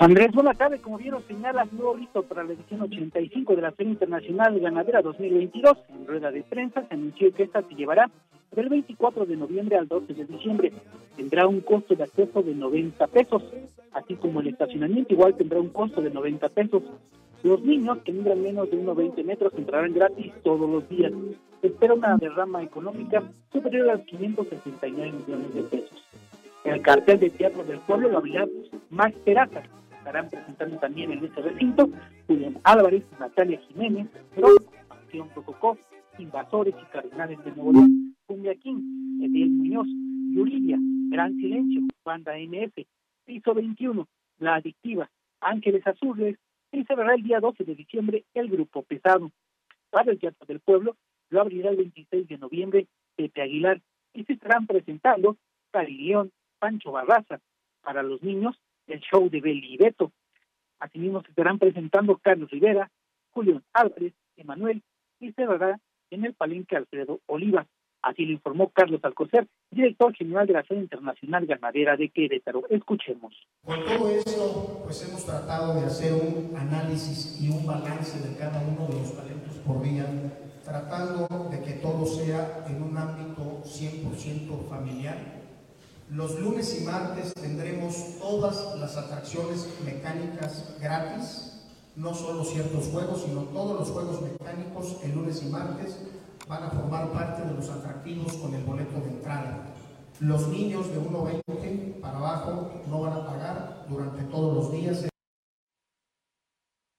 Andrés, 0.00 0.30
buena 0.30 0.54
tarde. 0.54 0.78
Como 0.80 0.96
vieron, 0.96 1.24
señala 1.26 1.66
nuevo 1.72 1.94
rito 1.94 2.22
para 2.22 2.44
la 2.44 2.52
edición 2.52 2.82
85 2.82 3.56
de 3.56 3.62
la 3.62 3.72
Feria 3.72 3.94
Internacional 3.94 4.60
Ganadera 4.60 5.02
2022. 5.02 5.76
En 5.88 6.06
rueda 6.06 6.30
de 6.30 6.44
prensa 6.44 6.86
se 6.86 6.94
anunció 6.94 7.34
que 7.34 7.42
esta 7.42 7.62
se 7.62 7.74
llevará 7.74 8.08
del 8.52 8.68
24 8.68 9.26
de 9.26 9.36
noviembre 9.36 9.76
al 9.76 9.88
12 9.88 10.14
de 10.14 10.24
diciembre. 10.24 10.72
Tendrá 11.16 11.48
un 11.48 11.62
costo 11.62 11.96
de 11.96 12.04
acceso 12.04 12.42
de 12.44 12.54
90 12.54 13.08
pesos, 13.08 13.42
así 13.92 14.14
como 14.14 14.40
el 14.40 14.46
estacionamiento 14.46 15.14
igual 15.14 15.34
tendrá 15.34 15.58
un 15.58 15.70
costo 15.70 16.00
de 16.00 16.10
90 16.10 16.48
pesos. 16.50 16.84
Los 17.42 17.60
niños 17.62 17.98
que 18.04 18.12
midan 18.12 18.40
menos 18.40 18.70
de 18.70 18.76
1,20 18.76 19.24
metros 19.24 19.52
entrarán 19.56 19.94
gratis 19.94 20.32
todos 20.44 20.70
los 20.70 20.88
días. 20.88 21.12
Se 21.60 21.66
espera 21.66 21.94
una 21.94 22.16
derrama 22.18 22.62
económica 22.62 23.24
superior 23.52 23.90
a 23.90 23.94
los 23.96 24.06
569 24.06 25.12
millones 25.12 25.54
de 25.54 25.62
pesos. 25.62 26.04
El 26.62 26.82
cartel 26.82 27.18
de 27.18 27.30
Teatro 27.30 27.64
del 27.64 27.80
Pueblo 27.80 28.10
lo 28.10 28.18
abrirá 28.18 28.46
Max 28.90 29.16
Peraza. 29.24 29.64
Estarán 30.08 30.30
presentando 30.30 30.78
también 30.78 31.12
en 31.12 31.22
este 31.22 31.42
recinto 31.42 31.86
Julián 32.26 32.58
Álvarez, 32.64 33.04
Natalia 33.20 33.60
Jiménez, 33.68 34.08
Acción 34.88 35.28
Rococó, 35.36 35.76
Invasores 36.16 36.74
y 36.80 36.84
Cardenales 36.86 37.44
de 37.44 37.50
Nuevo 37.50 37.72
León, 37.72 38.16
Cumbia 38.24 38.54
King, 38.54 39.20
Ediel 39.22 39.50
Muñoz, 39.50 39.86
Yuridia, 40.32 40.78
Gran 41.10 41.36
Silencio, 41.36 41.82
Banda 42.06 42.38
NF, 42.38 42.86
Piso 43.26 43.52
21, 43.52 44.08
La 44.38 44.54
Adictiva, 44.54 45.10
Ángeles 45.42 45.86
Azules, 45.86 46.38
y 46.72 46.84
cerrará 46.84 47.14
el 47.14 47.22
día 47.22 47.40
12 47.40 47.64
de 47.64 47.74
diciembre 47.74 48.24
el 48.32 48.48
Grupo 48.48 48.84
Pesado. 48.84 49.30
Para 49.90 50.10
el 50.10 50.18
Teatro 50.18 50.46
del 50.46 50.60
Pueblo 50.60 50.96
lo 51.28 51.42
abrirá 51.42 51.68
el 51.68 51.76
26 51.76 52.28
de 52.28 52.38
noviembre 52.38 52.86
Pepe 53.14 53.42
Aguilar 53.42 53.82
y 54.14 54.24
se 54.24 54.32
estarán 54.32 54.66
presentando 54.66 55.36
Cari 55.70 55.98
León, 55.98 56.32
Pancho 56.58 56.92
Barraza. 56.92 57.40
Para 57.82 58.02
los 58.02 58.22
niños, 58.22 58.58
el 58.88 59.00
show 59.00 59.28
de 59.30 59.40
Beli 59.40 59.74
y 59.74 59.76
Beto. 59.76 60.12
Asimismo 60.78 61.22
se 61.22 61.30
estarán 61.30 61.58
presentando 61.58 62.18
Carlos 62.18 62.50
Rivera, 62.50 62.90
Julio 63.30 63.62
Álvarez, 63.72 64.14
Emanuel 64.36 64.82
y 65.20 65.32
cerrará 65.32 65.78
en 66.10 66.24
el 66.24 66.34
palenque 66.34 66.76
Alfredo 66.76 67.20
Oliva. 67.26 67.66
Así 68.00 68.24
lo 68.24 68.32
informó 68.32 68.70
Carlos 68.70 69.00
Alcocer, 69.02 69.48
director 69.70 70.14
general 70.14 70.46
de 70.46 70.52
la 70.52 70.62
Feria 70.62 70.82
Internacional 70.84 71.46
Ganadera 71.46 71.96
de 71.96 72.08
Querétaro. 72.10 72.62
Escuchemos. 72.70 73.34
Con 73.64 73.84
todo 73.84 74.08
esto, 74.10 74.82
pues 74.84 75.08
hemos 75.08 75.26
tratado 75.26 75.80
de 75.80 75.86
hacer 75.86 76.12
un 76.12 76.56
análisis 76.56 77.40
y 77.40 77.50
un 77.50 77.66
balance 77.66 78.26
de 78.26 78.36
cada 78.36 78.60
uno 78.60 78.86
de 78.86 79.00
los 79.00 79.16
talentos 79.16 79.56
por 79.66 79.82
día, 79.82 80.06
tratando 80.64 81.26
de 81.50 81.60
que 81.60 81.72
todo 81.80 82.06
sea 82.06 82.64
en 82.68 82.82
un 82.82 82.96
ámbito 82.96 83.62
100% 83.64 84.68
familiar. 84.68 85.37
Los 86.10 86.40
lunes 86.40 86.80
y 86.80 86.84
martes 86.84 87.34
tendremos 87.34 88.18
todas 88.18 88.78
las 88.78 88.96
atracciones 88.96 89.68
mecánicas 89.84 90.74
gratis, 90.80 91.62
no 91.96 92.14
solo 92.14 92.44
ciertos 92.44 92.88
juegos, 92.88 93.24
sino 93.24 93.42
todos 93.42 93.80
los 93.80 93.90
juegos 93.90 94.22
mecánicos 94.22 95.04
el 95.04 95.14
lunes 95.14 95.42
y 95.42 95.50
martes 95.50 96.00
van 96.48 96.62
a 96.62 96.70
formar 96.70 97.12
parte 97.12 97.42
de 97.42 97.52
los 97.52 97.68
atractivos 97.68 98.32
con 98.38 98.54
el 98.54 98.64
boleto 98.64 98.98
de 99.00 99.10
entrada. 99.10 99.66
Los 100.20 100.48
niños 100.48 100.90
de 100.90 100.98
1.20 100.98 102.00
para 102.00 102.16
abajo 102.16 102.82
no 102.88 103.00
van 103.02 103.12
a 103.12 103.26
pagar 103.26 103.84
durante 103.90 104.24
todos 104.24 104.54
los 104.54 104.72
días. 104.72 105.08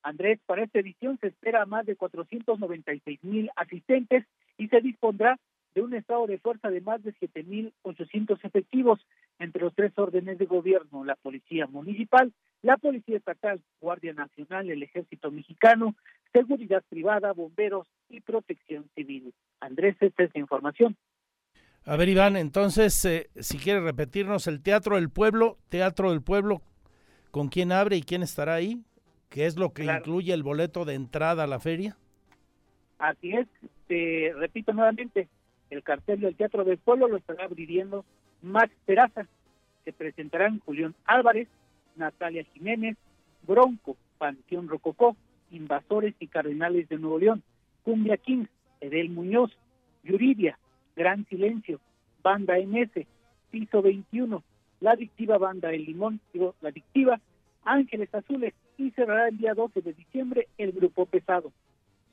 Andrés, 0.03 0.39
para 0.45 0.63
esta 0.63 0.79
edición 0.79 1.17
se 1.19 1.27
espera 1.27 1.65
más 1.65 1.85
de 1.87 1.95
496 1.95 3.23
mil 3.23 3.49
asistentes 3.55 4.25
y 4.57 4.67
se 4.67 4.81
dispondrá 4.81 5.39
de 5.75 5.81
un 5.81 5.93
estado 5.93 6.27
de 6.27 6.39
fuerza 6.39 6.69
de 6.69 6.81
más 6.81 7.03
de 7.03 7.13
7.800 7.15 8.39
efectivos 8.43 8.99
entre 9.37 9.61
los 9.61 9.73
tres 9.73 9.91
órdenes 9.97 10.37
de 10.37 10.45
gobierno, 10.45 11.03
la 11.03 11.15
Policía 11.15 11.67
Municipal, 11.67 12.33
la 12.61 12.77
Policía 12.77 13.17
Estatal, 13.17 13.61
Guardia 13.79 14.13
Nacional, 14.13 14.69
el 14.69 14.83
Ejército 14.83 15.31
Mexicano, 15.31 15.95
Seguridad 16.33 16.83
Privada, 16.89 17.31
Bomberos 17.33 17.87
y 18.09 18.21
Protección 18.21 18.89
Civil. 18.95 19.33
Andrés, 19.59 19.95
esta 19.99 20.23
es 20.23 20.31
la 20.33 20.41
información. 20.41 20.97
A 21.85 21.95
ver, 21.95 22.09
Iván, 22.09 22.35
entonces, 22.35 23.03
eh, 23.05 23.29
si 23.35 23.57
quiere 23.57 23.79
repetirnos 23.79 24.47
el 24.47 24.61
Teatro 24.61 24.95
del 24.95 25.09
Pueblo, 25.09 25.57
Teatro 25.69 26.11
del 26.11 26.21
Pueblo, 26.21 26.61
¿con 27.31 27.47
quién 27.47 27.71
abre 27.71 27.95
y 27.95 28.03
quién 28.03 28.21
estará 28.21 28.55
ahí? 28.55 28.83
¿Qué 29.29 29.45
es 29.45 29.57
lo 29.57 29.73
que 29.73 29.85
incluye 29.85 30.33
el 30.33 30.43
boleto 30.43 30.85
de 30.85 30.95
entrada 30.95 31.43
a 31.43 31.47
la 31.47 31.59
feria? 31.59 31.95
Así 32.97 33.31
es, 33.31 33.47
te 33.87 34.33
repito 34.35 34.73
nuevamente, 34.73 35.29
el 35.69 35.83
cartel 35.83 36.19
del 36.19 36.35
Teatro 36.35 36.63
del 36.63 36.77
Pueblo 36.77 37.07
lo 37.07 37.17
estará 37.17 37.45
abriendo 37.45 38.05
Max 38.41 38.73
Peraza. 38.85 39.27
Se 39.85 39.93
presentarán 39.93 40.59
Julián 40.59 40.95
Álvarez, 41.05 41.47
Natalia 41.95 42.43
Jiménez, 42.53 42.97
Bronco, 43.47 43.97
Panteón 44.17 44.67
Rococó, 44.67 45.15
Invasores 45.51 46.15
y 46.19 46.27
Cardenales 46.27 46.89
de 46.89 46.97
Nuevo 46.97 47.19
León, 47.19 47.43
Cumbia 47.83 48.17
King, 48.17 48.45
Edel 48.81 49.09
Muñoz, 49.09 49.51
Yuridia, 50.03 50.57
Gran 50.95 51.25
Silencio, 51.25 51.79
Banda 52.21 52.55
MS, 52.57 53.05
Piso 53.51 53.81
21, 53.81 54.43
La 54.81 54.91
Adictiva 54.91 55.37
Banda 55.37 55.71
El 55.71 55.85
Limón, 55.85 56.19
La 56.61 56.69
Adictiva, 56.69 57.19
Ángeles 57.63 58.13
Azules 58.13 58.53
y 58.77 58.91
cerrará 58.91 59.27
el 59.27 59.37
día 59.37 59.53
12 59.53 59.81
de 59.81 59.93
diciembre 59.93 60.47
el 60.57 60.71
Grupo 60.71 61.05
Pesado. 61.05 61.51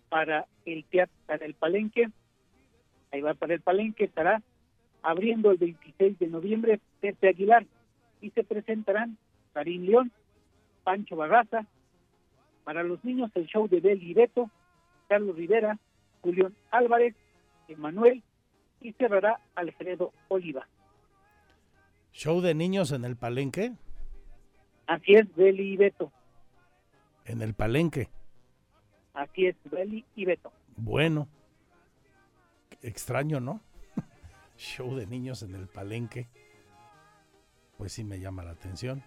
Para 0.08 0.46
el 0.64 0.84
teatro, 0.84 1.14
para 1.26 1.44
el 1.44 1.54
Palenque, 1.54 2.10
ahí 3.12 3.20
va 3.20 3.34
para 3.34 3.54
el 3.54 3.60
Palenque, 3.60 4.04
estará 4.04 4.42
abriendo 5.02 5.50
el 5.50 5.58
26 5.58 6.18
de 6.18 6.26
noviembre 6.26 6.80
Pepe 7.00 7.28
Aguilar 7.28 7.66
y 8.20 8.30
se 8.30 8.44
presentarán 8.44 9.16
Karim 9.52 9.84
León, 9.84 10.12
Pancho 10.84 11.16
Barraza, 11.16 11.66
para 12.64 12.82
los 12.82 13.04
niños 13.04 13.30
el 13.34 13.46
show 13.46 13.68
de 13.68 13.80
Bel 13.80 14.02
y 14.02 14.14
Beto, 14.14 14.50
Carlos 15.08 15.36
Rivera, 15.36 15.78
Julián 16.22 16.54
Álvarez, 16.70 17.14
Emanuel 17.68 18.22
y 18.80 18.92
cerrará 18.92 19.40
Alfredo 19.54 20.12
Oliva. 20.28 20.66
¿Show 22.12 22.40
de 22.40 22.54
niños 22.54 22.92
en 22.92 23.04
el 23.04 23.16
palenque? 23.16 23.72
Así 24.86 25.14
es, 25.14 25.32
Beli 25.34 25.74
y 25.74 25.76
Beto. 25.76 26.10
En 27.24 27.42
el 27.42 27.54
palenque. 27.54 28.08
Así 29.14 29.46
es, 29.46 29.56
Beli 29.70 30.04
y 30.14 30.24
Beto. 30.24 30.52
Bueno, 30.76 31.28
extraño, 32.82 33.40
¿no? 33.40 33.60
Show 34.56 34.94
de 34.94 35.06
niños 35.06 35.42
en 35.42 35.54
el 35.54 35.66
palenque. 35.68 36.28
Pues 37.76 37.92
sí 37.92 38.04
me 38.04 38.20
llama 38.20 38.42
la 38.42 38.52
atención. 38.52 39.02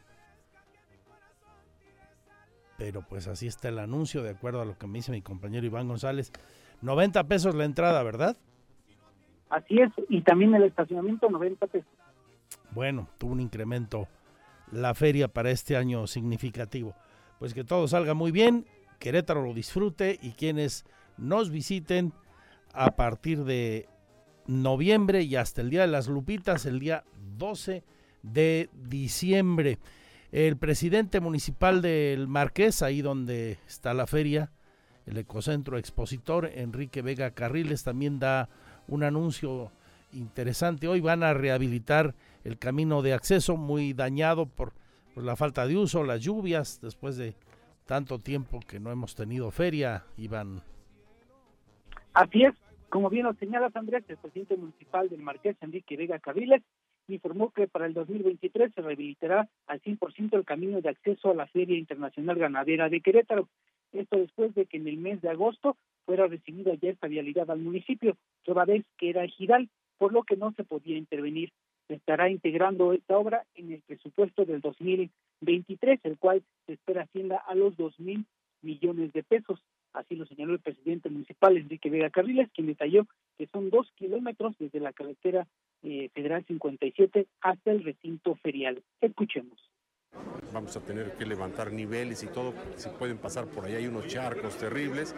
Pero 2.78 3.02
pues 3.02 3.28
así 3.28 3.48
está 3.48 3.70
el 3.70 3.80
anuncio, 3.80 4.24
de 4.24 4.30
acuerdo 4.30 4.62
a 4.62 4.66
lo 4.66 4.78
que 4.78 4.88
me 4.88 5.00
dice 5.00 5.12
mi 5.12 5.22
compañero 5.22 5.66
Iván 5.66 5.88
González. 5.88 6.32
90 6.82 7.26
pesos 7.26 7.56
la 7.56 7.66
entrada, 7.66 8.02
¿verdad? 8.04 8.38
Así 9.50 9.80
es, 9.80 9.92
y 10.08 10.22
también 10.22 10.54
el 10.56 10.64
estacionamiento 10.64 11.30
90 11.30 11.68
pesos. 11.68 11.90
Bueno, 12.72 13.10
tuvo 13.18 13.34
un 13.34 13.42
incremento 13.42 14.08
la 14.72 14.94
feria 14.94 15.28
para 15.28 15.52
este 15.52 15.76
año 15.76 16.08
significativo. 16.08 16.96
Pues 17.40 17.54
que 17.54 17.64
todo 17.64 17.88
salga 17.88 18.14
muy 18.14 18.32
bien, 18.32 18.66
Querétaro 19.00 19.44
lo 19.44 19.54
disfrute 19.54 20.20
y 20.22 20.32
quienes 20.32 20.86
nos 21.18 21.50
visiten 21.50 22.14
a 22.74 22.96
partir 22.96 23.44
de 23.44 23.88
noviembre 24.48 25.24
y 25.24 25.36
hasta 25.36 25.62
el 25.62 25.70
día 25.70 25.82
de 25.82 25.88
las 25.88 26.08
Lupitas, 26.08 26.66
el 26.66 26.80
día 26.80 27.04
12 27.38 27.84
de 28.24 28.70
diciembre. 28.74 29.80
El 30.32 30.58
presidente 30.58 31.20
municipal 31.20 31.82
del 31.82 32.28
Marqués, 32.28 32.82
ahí 32.82 33.02
donde 33.02 33.58
está 33.68 33.94
la 33.94 34.06
feria, 34.06 34.52
el 35.06 35.18
Ecocentro 35.18 35.78
Expositor, 35.78 36.52
Enrique 36.54 37.02
Vega 37.02 37.32
Carriles, 37.32 37.84
también 37.84 38.20
da 38.20 38.50
un 38.88 39.04
anuncio 39.04 39.72
interesante. 40.14 40.88
Hoy 40.88 41.02
van 41.02 41.24
a 41.24 41.34
rehabilitar 41.34 42.16
el 42.44 42.58
camino 42.58 43.02
de 43.02 43.14
acceso 43.14 43.58
muy 43.58 43.94
dañado 43.94 44.46
por, 44.46 44.74
la 45.16 45.36
falta 45.36 45.68
de 45.68 45.78
uso, 45.78 46.04
las 46.04 46.22
lluvias, 46.22 46.80
después 46.82 47.18
de 47.18 47.36
tanto 47.86 48.20
tiempo 48.20 48.60
que 48.60 48.80
no 48.80 48.92
hemos 48.92 49.16
tenido 49.16 49.52
feria, 49.52 50.06
Iván. 50.18 50.62
Así 52.20 52.44
es, 52.44 52.54
como 52.90 53.10
bien 53.10 53.24
lo 53.24 53.34
señalas, 53.36 53.74
Andrés, 53.78 54.04
el 54.10 54.18
presidente 54.18 54.58
municipal 54.58 55.08
del 55.08 55.22
Marqués, 55.22 55.56
Enrique 55.62 55.96
Vega 55.96 56.20
Carriles, 56.20 56.62
informó 57.08 57.50
que 57.52 57.66
para 57.70 57.86
el 57.86 57.94
2023 57.94 58.74
se 58.74 58.82
rehabilitará 58.82 59.48
al 59.68 59.82
100% 59.82 60.34
el 60.34 60.44
camino 60.44 60.82
de 60.82 60.90
acceso 60.90 61.32
a 61.32 61.34
la 61.34 61.48
Feria 61.48 61.78
Internacional 61.78 62.38
Ganadera 62.38 62.90
de 62.90 63.00
Querétaro. 63.00 63.48
Esto 63.94 64.18
después 64.18 64.54
de 64.54 64.66
que 64.66 64.76
en 64.76 64.90
el 64.90 64.98
mes 64.98 65.22
de 65.22 65.30
agosto 65.30 65.78
fuera 66.06 66.28
recibida 66.28 66.74
ya 66.74 66.90
esta 66.90 67.08
vialidad 67.08 67.50
al 67.50 67.60
municipio, 67.60 68.18
toda 68.44 68.66
vez 68.66 68.84
que 68.98 69.12
era 69.12 69.26
giral, 69.26 69.70
por 69.98 70.12
lo 70.12 70.24
que 70.24 70.36
no 70.36 70.52
se 70.52 70.66
podía 70.66 70.98
intervenir. 70.98 71.54
Se 71.88 71.94
estará 71.94 72.30
integrando 72.30 72.92
esta 72.92 73.18
obra 73.18 73.46
en 73.56 73.72
el 73.72 73.82
presupuesto 73.88 74.44
del 74.44 74.60
2023, 74.60 76.02
el 76.04 76.18
cual 76.18 76.44
se 76.66 76.74
espera 76.74 77.04
ascienda 77.04 77.38
a 77.38 77.56
los 77.56 77.78
2 77.78 77.98
mil 78.02 78.26
millones 78.62 79.14
de 79.14 79.24
pesos. 79.24 79.64
Así 79.94 80.16
lo 80.16 80.26
señaló 80.26 80.54
el 80.54 80.60
presidente 80.60 81.10
municipal 81.10 81.58
Enrique 81.58 81.90
Vega 81.90 82.10
Carriles, 82.10 82.50
quien 82.54 82.68
detalló 82.68 83.06
que 83.38 83.48
son 83.48 83.70
dos 83.70 83.92
kilómetros 83.96 84.56
desde 84.60 84.80
la 84.80 84.94
carretera 84.94 85.48
eh, 85.84 86.10
Federal 86.14 86.46
57 86.46 87.28
hasta 87.42 87.72
el 87.72 87.84
recinto 87.84 88.36
ferial. 88.36 88.84
Escuchemos. 89.02 89.70
Vamos 90.52 90.76
a 90.76 90.80
tener 90.80 91.14
que 91.14 91.26
levantar 91.26 91.72
niveles 91.72 92.24
y 92.24 92.28
todo, 92.28 92.54
si 92.76 92.90
pueden 92.90 93.20
pasar 93.20 93.46
por 93.46 93.66
ahí, 93.66 93.76
hay 93.76 93.86
unos 93.86 94.08
charcos 94.08 94.58
terribles, 94.58 95.14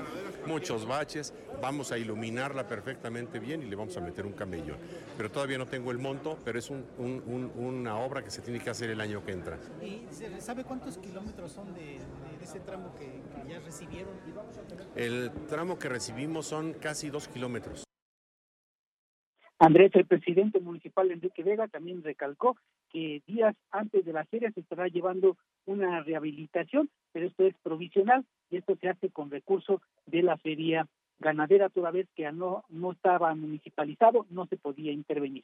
muchos 0.46 0.86
baches, 0.86 1.34
vamos 1.62 1.94
a 1.94 1.98
iluminarla 1.98 2.68
perfectamente 2.68 3.40
bien 3.40 3.62
y 3.64 3.68
le 3.68 3.78
vamos 3.78 3.96
a 3.96 4.02
meter 4.02 4.26
un 4.26 4.34
camellón. 4.34 4.78
Pero 5.16 5.32
todavía 5.32 5.58
no 5.58 5.66
tengo 5.66 5.92
el 5.92 6.00
monto, 6.00 6.38
pero 6.44 6.60
es 6.60 6.70
un, 6.70 6.86
un, 6.98 7.24
un, 7.26 7.52
una 7.56 7.98
obra 7.98 8.22
que 8.22 8.30
se 8.30 8.42
tiene 8.42 8.60
que 8.60 8.70
hacer 8.70 8.90
el 8.90 9.00
año 9.00 9.24
que 9.24 9.32
entra. 9.32 9.58
¿Y 9.82 10.06
sabe 10.42 10.66
cuántos 10.66 10.98
kilómetros 10.98 11.54
son 11.54 11.74
de, 11.74 11.82
de 11.82 12.31
ese 12.44 12.60
tramo 12.60 12.94
que, 12.96 13.06
que 13.06 13.50
ya 13.50 13.60
recibieron? 13.60 14.14
El 14.96 15.32
tramo 15.48 15.78
que 15.78 15.90
recibimos 15.90 16.48
son 16.48 16.74
casi 16.74 17.10
dos 17.10 17.28
kilómetros. 17.28 17.84
Andrés, 19.60 19.92
el 19.94 20.08
presidente 20.08 20.60
municipal 20.60 21.12
Enrique 21.12 21.44
Vega, 21.44 21.68
también 21.68 22.04
recalcó 22.04 22.58
que 22.90 23.22
días 23.28 23.56
antes 23.70 24.04
de 24.04 24.12
la 24.12 24.26
feria 24.26 24.52
se 24.52 24.62
estará 24.62 24.88
llevando 24.88 25.38
una 25.66 26.02
rehabilitación, 26.02 26.90
pero 27.12 27.28
esto 27.28 27.46
es 27.46 27.54
provisional 27.62 28.26
y 28.50 28.58
esto 28.58 28.76
se 28.82 28.90
hace 28.90 29.12
con 29.12 29.30
recursos 29.30 29.80
de 30.08 30.24
la 30.24 30.38
feria 30.38 30.88
ganadera, 31.20 31.70
toda 31.70 31.92
vez 31.92 32.08
que 32.16 32.30
no, 32.32 32.64
no 32.70 32.94
estaba 32.94 33.34
municipalizado, 33.36 34.26
no 34.32 34.48
se 34.48 34.58
podía 34.58 34.92
intervenir. 34.92 35.44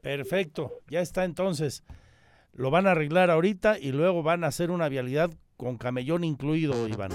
Perfecto, 0.00 0.80
ya 0.88 1.00
está 1.00 1.24
entonces. 1.24 1.84
Lo 2.54 2.70
van 2.70 2.86
a 2.86 2.90
arreglar 2.90 3.30
ahorita 3.30 3.78
y 3.78 3.92
luego 3.92 4.22
van 4.22 4.44
a 4.44 4.48
hacer 4.48 4.70
una 4.70 4.88
vialidad 4.88 5.30
con 5.56 5.78
camellón 5.78 6.24
incluido, 6.24 6.86
Iván. 6.86 7.10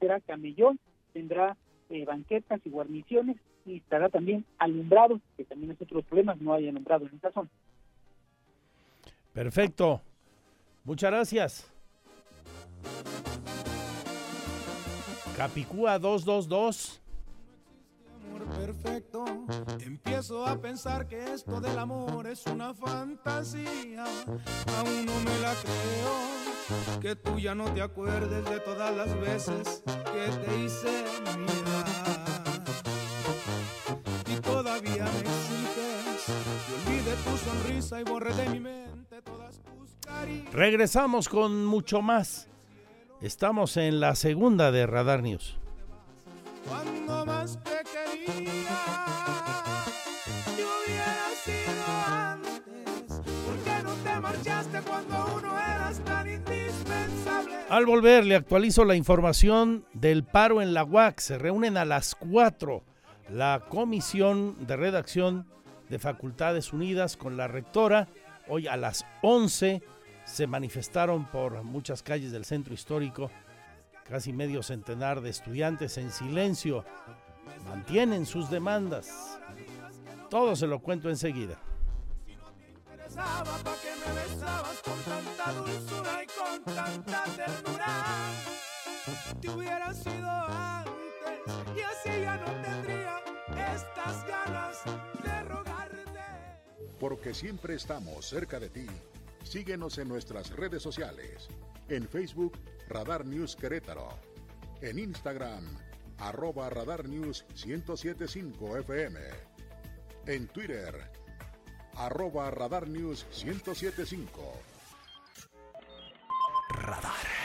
Será 0.00 0.20
camellón, 0.20 0.78
tendrá 1.12 1.56
eh, 1.90 2.04
banquetas 2.04 2.60
y 2.64 2.70
guarniciones 2.70 3.36
y 3.66 3.78
estará 3.78 4.08
también 4.08 4.44
alumbrado, 4.58 5.20
que 5.36 5.44
también 5.44 5.72
es 5.72 5.82
otro 5.82 6.02
problema, 6.02 6.34
no 6.40 6.54
hay 6.54 6.68
alumbrado 6.68 7.06
en 7.06 7.14
esta 7.14 7.32
zona. 7.32 7.48
Perfecto. 9.34 10.00
Muchas 10.84 11.10
gracias. 11.10 11.72
Capicúa 15.36 15.98
222. 15.98 17.02
Perfecto. 18.44 19.24
Empiezo 19.80 20.46
a 20.46 20.60
pensar 20.60 21.06
que 21.06 21.32
esto 21.32 21.60
del 21.60 21.78
amor 21.78 22.26
es 22.26 22.46
una 22.46 22.74
fantasía. 22.74 24.04
Aún 24.78 25.06
no 25.06 25.14
me 25.20 25.38
la 25.40 25.54
creo. 25.54 27.00
Que 27.00 27.16
tú 27.16 27.38
ya 27.38 27.54
no 27.54 27.64
te 27.72 27.80
acuerdes 27.80 28.44
de 28.44 28.60
todas 28.60 28.94
las 28.94 29.18
veces 29.20 29.82
que 29.84 30.46
te 30.46 30.58
hice. 30.58 31.04
Y 34.26 34.40
todavía 34.40 35.04
me 35.04 35.20
exiges 35.20 36.24
que 36.66 36.90
olvide 36.90 37.14
tu 37.24 37.36
sonrisa 37.38 38.00
y 38.00 38.04
borre 38.04 38.34
de 38.34 38.48
mi 38.50 38.60
mente 38.60 39.22
todas 39.22 39.60
tus 39.60 39.96
caricias. 40.06 40.52
Regresamos 40.52 41.28
con 41.28 41.64
mucho 41.64 42.02
más. 42.02 42.48
Estamos 43.20 43.76
en 43.76 43.98
la 43.98 44.14
segunda 44.14 44.70
de 44.70 44.86
Radar 44.86 45.22
News. 45.22 45.58
Cuando 46.68 47.24
más 47.24 47.58
te 47.64 47.77
Al 57.70 57.86
volver, 57.86 58.24
le 58.24 58.34
actualizo 58.34 58.84
la 58.84 58.96
información 58.96 59.84
del 59.92 60.24
paro 60.24 60.62
en 60.62 60.74
la 60.74 60.84
UAC. 60.84 61.20
Se 61.20 61.38
reúnen 61.38 61.76
a 61.76 61.84
las 61.84 62.14
4 62.14 62.82
la 63.30 63.64
Comisión 63.68 64.66
de 64.66 64.76
Redacción 64.76 65.46
de 65.88 65.98
Facultades 65.98 66.72
Unidas 66.72 67.16
con 67.16 67.36
la 67.36 67.46
rectora. 67.46 68.08
Hoy 68.48 68.66
a 68.66 68.76
las 68.76 69.04
11 69.22 69.82
se 70.24 70.46
manifestaron 70.46 71.26
por 71.26 71.62
muchas 71.62 72.02
calles 72.02 72.32
del 72.32 72.44
centro 72.44 72.74
histórico 72.74 73.30
casi 74.08 74.32
medio 74.32 74.62
centenar 74.62 75.20
de 75.20 75.30
estudiantes 75.30 75.98
en 75.98 76.10
silencio. 76.10 76.84
Mantienen 77.68 78.26
sus 78.26 78.50
demandas. 78.50 79.38
Todo 80.30 80.54
se 80.56 80.66
lo 80.66 80.80
cuento 80.80 81.08
enseguida. 81.08 81.58
Porque 97.00 97.32
siempre 97.32 97.74
estamos 97.74 98.26
cerca 98.26 98.58
de 98.58 98.68
ti. 98.70 98.86
Síguenos 99.44 99.98
en 99.98 100.08
nuestras 100.08 100.50
redes 100.50 100.82
sociales. 100.82 101.48
En 101.88 102.06
Facebook, 102.06 102.58
Radar 102.88 103.24
News 103.24 103.56
Querétaro. 103.56 104.08
En 104.82 104.98
Instagram, 104.98 105.64
arroba 106.18 106.68
Radar 106.70 107.08
News 107.08 107.44
1075 107.64 108.78
FM. 108.78 109.20
En 110.26 110.46
Twitter, 110.48 110.94
arroba 111.94 112.50
Radar 112.50 112.88
News 112.88 113.26
1075. 113.44 114.28
Radar. 116.70 117.38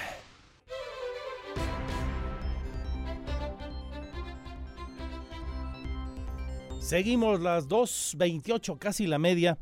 Seguimos 6.80 7.40
las 7.40 7.70
2.28, 7.70 8.78
casi 8.78 9.08
la 9.08 9.18
media. 9.18 9.58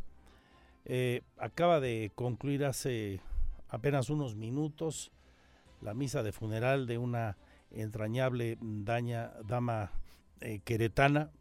Eh, 0.85 1.21
acaba 1.37 1.79
de 1.79 2.11
concluir 2.15 2.65
hace 2.65 3.21
apenas 3.69 4.09
unos 4.09 4.35
minutos 4.35 5.11
la 5.81 5.93
misa 5.93 6.23
de 6.23 6.31
funeral 6.31 6.87
de 6.87 6.97
una 6.97 7.37
entrañable 7.71 8.57
daña, 8.61 9.33
dama 9.45 9.91
eh, 10.41 10.59
queretana 10.63 11.31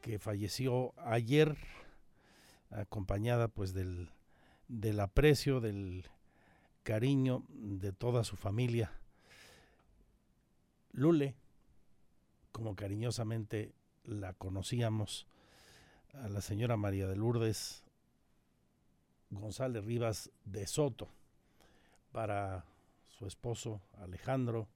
que 0.00 0.18
falleció 0.18 0.94
ayer 0.98 1.56
acompañada 2.70 3.48
pues 3.48 3.72
del, 3.72 4.10
del 4.68 5.00
aprecio, 5.00 5.60
del 5.60 6.06
cariño 6.82 7.44
de 7.48 7.92
toda 7.92 8.24
su 8.24 8.36
familia. 8.36 8.92
Lule, 10.92 11.34
como 12.50 12.74
cariñosamente 12.74 13.72
la 14.04 14.34
conocíamos, 14.34 15.26
a 16.14 16.28
la 16.28 16.42
señora 16.42 16.76
María 16.76 17.06
de 17.06 17.16
Lourdes 17.16 17.82
González 19.30 19.84
Rivas 19.84 20.30
de 20.44 20.66
Soto, 20.66 21.08
para 22.10 22.66
su 23.12 23.26
esposo 23.26 23.80
Alejandro, 23.98 24.68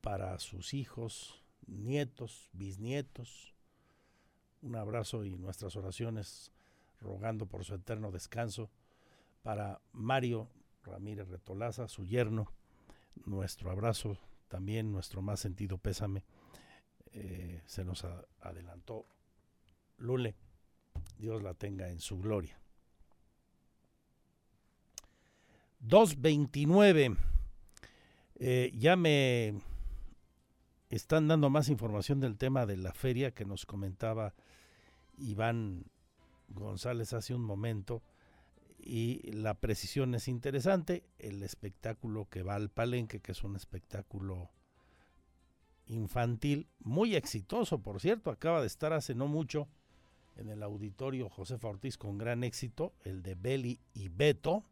para 0.00 0.38
sus 0.38 0.74
hijos, 0.74 1.42
nietos, 1.66 2.48
bisnietos. 2.52 3.54
Un 4.62 4.76
abrazo 4.76 5.24
y 5.24 5.36
nuestras 5.36 5.76
oraciones 5.76 6.50
rogando 7.00 7.46
por 7.46 7.64
su 7.64 7.74
eterno 7.74 8.10
descanso 8.10 8.70
para 9.42 9.80
Mario 9.92 10.48
Ramírez 10.82 11.28
Retolaza, 11.28 11.88
su 11.88 12.04
yerno. 12.04 12.52
Nuestro 13.26 13.70
abrazo, 13.70 14.18
también 14.48 14.92
nuestro 14.92 15.22
más 15.22 15.40
sentido 15.40 15.78
pésame. 15.78 16.24
Eh, 17.12 17.62
se 17.66 17.84
nos 17.84 18.04
adelantó 18.40 19.06
Lule. 19.98 20.34
Dios 21.18 21.42
la 21.42 21.54
tenga 21.54 21.88
en 21.88 22.00
su 22.00 22.18
gloria. 22.18 22.58
229. 25.80 27.16
Eh, 28.40 28.72
ya 28.74 28.96
me 28.96 29.60
están 30.90 31.28
dando 31.28 31.50
más 31.50 31.68
información 31.68 32.20
del 32.20 32.36
tema 32.36 32.66
de 32.66 32.76
la 32.76 32.92
feria 32.92 33.32
que 33.32 33.44
nos 33.44 33.66
comentaba 33.66 34.34
Iván 35.18 35.84
González 36.48 37.12
hace 37.12 37.34
un 37.34 37.42
momento 37.42 38.02
y 38.78 39.30
la 39.32 39.54
precisión 39.54 40.14
es 40.14 40.28
interesante. 40.28 41.04
El 41.18 41.42
espectáculo 41.42 42.28
que 42.30 42.42
va 42.42 42.54
al 42.54 42.70
palenque, 42.70 43.20
que 43.20 43.32
es 43.32 43.44
un 43.44 43.56
espectáculo 43.56 44.50
infantil, 45.86 46.68
muy 46.80 47.16
exitoso, 47.16 47.82
por 47.82 48.00
cierto, 48.00 48.30
acaba 48.30 48.60
de 48.60 48.66
estar 48.66 48.92
hace 48.92 49.14
no 49.14 49.26
mucho 49.26 49.68
en 50.36 50.48
el 50.48 50.62
auditorio 50.62 51.28
Josefa 51.28 51.68
Ortiz 51.68 51.98
con 51.98 52.16
gran 52.16 52.44
éxito, 52.44 52.94
el 53.04 53.22
de 53.22 53.34
Beli 53.34 53.80
y 53.92 54.08
Beto, 54.08 54.64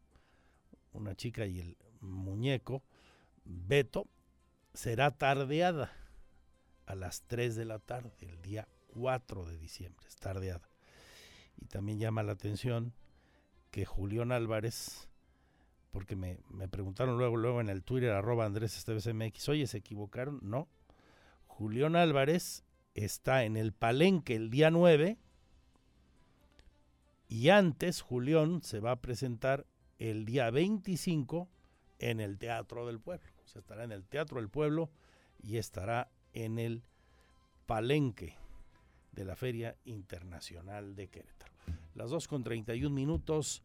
una 0.97 1.15
chica 1.15 1.45
y 1.45 1.59
el 1.59 1.77
muñeco, 2.01 2.83
Beto, 3.45 4.07
será 4.73 5.17
tardeada 5.17 5.91
a 6.85 6.95
las 6.95 7.23
3 7.23 7.55
de 7.55 7.65
la 7.65 7.79
tarde, 7.79 8.11
el 8.21 8.41
día 8.41 8.67
4 8.87 9.45
de 9.45 9.57
diciembre, 9.57 10.07
es 10.07 10.15
tardeada. 10.15 10.69
Y 11.57 11.65
también 11.65 11.99
llama 11.99 12.23
la 12.23 12.33
atención 12.33 12.93
que 13.71 13.85
Julián 13.85 14.31
Álvarez, 14.31 15.09
porque 15.91 16.15
me, 16.15 16.39
me, 16.49 16.67
preguntaron 16.67 17.17
luego, 17.17 17.37
luego 17.37 17.61
en 17.61 17.69
el 17.69 17.83
Twitter, 17.83 18.11
arroba 18.11 18.45
Andrés 18.45 18.85
MX, 19.13 19.49
oye, 19.49 19.67
¿se 19.67 19.77
equivocaron? 19.77 20.39
No. 20.41 20.67
Julián 21.47 21.95
Álvarez 21.95 22.63
está 22.93 23.43
en 23.43 23.57
el 23.57 23.73
Palenque 23.73 24.35
el 24.35 24.49
día 24.49 24.71
9 24.71 25.17
y 27.29 27.49
antes 27.49 28.01
Julián 28.01 28.61
se 28.63 28.79
va 28.79 28.91
a 28.91 29.01
presentar 29.01 29.65
el 29.99 30.25
día 30.25 30.49
25 30.51 31.47
en 31.99 32.19
el 32.19 32.37
Teatro 32.37 32.85
del 32.85 32.99
Pueblo. 32.99 33.31
O 33.45 33.47
sea, 33.47 33.59
estará 33.59 33.83
en 33.83 33.91
el 33.91 34.05
Teatro 34.05 34.39
del 34.39 34.49
Pueblo 34.49 34.89
y 35.41 35.57
estará 35.57 36.09
en 36.33 36.59
el 36.59 36.83
Palenque 37.65 38.35
de 39.11 39.25
la 39.25 39.35
Feria 39.35 39.75
Internacional 39.85 40.95
de 40.95 41.07
Querétaro. 41.07 41.53
Las 41.95 42.11
2 42.11 42.27
con 42.27 42.43
31 42.43 42.93
minutos, 42.93 43.63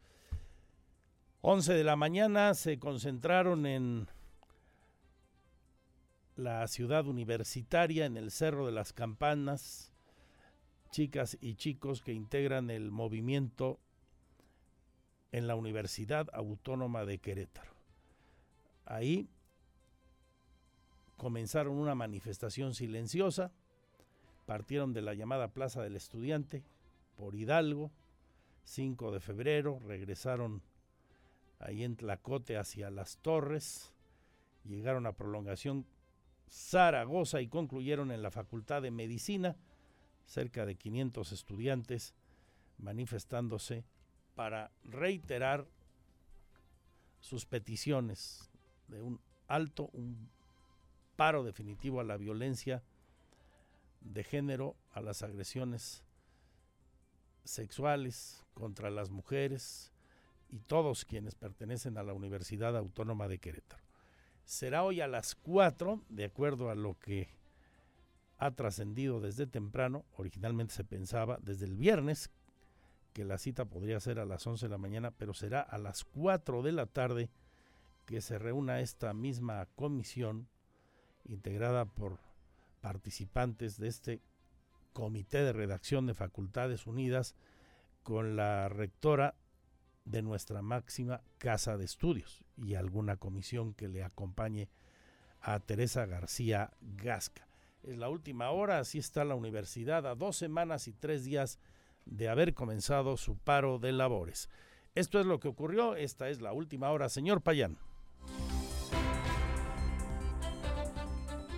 11 1.42 1.74
de 1.74 1.84
la 1.84 1.96
mañana, 1.96 2.54
se 2.54 2.78
concentraron 2.78 3.66
en 3.66 4.08
la 6.36 6.66
ciudad 6.68 7.06
universitaria, 7.06 8.06
en 8.06 8.16
el 8.16 8.30
Cerro 8.30 8.64
de 8.64 8.72
las 8.72 8.92
Campanas, 8.92 9.92
chicas 10.90 11.36
y 11.40 11.56
chicos 11.56 12.00
que 12.00 12.12
integran 12.12 12.70
el 12.70 12.90
movimiento 12.90 13.78
en 15.32 15.46
la 15.46 15.54
Universidad 15.56 16.28
Autónoma 16.32 17.04
de 17.04 17.18
Querétaro. 17.18 17.72
Ahí 18.84 19.28
comenzaron 21.16 21.78
una 21.78 21.94
manifestación 21.94 22.74
silenciosa, 22.74 23.52
partieron 24.46 24.92
de 24.92 25.02
la 25.02 25.14
llamada 25.14 25.48
Plaza 25.48 25.82
del 25.82 25.96
Estudiante 25.96 26.62
por 27.16 27.34
Hidalgo, 27.34 27.90
5 28.64 29.12
de 29.12 29.20
febrero, 29.20 29.80
regresaron 29.86 30.62
ahí 31.58 31.84
en 31.84 31.96
Tlacote 31.96 32.56
hacia 32.56 32.90
las 32.90 33.16
Torres, 33.18 33.92
llegaron 34.64 35.06
a 35.06 35.12
prolongación 35.12 35.86
Zaragoza 36.48 37.40
y 37.40 37.48
concluyeron 37.48 38.10
en 38.10 38.22
la 38.22 38.30
Facultad 38.30 38.82
de 38.82 38.90
Medicina, 38.90 39.56
cerca 40.26 40.66
de 40.66 40.74
500 40.74 41.32
estudiantes 41.32 42.14
manifestándose 42.78 43.84
para 44.34 44.70
reiterar 44.84 45.66
sus 47.20 47.46
peticiones 47.46 48.50
de 48.88 49.02
un 49.02 49.20
alto, 49.46 49.90
un 49.92 50.30
paro 51.16 51.44
definitivo 51.44 52.00
a 52.00 52.04
la 52.04 52.16
violencia 52.16 52.82
de 54.00 54.24
género, 54.24 54.76
a 54.92 55.00
las 55.00 55.22
agresiones 55.22 56.02
sexuales 57.44 58.44
contra 58.54 58.90
las 58.90 59.10
mujeres 59.10 59.92
y 60.48 60.58
todos 60.58 61.04
quienes 61.04 61.34
pertenecen 61.34 61.96
a 61.98 62.02
la 62.02 62.12
Universidad 62.12 62.76
Autónoma 62.76 63.28
de 63.28 63.38
Querétaro. 63.38 63.82
Será 64.44 64.82
hoy 64.82 65.00
a 65.00 65.06
las 65.06 65.34
4, 65.34 66.02
de 66.08 66.24
acuerdo 66.24 66.70
a 66.70 66.74
lo 66.74 66.98
que 66.98 67.28
ha 68.38 68.50
trascendido 68.50 69.20
desde 69.20 69.46
temprano, 69.46 70.04
originalmente 70.16 70.74
se 70.74 70.84
pensaba 70.84 71.38
desde 71.40 71.64
el 71.66 71.76
viernes 71.76 72.30
que 73.12 73.24
la 73.24 73.38
cita 73.38 73.64
podría 73.66 74.00
ser 74.00 74.18
a 74.18 74.24
las 74.24 74.46
11 74.46 74.66
de 74.66 74.70
la 74.70 74.78
mañana, 74.78 75.10
pero 75.10 75.34
será 75.34 75.60
a 75.60 75.78
las 75.78 76.04
4 76.04 76.62
de 76.62 76.72
la 76.72 76.86
tarde 76.86 77.30
que 78.06 78.20
se 78.20 78.38
reúna 78.38 78.80
esta 78.80 79.12
misma 79.14 79.66
comisión 79.76 80.48
integrada 81.24 81.84
por 81.84 82.18
participantes 82.80 83.78
de 83.78 83.88
este 83.88 84.20
comité 84.92 85.42
de 85.42 85.52
redacción 85.52 86.06
de 86.06 86.14
Facultades 86.14 86.86
Unidas 86.86 87.34
con 88.02 88.36
la 88.36 88.68
rectora 88.68 89.34
de 90.04 90.22
nuestra 90.22 90.62
máxima 90.62 91.22
casa 91.38 91.76
de 91.76 91.84
estudios 91.84 92.42
y 92.56 92.74
alguna 92.74 93.16
comisión 93.16 93.72
que 93.74 93.88
le 93.88 94.02
acompañe 94.02 94.68
a 95.40 95.60
Teresa 95.60 96.06
García 96.06 96.72
Gasca. 96.80 97.46
Es 97.82 97.96
la 97.98 98.08
última 98.08 98.50
hora, 98.50 98.78
así 98.78 98.98
está 98.98 99.24
la 99.24 99.34
universidad 99.34 100.06
a 100.06 100.14
dos 100.14 100.36
semanas 100.36 100.88
y 100.88 100.92
tres 100.92 101.24
días 101.24 101.58
de 102.04 102.28
haber 102.28 102.54
comenzado 102.54 103.16
su 103.16 103.36
paro 103.36 103.78
de 103.78 103.92
labores. 103.92 104.48
Esto 104.94 105.20
es 105.20 105.26
lo 105.26 105.40
que 105.40 105.48
ocurrió, 105.48 105.96
esta 105.96 106.28
es 106.28 106.40
la 106.40 106.52
última 106.52 106.90
hora. 106.90 107.08
Señor 107.08 107.42
Payán. 107.42 107.78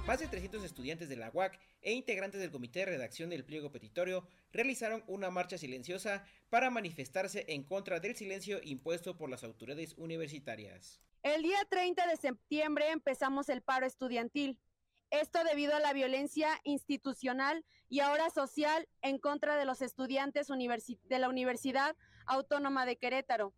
Más 0.06 0.20
de 0.20 0.28
300 0.28 0.62
estudiantes 0.62 1.08
de 1.08 1.16
la 1.16 1.30
UAC 1.32 1.58
e 1.80 1.92
integrantes 1.92 2.38
del 2.38 2.50
comité 2.50 2.80
de 2.80 2.86
redacción 2.86 3.30
del 3.30 3.44
pliego 3.44 3.72
petitorio 3.72 4.28
realizaron 4.52 5.02
una 5.06 5.30
marcha 5.30 5.56
silenciosa 5.56 6.26
para 6.50 6.68
manifestarse 6.68 7.46
en 7.48 7.64
contra 7.64 8.00
del 8.00 8.14
silencio 8.14 8.60
impuesto 8.62 9.16
por 9.16 9.30
las 9.30 9.44
autoridades 9.44 9.94
universitarias. 9.96 11.00
El 11.22 11.42
día 11.42 11.56
30 11.70 12.06
de 12.06 12.16
septiembre 12.18 12.90
empezamos 12.90 13.48
el 13.48 13.62
paro 13.62 13.86
estudiantil. 13.86 14.58
Esto 15.20 15.44
debido 15.44 15.76
a 15.76 15.78
la 15.78 15.92
violencia 15.92 16.60
institucional 16.64 17.64
y 17.88 18.00
ahora 18.00 18.30
social 18.30 18.88
en 19.00 19.18
contra 19.18 19.56
de 19.56 19.64
los 19.64 19.80
estudiantes 19.80 20.48
de 20.48 21.18
la 21.20 21.28
Universidad 21.28 21.94
Autónoma 22.26 22.84
de 22.84 22.96
Querétaro. 22.96 23.54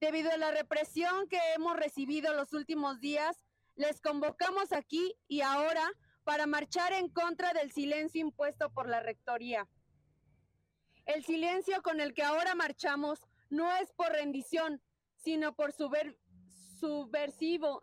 Debido 0.00 0.30
a 0.32 0.38
la 0.38 0.52
represión 0.52 1.28
que 1.28 1.38
hemos 1.54 1.76
recibido 1.76 2.32
los 2.32 2.54
últimos 2.54 2.98
días, 2.98 3.44
les 3.76 4.00
convocamos 4.00 4.72
aquí 4.72 5.14
y 5.28 5.42
ahora 5.42 5.86
para 6.24 6.46
marchar 6.46 6.94
en 6.94 7.10
contra 7.10 7.52
del 7.52 7.70
silencio 7.70 8.22
impuesto 8.22 8.70
por 8.70 8.88
la 8.88 9.00
Rectoría. 9.00 9.68
El 11.04 11.22
silencio 11.26 11.82
con 11.82 12.00
el 12.00 12.14
que 12.14 12.22
ahora 12.22 12.54
marchamos 12.54 13.20
no 13.50 13.70
es 13.76 13.92
por 13.92 14.12
rendición, 14.12 14.80
sino 15.16 15.54
por 15.54 15.72
subversivo. 16.80 17.82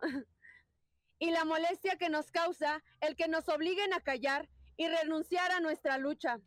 Y 1.22 1.30
la 1.30 1.44
molestia 1.44 1.96
que 1.98 2.08
nos 2.08 2.32
causa 2.32 2.82
el 3.00 3.14
que 3.14 3.28
nos 3.28 3.48
obliguen 3.48 3.94
a 3.94 4.00
callar 4.00 4.48
y 4.76 4.88
renunciar 4.88 5.52
a 5.52 5.60
nuestra 5.60 5.96
lucha. 5.96 6.40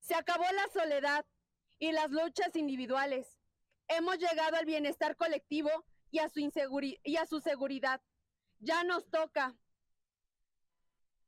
Se 0.00 0.14
acabó 0.14 0.44
la 0.52 0.68
soledad 0.70 1.24
y 1.78 1.92
las 1.92 2.10
luchas 2.10 2.54
individuales. 2.56 3.40
Hemos 3.88 4.18
llegado 4.18 4.56
al 4.58 4.66
bienestar 4.66 5.16
colectivo 5.16 5.70
y 6.10 6.18
a 6.18 6.28
su, 6.28 6.40
y 7.04 7.16
a 7.16 7.24
su 7.24 7.40
seguridad. 7.40 8.02
Ya 8.58 8.84
nos 8.84 9.08
toca. 9.08 9.56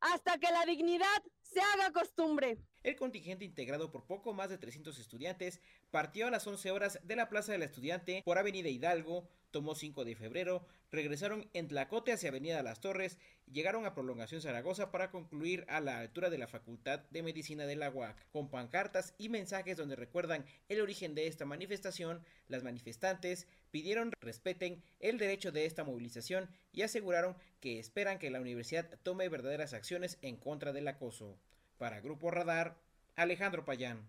Hasta 0.00 0.36
que 0.36 0.52
la 0.52 0.66
dignidad 0.66 1.22
se 1.40 1.62
haga 1.62 1.90
costumbre. 1.90 2.58
El 2.84 2.96
contingente 2.96 3.46
integrado 3.46 3.90
por 3.90 4.04
poco 4.04 4.34
más 4.34 4.50
de 4.50 4.58
300 4.58 4.98
estudiantes 4.98 5.62
partió 5.90 6.26
a 6.26 6.30
las 6.30 6.46
11 6.46 6.70
horas 6.70 7.00
de 7.02 7.16
la 7.16 7.30
Plaza 7.30 7.52
del 7.52 7.62
Estudiante 7.62 8.20
por 8.26 8.36
Avenida 8.36 8.68
Hidalgo, 8.68 9.26
tomó 9.50 9.74
5 9.74 10.04
de 10.04 10.14
febrero, 10.14 10.66
regresaron 10.92 11.48
en 11.54 11.66
Tlacote 11.66 12.12
hacia 12.12 12.28
Avenida 12.28 12.62
Las 12.62 12.80
Torres 12.80 13.16
llegaron 13.50 13.86
a 13.86 13.94
Prolongación 13.94 14.42
Zaragoza 14.42 14.90
para 14.90 15.10
concluir 15.10 15.64
a 15.68 15.80
la 15.80 15.98
altura 15.98 16.28
de 16.28 16.36
la 16.36 16.46
Facultad 16.46 17.00
de 17.10 17.22
Medicina 17.22 17.64
de 17.64 17.76
la 17.76 17.88
UAC. 17.88 18.16
Con 18.32 18.50
pancartas 18.50 19.14
y 19.16 19.30
mensajes 19.30 19.78
donde 19.78 19.96
recuerdan 19.96 20.44
el 20.68 20.82
origen 20.82 21.14
de 21.14 21.26
esta 21.26 21.46
manifestación, 21.46 22.22
las 22.48 22.64
manifestantes 22.64 23.46
pidieron 23.70 24.12
respeten 24.20 24.82
el 25.00 25.16
derecho 25.16 25.52
de 25.52 25.64
esta 25.64 25.84
movilización 25.84 26.50
y 26.70 26.82
aseguraron 26.82 27.34
que 27.60 27.78
esperan 27.78 28.18
que 28.18 28.28
la 28.28 28.42
universidad 28.42 28.90
tome 29.02 29.30
verdaderas 29.30 29.72
acciones 29.72 30.18
en 30.20 30.36
contra 30.36 30.74
del 30.74 30.86
acoso. 30.86 31.38
Para 31.84 32.00
Grupo 32.00 32.30
Radar, 32.30 32.78
Alejandro 33.14 33.66
Payán. 33.66 34.08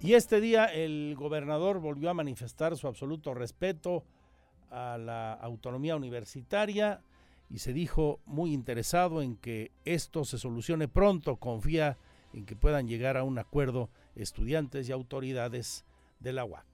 Y 0.00 0.12
este 0.12 0.38
día 0.42 0.66
el 0.66 1.14
gobernador 1.16 1.80
volvió 1.80 2.10
a 2.10 2.14
manifestar 2.14 2.76
su 2.76 2.86
absoluto 2.86 3.32
respeto 3.32 4.04
a 4.70 4.98
la 4.98 5.32
autonomía 5.32 5.96
universitaria 5.96 7.00
y 7.48 7.60
se 7.60 7.72
dijo 7.72 8.20
muy 8.26 8.52
interesado 8.52 9.22
en 9.22 9.36
que 9.38 9.72
esto 9.86 10.26
se 10.26 10.36
solucione 10.36 10.88
pronto. 10.88 11.36
Confía 11.36 11.96
en 12.34 12.44
que 12.44 12.54
puedan 12.54 12.86
llegar 12.86 13.16
a 13.16 13.24
un 13.24 13.38
acuerdo 13.38 13.88
estudiantes 14.14 14.90
y 14.90 14.92
autoridades 14.92 15.86
de 16.20 16.34
la 16.34 16.44
UAC. 16.44 16.66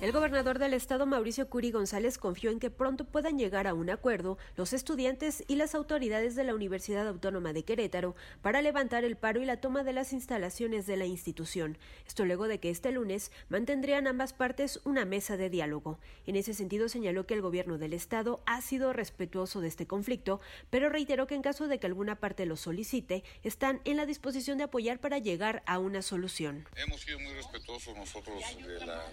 El 0.00 0.12
gobernador 0.12 0.58
del 0.58 0.72
estado, 0.72 1.04
Mauricio 1.04 1.50
Curi 1.50 1.72
González, 1.72 2.16
confió 2.16 2.50
en 2.50 2.58
que 2.58 2.70
pronto 2.70 3.04
puedan 3.04 3.38
llegar 3.38 3.66
a 3.66 3.74
un 3.74 3.90
acuerdo 3.90 4.38
los 4.56 4.72
estudiantes 4.72 5.44
y 5.46 5.56
las 5.56 5.74
autoridades 5.74 6.34
de 6.34 6.44
la 6.44 6.54
Universidad 6.54 7.06
Autónoma 7.06 7.52
de 7.52 7.64
Querétaro 7.64 8.16
para 8.40 8.62
levantar 8.62 9.04
el 9.04 9.18
paro 9.18 9.42
y 9.42 9.44
la 9.44 9.60
toma 9.60 9.84
de 9.84 9.92
las 9.92 10.14
instalaciones 10.14 10.86
de 10.86 10.96
la 10.96 11.04
institución. 11.04 11.76
Esto 12.06 12.24
luego 12.24 12.48
de 12.48 12.58
que 12.58 12.70
este 12.70 12.92
lunes 12.92 13.30
mantendrían 13.50 14.06
ambas 14.06 14.32
partes 14.32 14.80
una 14.84 15.04
mesa 15.04 15.36
de 15.36 15.50
diálogo. 15.50 15.98
En 16.26 16.34
ese 16.34 16.54
sentido, 16.54 16.88
señaló 16.88 17.26
que 17.26 17.34
el 17.34 17.42
gobierno 17.42 17.76
del 17.76 17.92
estado 17.92 18.42
ha 18.46 18.62
sido 18.62 18.94
respetuoso 18.94 19.60
de 19.60 19.68
este 19.68 19.86
conflicto, 19.86 20.40
pero 20.70 20.88
reiteró 20.88 21.26
que 21.26 21.34
en 21.34 21.42
caso 21.42 21.68
de 21.68 21.78
que 21.78 21.86
alguna 21.86 22.16
parte 22.16 22.46
lo 22.46 22.56
solicite, 22.56 23.22
están 23.42 23.82
en 23.84 23.98
la 23.98 24.06
disposición 24.06 24.56
de 24.56 24.64
apoyar 24.64 24.98
para 24.98 25.18
llegar 25.18 25.62
a 25.66 25.78
una 25.78 26.00
solución. 26.00 26.66
Hemos 26.74 27.02
sido 27.02 27.18
muy 27.18 27.34
respetuosos 27.34 27.94
nosotros 27.94 28.42
de 28.66 28.86
la 28.86 29.04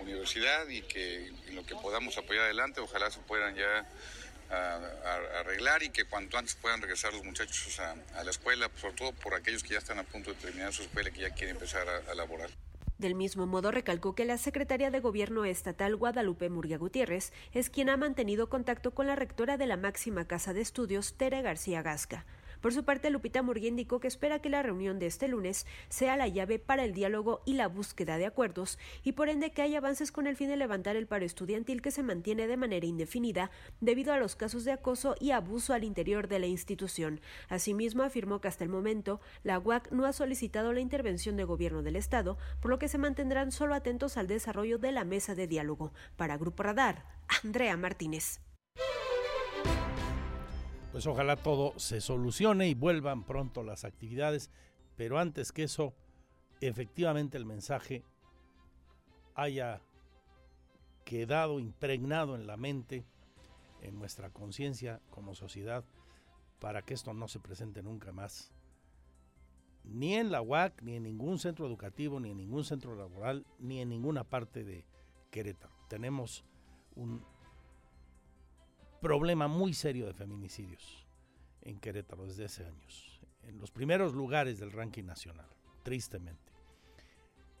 universidad 0.00 0.68
y 0.68 0.82
que 0.82 1.28
en 1.48 1.56
lo 1.56 1.64
que 1.64 1.74
podamos 1.76 2.16
apoyar 2.18 2.44
adelante, 2.44 2.80
ojalá 2.80 3.10
se 3.10 3.20
puedan 3.20 3.54
ya 3.54 3.86
arreglar 5.38 5.82
y 5.82 5.90
que 5.90 6.04
cuanto 6.04 6.36
antes 6.36 6.56
puedan 6.56 6.82
regresar 6.82 7.12
los 7.12 7.24
muchachos 7.24 7.78
a, 7.78 7.94
a, 8.18 8.24
la 8.24 8.30
escuela, 8.30 8.68
sobre 8.80 8.94
todo 8.94 9.12
por 9.12 9.34
aquellos 9.34 9.62
que 9.62 9.74
ya 9.74 9.78
están 9.78 9.98
a 9.98 10.02
punto 10.02 10.30
de 10.30 10.36
terminar 10.36 10.72
su 10.72 10.82
escuela 10.82 11.08
y 11.08 11.12
que 11.12 11.20
ya 11.20 11.30
quieren 11.30 11.56
empezar 11.56 11.88
a, 11.88 12.10
a 12.10 12.14
laborar. 12.14 12.50
Del 12.98 13.14
mismo 13.14 13.46
modo, 13.46 13.70
recalcó 13.70 14.14
que 14.14 14.24
la 14.26 14.36
secretaria 14.36 14.90
de 14.90 15.00
Gobierno 15.00 15.44
estatal 15.44 15.96
Guadalupe 15.96 16.50
Murguía 16.50 16.76
Gutiérrez 16.76 17.32
es 17.54 17.70
quien 17.70 17.88
ha 17.88 17.96
mantenido 17.96 18.50
contacto 18.50 18.90
con 18.90 19.06
la 19.06 19.16
rectora 19.16 19.56
de 19.56 19.66
la 19.66 19.76
máxima 19.76 20.26
casa 20.26 20.52
de 20.52 20.60
estudios, 20.60 21.14
Tere 21.14 21.40
García 21.42 21.80
Gasca. 21.80 22.26
Por 22.60 22.74
su 22.74 22.84
parte, 22.84 23.10
Lupita 23.10 23.42
Murguía 23.42 23.68
indicó 23.68 24.00
que 24.00 24.08
espera 24.08 24.40
que 24.40 24.50
la 24.50 24.62
reunión 24.62 24.98
de 24.98 25.06
este 25.06 25.28
lunes 25.28 25.66
sea 25.88 26.16
la 26.16 26.28
llave 26.28 26.58
para 26.58 26.84
el 26.84 26.92
diálogo 26.92 27.40
y 27.46 27.54
la 27.54 27.68
búsqueda 27.68 28.18
de 28.18 28.26
acuerdos 28.26 28.78
y 29.02 29.12
por 29.12 29.28
ende 29.28 29.52
que 29.52 29.62
haya 29.62 29.78
avances 29.78 30.12
con 30.12 30.26
el 30.26 30.36
fin 30.36 30.48
de 30.48 30.56
levantar 30.56 30.96
el 30.96 31.06
paro 31.06 31.24
estudiantil 31.24 31.82
que 31.82 31.90
se 31.90 32.02
mantiene 32.02 32.46
de 32.46 32.56
manera 32.56 32.86
indefinida 32.86 33.50
debido 33.80 34.12
a 34.12 34.18
los 34.18 34.36
casos 34.36 34.64
de 34.64 34.72
acoso 34.72 35.14
y 35.20 35.30
abuso 35.30 35.72
al 35.72 35.84
interior 35.84 36.28
de 36.28 36.38
la 36.38 36.46
institución. 36.46 37.20
Asimismo, 37.48 38.02
afirmó 38.02 38.40
que 38.40 38.48
hasta 38.48 38.64
el 38.64 38.70
momento 38.70 39.20
la 39.42 39.58
UAC 39.58 39.90
no 39.90 40.04
ha 40.06 40.12
solicitado 40.12 40.72
la 40.72 40.80
intervención 40.80 41.36
de 41.36 41.44
gobierno 41.44 41.82
del 41.82 41.96
Estado, 41.96 42.36
por 42.60 42.70
lo 42.70 42.78
que 42.78 42.88
se 42.88 42.98
mantendrán 42.98 43.52
solo 43.52 43.74
atentos 43.74 44.16
al 44.16 44.26
desarrollo 44.26 44.78
de 44.78 44.92
la 44.92 45.04
mesa 45.04 45.34
de 45.34 45.46
diálogo. 45.46 45.92
Para 46.16 46.36
Grupo 46.36 46.62
Radar, 46.62 47.04
Andrea 47.42 47.76
Martínez 47.76 48.40
pues 50.92 51.06
ojalá 51.06 51.36
todo 51.36 51.78
se 51.78 52.00
solucione 52.00 52.68
y 52.68 52.74
vuelvan 52.74 53.24
pronto 53.24 53.62
las 53.62 53.84
actividades, 53.84 54.50
pero 54.96 55.18
antes 55.18 55.52
que 55.52 55.64
eso, 55.64 55.94
efectivamente 56.60 57.38
el 57.38 57.46
mensaje 57.46 58.04
haya 59.34 59.80
quedado 61.04 61.60
impregnado 61.60 62.34
en 62.34 62.46
la 62.46 62.56
mente, 62.56 63.04
en 63.82 63.98
nuestra 63.98 64.30
conciencia 64.30 65.00
como 65.10 65.34
sociedad, 65.34 65.84
para 66.58 66.82
que 66.82 66.94
esto 66.94 67.14
no 67.14 67.28
se 67.28 67.40
presente 67.40 67.82
nunca 67.82 68.12
más. 68.12 68.52
Ni 69.84 70.14
en 70.16 70.30
la 70.30 70.42
UAC, 70.42 70.82
ni 70.82 70.96
en 70.96 71.04
ningún 71.04 71.38
centro 71.38 71.66
educativo, 71.66 72.20
ni 72.20 72.30
en 72.30 72.36
ningún 72.36 72.64
centro 72.64 72.94
laboral, 72.94 73.46
ni 73.58 73.80
en 73.80 73.88
ninguna 73.88 74.24
parte 74.24 74.62
de 74.62 74.84
Querétaro. 75.30 75.72
Tenemos 75.88 76.44
un 76.96 77.24
problema 79.00 79.48
muy 79.48 79.74
serio 79.74 80.06
de 80.06 80.14
feminicidios 80.14 81.06
en 81.62 81.78
Querétaro 81.78 82.26
desde 82.26 82.44
hace 82.44 82.64
años, 82.64 83.20
en 83.42 83.58
los 83.58 83.70
primeros 83.70 84.14
lugares 84.14 84.58
del 84.58 84.72
ranking 84.72 85.04
nacional, 85.04 85.48
tristemente. 85.82 86.52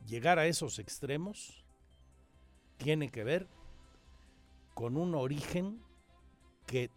Llegar 0.06 0.38
a 0.38 0.46
esos 0.46 0.78
extremos 0.78 1.64
tiene 2.76 3.10
que 3.10 3.24
ver 3.24 3.48
con 4.74 4.96
un 4.96 5.14
origen 5.14 5.82
que 6.66 6.90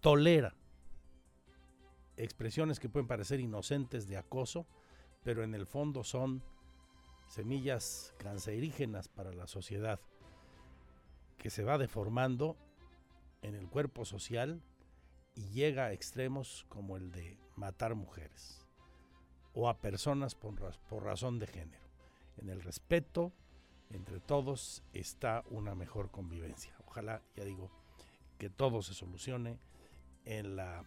tolera 0.00 0.54
expresiones 2.16 2.78
que 2.78 2.88
pueden 2.88 3.08
parecer 3.08 3.40
inocentes 3.40 4.06
de 4.06 4.16
acoso, 4.16 4.66
pero 5.22 5.42
en 5.42 5.54
el 5.54 5.66
fondo 5.66 6.04
son 6.04 6.42
semillas 7.26 8.14
cancerígenas 8.18 9.08
para 9.08 9.32
la 9.32 9.46
sociedad 9.46 10.00
que 11.38 11.50
se 11.50 11.64
va 11.64 11.78
deformando 11.78 12.56
en 13.42 13.54
el 13.54 13.68
cuerpo 13.68 14.04
social 14.04 14.62
y 15.34 15.50
llega 15.50 15.86
a 15.86 15.92
extremos 15.92 16.64
como 16.68 16.96
el 16.96 17.10
de 17.12 17.38
matar 17.56 17.94
mujeres 17.94 18.66
o 19.54 19.68
a 19.68 19.80
personas 19.80 20.34
por, 20.34 20.58
razón 21.02 21.38
de 21.38 21.46
género. 21.46 21.82
En 22.38 22.48
el 22.48 22.62
respeto 22.62 23.32
entre 23.90 24.20
todos 24.20 24.82
está 24.94 25.44
una 25.50 25.74
mejor 25.74 26.10
convivencia. 26.10 26.74
Ojalá, 26.86 27.22
ya 27.36 27.44
digo, 27.44 27.70
que 28.38 28.48
todo 28.48 28.82
se 28.82 28.94
solucione 28.94 29.58
en 30.24 30.56
la 30.56 30.84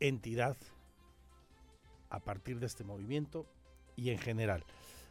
entidad 0.00 0.56
a 2.08 2.20
partir 2.20 2.60
de 2.60 2.66
este 2.66 2.84
movimiento 2.84 3.46
y 3.96 4.10
en 4.10 4.18
general. 4.18 4.64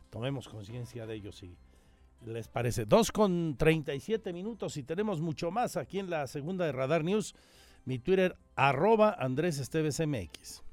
Tomemos 0.09 0.47
conciencia 0.47 1.05
de 1.05 1.15
ello 1.15 1.31
y 1.41 1.55
les 2.25 2.47
parece. 2.47 2.85
Dos 2.85 3.11
con 3.11 3.55
37 3.57 4.33
minutos 4.33 4.77
y 4.77 4.83
tenemos 4.83 5.21
mucho 5.21 5.51
más 5.51 5.77
aquí 5.77 5.99
en 5.99 6.09
la 6.09 6.27
segunda 6.27 6.65
de 6.65 6.71
Radar 6.71 7.03
News. 7.03 7.35
Mi 7.85 7.99
Twitter, 7.99 8.35
arroba 8.55 9.15
Andrés 9.17 9.59
Esteves 9.59 9.99
MX. 10.05 10.63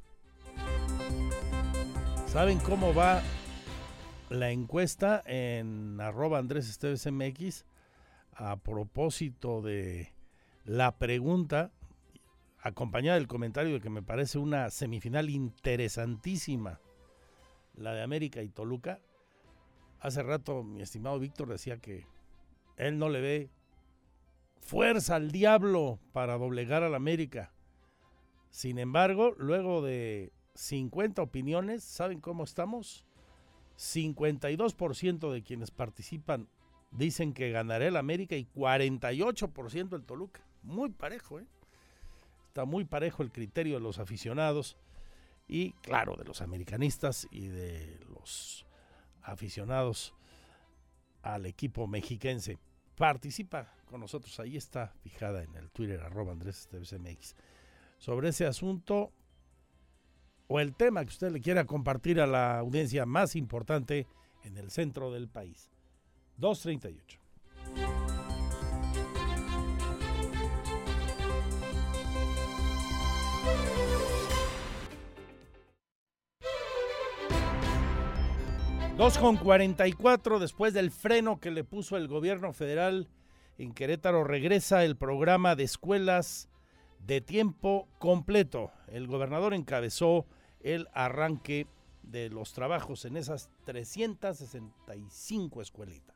¿Saben 2.26 2.58
cómo 2.58 2.92
va 2.92 3.22
la 4.30 4.50
encuesta 4.50 5.22
en 5.26 6.00
arroba 6.00 6.38
Andrés 6.38 6.68
Esteves 6.68 7.06
MX? 7.06 7.64
A 8.32 8.56
propósito 8.56 9.62
de 9.62 10.12
la 10.64 10.98
pregunta, 10.98 11.70
acompañada 12.58 13.18
del 13.18 13.28
comentario 13.28 13.74
de 13.74 13.80
que 13.80 13.90
me 13.90 14.02
parece 14.02 14.38
una 14.38 14.70
semifinal 14.70 15.30
interesantísima, 15.30 16.80
la 17.76 17.92
de 17.92 18.02
América 18.02 18.42
y 18.42 18.48
Toluca 18.48 18.98
Hace 20.04 20.22
rato 20.22 20.62
mi 20.62 20.82
estimado 20.82 21.18
Víctor 21.18 21.48
decía 21.48 21.78
que 21.78 22.06
él 22.76 22.98
no 22.98 23.08
le 23.08 23.22
ve 23.22 23.50
fuerza 24.60 25.16
al 25.16 25.30
diablo 25.30 25.98
para 26.12 26.36
doblegar 26.36 26.82
a 26.82 26.90
la 26.90 26.98
América. 26.98 27.54
Sin 28.50 28.78
embargo, 28.78 29.34
luego 29.38 29.80
de 29.80 30.30
50 30.56 31.22
opiniones, 31.22 31.84
¿saben 31.84 32.20
cómo 32.20 32.44
estamos? 32.44 33.06
52% 33.78 35.32
de 35.32 35.42
quienes 35.42 35.70
participan 35.70 36.50
dicen 36.90 37.32
que 37.32 37.50
ganará 37.50 37.86
el 37.86 37.96
América 37.96 38.36
y 38.36 38.44
48% 38.44 39.96
el 39.96 40.04
Toluca. 40.04 40.46
Muy 40.62 40.90
parejo, 40.90 41.40
¿eh? 41.40 41.46
Está 42.48 42.66
muy 42.66 42.84
parejo 42.84 43.22
el 43.22 43.32
criterio 43.32 43.76
de 43.76 43.80
los 43.80 43.98
aficionados 43.98 44.76
y, 45.48 45.72
claro, 45.80 46.14
de 46.16 46.24
los 46.24 46.42
americanistas 46.42 47.26
y 47.30 47.46
de 47.46 47.98
los 48.10 48.66
aficionados 49.24 50.14
al 51.22 51.46
equipo 51.46 51.86
mexiquense. 51.86 52.58
Participa 52.96 53.74
con 53.86 54.00
nosotros, 54.00 54.38
ahí 54.38 54.56
está 54.56 54.94
fijada 55.02 55.42
en 55.42 55.54
el 55.56 55.70
Twitter 55.70 56.00
arroba 56.00 56.32
Andrés 56.32 56.68
MX. 56.72 57.34
Sobre 57.98 58.28
ese 58.28 58.46
asunto 58.46 59.12
o 60.46 60.60
el 60.60 60.74
tema 60.74 61.02
que 61.04 61.10
usted 61.10 61.32
le 61.32 61.40
quiera 61.40 61.64
compartir 61.64 62.20
a 62.20 62.26
la 62.26 62.58
audiencia 62.58 63.06
más 63.06 63.34
importante 63.34 64.06
en 64.44 64.56
el 64.58 64.70
centro 64.70 65.10
del 65.10 65.28
país. 65.28 65.70
238. 66.36 67.23
2 79.04 79.18
con 79.18 79.36
44 79.36 80.38
después 80.38 80.72
del 80.72 80.90
freno 80.90 81.38
que 81.38 81.50
le 81.50 81.62
puso 81.62 81.98
el 81.98 82.08
gobierno 82.08 82.54
federal 82.54 83.10
en 83.58 83.74
Querétaro 83.74 84.24
regresa 84.24 84.82
el 84.82 84.96
programa 84.96 85.56
de 85.56 85.64
escuelas 85.64 86.48
de 87.00 87.20
tiempo 87.20 87.86
completo. 87.98 88.70
El 88.88 89.06
gobernador 89.06 89.52
encabezó 89.52 90.24
el 90.62 90.88
arranque 90.94 91.66
de 92.02 92.30
los 92.30 92.54
trabajos 92.54 93.04
en 93.04 93.18
esas 93.18 93.50
365 93.66 95.60
escuelitas. 95.60 96.13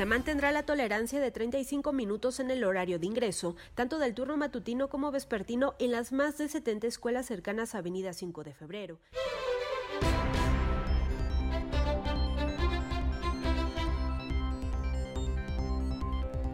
Se 0.00 0.06
mantendrá 0.06 0.50
la 0.50 0.62
tolerancia 0.62 1.20
de 1.20 1.30
35 1.30 1.92
minutos 1.92 2.40
en 2.40 2.50
el 2.50 2.64
horario 2.64 2.98
de 2.98 3.04
ingreso, 3.04 3.56
tanto 3.74 3.98
del 3.98 4.14
turno 4.14 4.38
matutino 4.38 4.88
como 4.88 5.10
vespertino 5.10 5.74
en 5.78 5.90
las 5.90 6.10
más 6.10 6.38
de 6.38 6.48
70 6.48 6.86
escuelas 6.86 7.26
cercanas 7.26 7.74
a 7.74 7.80
Avenida 7.80 8.14
5 8.14 8.42
de 8.42 8.54
Febrero. 8.54 8.98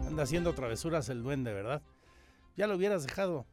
anda 0.05 0.23
haciendo 0.23 0.53
travesuras 0.53 1.07
el 1.07 1.23
duende, 1.23 1.53
¿verdad? 1.53 1.81
Ya 2.57 2.67
lo 2.67 2.75
hubieras 2.75 3.05
dejado. 3.05 3.45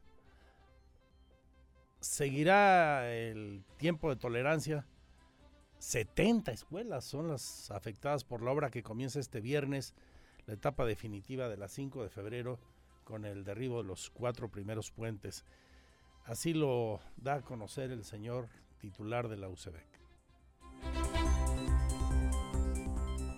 Seguirá 2.01 3.09
el 3.13 3.63
tiempo 3.77 4.09
de 4.09 4.17
tolerancia. 4.17 4.85
70 5.85 6.51
escuelas 6.51 7.05
son 7.05 7.27
las 7.27 7.69
afectadas 7.69 8.23
por 8.23 8.41
la 8.41 8.49
obra 8.49 8.71
que 8.71 8.81
comienza 8.81 9.19
este 9.19 9.39
viernes, 9.39 9.93
la 10.47 10.55
etapa 10.55 10.83
definitiva 10.83 11.47
de 11.47 11.57
las 11.57 11.73
5 11.73 12.01
de 12.01 12.09
febrero, 12.09 12.59
con 13.03 13.23
el 13.23 13.43
derribo 13.43 13.83
de 13.83 13.89
los 13.89 14.09
cuatro 14.09 14.49
primeros 14.49 14.89
puentes. 14.89 15.45
Así 16.23 16.55
lo 16.55 17.01
da 17.17 17.35
a 17.35 17.41
conocer 17.41 17.91
el 17.91 18.03
señor 18.03 18.49
titular 18.79 19.27
de 19.27 19.37
la 19.37 19.47
UCEBEC. 19.47 19.94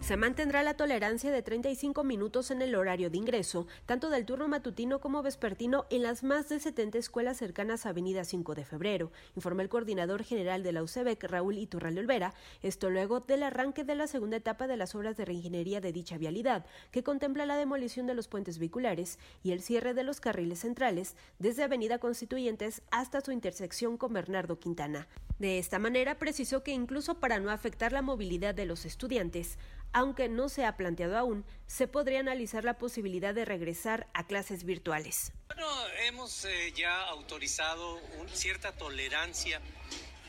Se 0.07 0.15
mantendrá 0.15 0.63
la 0.63 0.75
tolerancia 0.75 1.33
de 1.33 1.41
35 1.41 2.05
minutos 2.05 2.49
en 2.49 2.61
el 2.61 2.75
horario 2.75 3.09
de 3.09 3.17
ingreso, 3.17 3.67
tanto 3.85 4.09
del 4.09 4.23
turno 4.25 4.47
matutino 4.47 5.01
como 5.01 5.21
vespertino, 5.21 5.85
en 5.89 6.01
las 6.01 6.23
más 6.23 6.47
de 6.47 6.61
70 6.61 6.97
escuelas 6.97 7.35
cercanas 7.35 7.85
a 7.85 7.89
Avenida 7.89 8.23
5 8.23 8.55
de 8.55 8.63
Febrero, 8.63 9.11
informó 9.35 9.63
el 9.63 9.67
coordinador 9.67 10.23
general 10.23 10.63
de 10.63 10.71
la 10.71 10.81
UCEBEC, 10.81 11.21
Raúl 11.25 11.57
Iturralde 11.57 11.99
Olvera, 11.99 12.33
esto 12.63 12.89
luego 12.89 13.19
del 13.19 13.43
arranque 13.43 13.83
de 13.83 13.95
la 13.95 14.07
segunda 14.07 14.37
etapa 14.37 14.65
de 14.67 14.77
las 14.77 14.95
obras 14.95 15.17
de 15.17 15.25
reingeniería 15.25 15.81
de 15.81 15.91
dicha 15.91 16.17
vialidad, 16.17 16.65
que 16.91 17.03
contempla 17.03 17.45
la 17.45 17.57
demolición 17.57 18.07
de 18.07 18.13
los 18.13 18.29
puentes 18.29 18.59
vehiculares 18.59 19.19
y 19.43 19.51
el 19.51 19.61
cierre 19.61 19.93
de 19.93 20.05
los 20.05 20.21
carriles 20.21 20.59
centrales 20.59 21.17
desde 21.37 21.63
Avenida 21.63 21.99
Constituyentes 21.99 22.81
hasta 22.91 23.19
su 23.19 23.33
intersección 23.33 23.97
con 23.97 24.13
Bernardo 24.13 24.57
Quintana. 24.57 25.09
De 25.39 25.59
esta 25.59 25.77
manera, 25.77 26.17
precisó 26.17 26.63
que 26.63 26.71
incluso 26.71 27.19
para 27.19 27.39
no 27.39 27.51
afectar 27.51 27.91
la 27.91 28.01
movilidad 28.01 28.55
de 28.55 28.65
los 28.65 28.85
estudiantes, 28.85 29.59
aunque 29.93 30.29
no 30.29 30.49
se 30.49 30.65
ha 30.65 30.77
planteado 30.77 31.17
aún, 31.17 31.45
se 31.65 31.87
podría 31.87 32.19
analizar 32.19 32.63
la 32.63 32.77
posibilidad 32.77 33.33
de 33.33 33.45
regresar 33.45 34.07
a 34.13 34.25
clases 34.25 34.63
virtuales. 34.63 35.31
Bueno, 35.47 35.67
hemos 36.07 36.45
eh, 36.45 36.73
ya 36.75 37.03
autorizado 37.03 37.99
cierta 38.31 38.71
tolerancia 38.71 39.61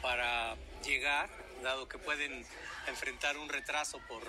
para 0.03 0.57
llegar, 0.85 1.29
dado 1.63 1.89
que 1.89 1.99
pueden 1.99 2.45
enfrentar 2.87 3.37
un 3.37 3.49
retraso 3.49 4.01
por, 4.09 4.23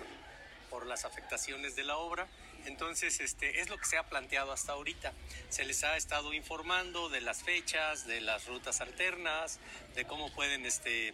por 0.69 0.85
las 0.85 1.05
afectaciones 1.05 1.75
de 1.75 1.83
la 1.83 1.97
obra. 1.97 2.27
Entonces, 2.65 3.19
este, 3.19 3.61
es 3.61 3.69
lo 3.69 3.77
que 3.77 3.85
se 3.85 3.97
ha 3.97 4.03
planteado 4.03 4.51
hasta 4.51 4.73
ahorita. 4.73 5.13
Se 5.49 5.63
les 5.63 5.83
ha 5.83 5.95
estado 5.95 6.33
informando 6.33 7.09
de 7.09 7.21
las 7.21 7.43
fechas, 7.43 8.05
de 8.05 8.21
las 8.21 8.47
rutas 8.47 8.81
alternas, 8.81 9.59
de 9.95 10.05
cómo 10.05 10.31
pueden 10.33 10.65
este, 10.65 11.13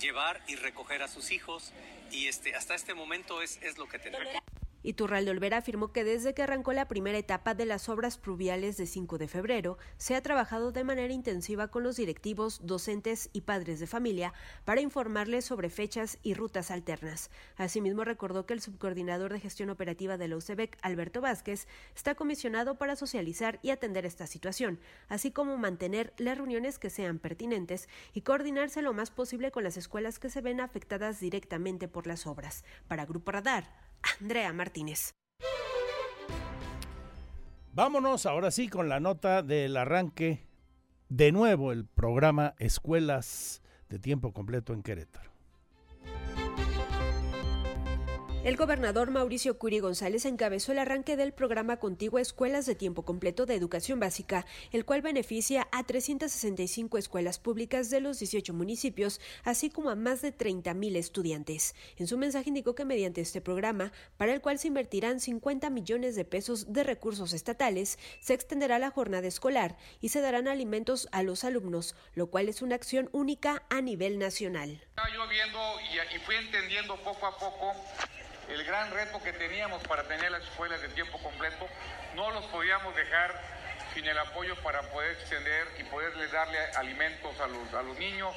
llevar 0.00 0.40
y 0.46 0.56
recoger 0.56 1.02
a 1.02 1.08
sus 1.08 1.30
hijos 1.30 1.72
y 2.10 2.26
este, 2.26 2.54
hasta 2.54 2.74
este 2.74 2.94
momento 2.94 3.42
es, 3.42 3.58
es 3.62 3.78
lo 3.78 3.88
que 3.88 3.98
tenemos. 3.98 4.28
Iturralde 4.88 5.30
Olvera 5.30 5.58
afirmó 5.58 5.92
que 5.92 6.02
desde 6.02 6.32
que 6.32 6.42
arrancó 6.42 6.72
la 6.72 6.88
primera 6.88 7.18
etapa 7.18 7.54
de 7.54 7.66
las 7.66 7.90
obras 7.90 8.16
pluviales 8.16 8.78
de 8.78 8.86
5 8.86 9.18
de 9.18 9.28
febrero, 9.28 9.76
se 9.98 10.14
ha 10.14 10.22
trabajado 10.22 10.72
de 10.72 10.82
manera 10.82 11.12
intensiva 11.12 11.68
con 11.68 11.82
los 11.82 11.96
directivos, 11.96 12.66
docentes 12.66 13.28
y 13.34 13.42
padres 13.42 13.80
de 13.80 13.86
familia 13.86 14.32
para 14.64 14.80
informarles 14.80 15.44
sobre 15.44 15.68
fechas 15.68 16.16
y 16.22 16.32
rutas 16.32 16.70
alternas. 16.70 17.30
Asimismo, 17.58 18.02
recordó 18.02 18.46
que 18.46 18.54
el 18.54 18.62
subcoordinador 18.62 19.30
de 19.30 19.40
gestión 19.40 19.68
operativa 19.68 20.16
de 20.16 20.28
la 20.28 20.36
UCEBEC, 20.36 20.78
Alberto 20.80 21.20
Vázquez, 21.20 21.68
está 21.94 22.14
comisionado 22.14 22.78
para 22.78 22.96
socializar 22.96 23.58
y 23.60 23.72
atender 23.72 24.06
esta 24.06 24.26
situación, 24.26 24.80
así 25.10 25.30
como 25.30 25.58
mantener 25.58 26.14
las 26.16 26.38
reuniones 26.38 26.78
que 26.78 26.88
sean 26.88 27.18
pertinentes 27.18 27.90
y 28.14 28.22
coordinarse 28.22 28.80
lo 28.80 28.94
más 28.94 29.10
posible 29.10 29.50
con 29.50 29.64
las 29.64 29.76
escuelas 29.76 30.18
que 30.18 30.30
se 30.30 30.40
ven 30.40 30.62
afectadas 30.62 31.20
directamente 31.20 31.88
por 31.88 32.06
las 32.06 32.26
obras. 32.26 32.64
Para 32.86 33.04
Grupo 33.04 33.32
Radar, 33.32 33.87
Andrea 34.20 34.52
Martínez. 34.52 35.14
Vámonos 37.72 38.26
ahora 38.26 38.50
sí 38.50 38.68
con 38.68 38.88
la 38.88 38.98
nota 38.98 39.42
del 39.42 39.76
arranque 39.76 40.48
de 41.08 41.32
nuevo 41.32 41.72
el 41.72 41.86
programa 41.86 42.54
Escuelas 42.58 43.62
de 43.88 43.98
Tiempo 43.98 44.32
Completo 44.32 44.72
en 44.72 44.82
Querétaro. 44.82 45.27
El 48.44 48.56
gobernador 48.56 49.10
Mauricio 49.10 49.58
Curi 49.58 49.80
González 49.80 50.24
encabezó 50.24 50.70
el 50.70 50.78
arranque 50.78 51.16
del 51.16 51.32
programa 51.32 51.78
Contigo 51.78 52.20
Escuelas 52.20 52.66
de 52.66 52.76
Tiempo 52.76 53.04
Completo 53.04 53.46
de 53.46 53.56
Educación 53.56 53.98
Básica, 53.98 54.46
el 54.70 54.84
cual 54.84 55.02
beneficia 55.02 55.66
a 55.72 55.82
365 55.82 56.98
escuelas 56.98 57.40
públicas 57.40 57.90
de 57.90 58.00
los 58.00 58.20
18 58.20 58.54
municipios, 58.54 59.20
así 59.42 59.70
como 59.70 59.90
a 59.90 59.96
más 59.96 60.22
de 60.22 60.30
30 60.30 60.72
mil 60.74 60.94
estudiantes. 60.94 61.74
En 61.96 62.06
su 62.06 62.16
mensaje 62.16 62.48
indicó 62.48 62.76
que 62.76 62.84
mediante 62.84 63.20
este 63.20 63.40
programa, 63.40 63.92
para 64.16 64.32
el 64.32 64.40
cual 64.40 64.60
se 64.60 64.68
invertirán 64.68 65.18
50 65.18 65.68
millones 65.68 66.14
de 66.14 66.24
pesos 66.24 66.72
de 66.72 66.84
recursos 66.84 67.32
estatales, 67.32 67.98
se 68.20 68.34
extenderá 68.34 68.78
la 68.78 68.90
jornada 68.90 69.26
escolar 69.26 69.76
y 70.00 70.10
se 70.10 70.20
darán 70.20 70.46
alimentos 70.46 71.08
a 71.10 71.24
los 71.24 71.42
alumnos, 71.42 71.96
lo 72.14 72.28
cual 72.28 72.48
es 72.48 72.62
una 72.62 72.76
acción 72.76 73.10
única 73.12 73.64
a 73.68 73.80
nivel 73.80 74.20
nacional. 74.20 74.80
El 78.48 78.64
gran 78.64 78.90
reto 78.90 79.22
que 79.22 79.32
teníamos 79.32 79.82
para 79.84 80.04
tener 80.04 80.30
las 80.30 80.42
escuelas 80.42 80.80
de 80.80 80.88
tiempo 80.88 81.18
completo, 81.18 81.68
no 82.14 82.30
los 82.30 82.44
podíamos 82.46 82.94
dejar 82.96 83.40
sin 83.94 84.06
el 84.06 84.18
apoyo 84.18 84.54
para 84.62 84.82
poder 84.90 85.12
extender 85.12 85.68
y 85.78 85.84
poderles 85.84 86.30
darle 86.32 86.58
alimentos 86.76 87.38
a 87.40 87.46
los, 87.46 87.72
a 87.74 87.82
los 87.82 87.98
niños, 87.98 88.34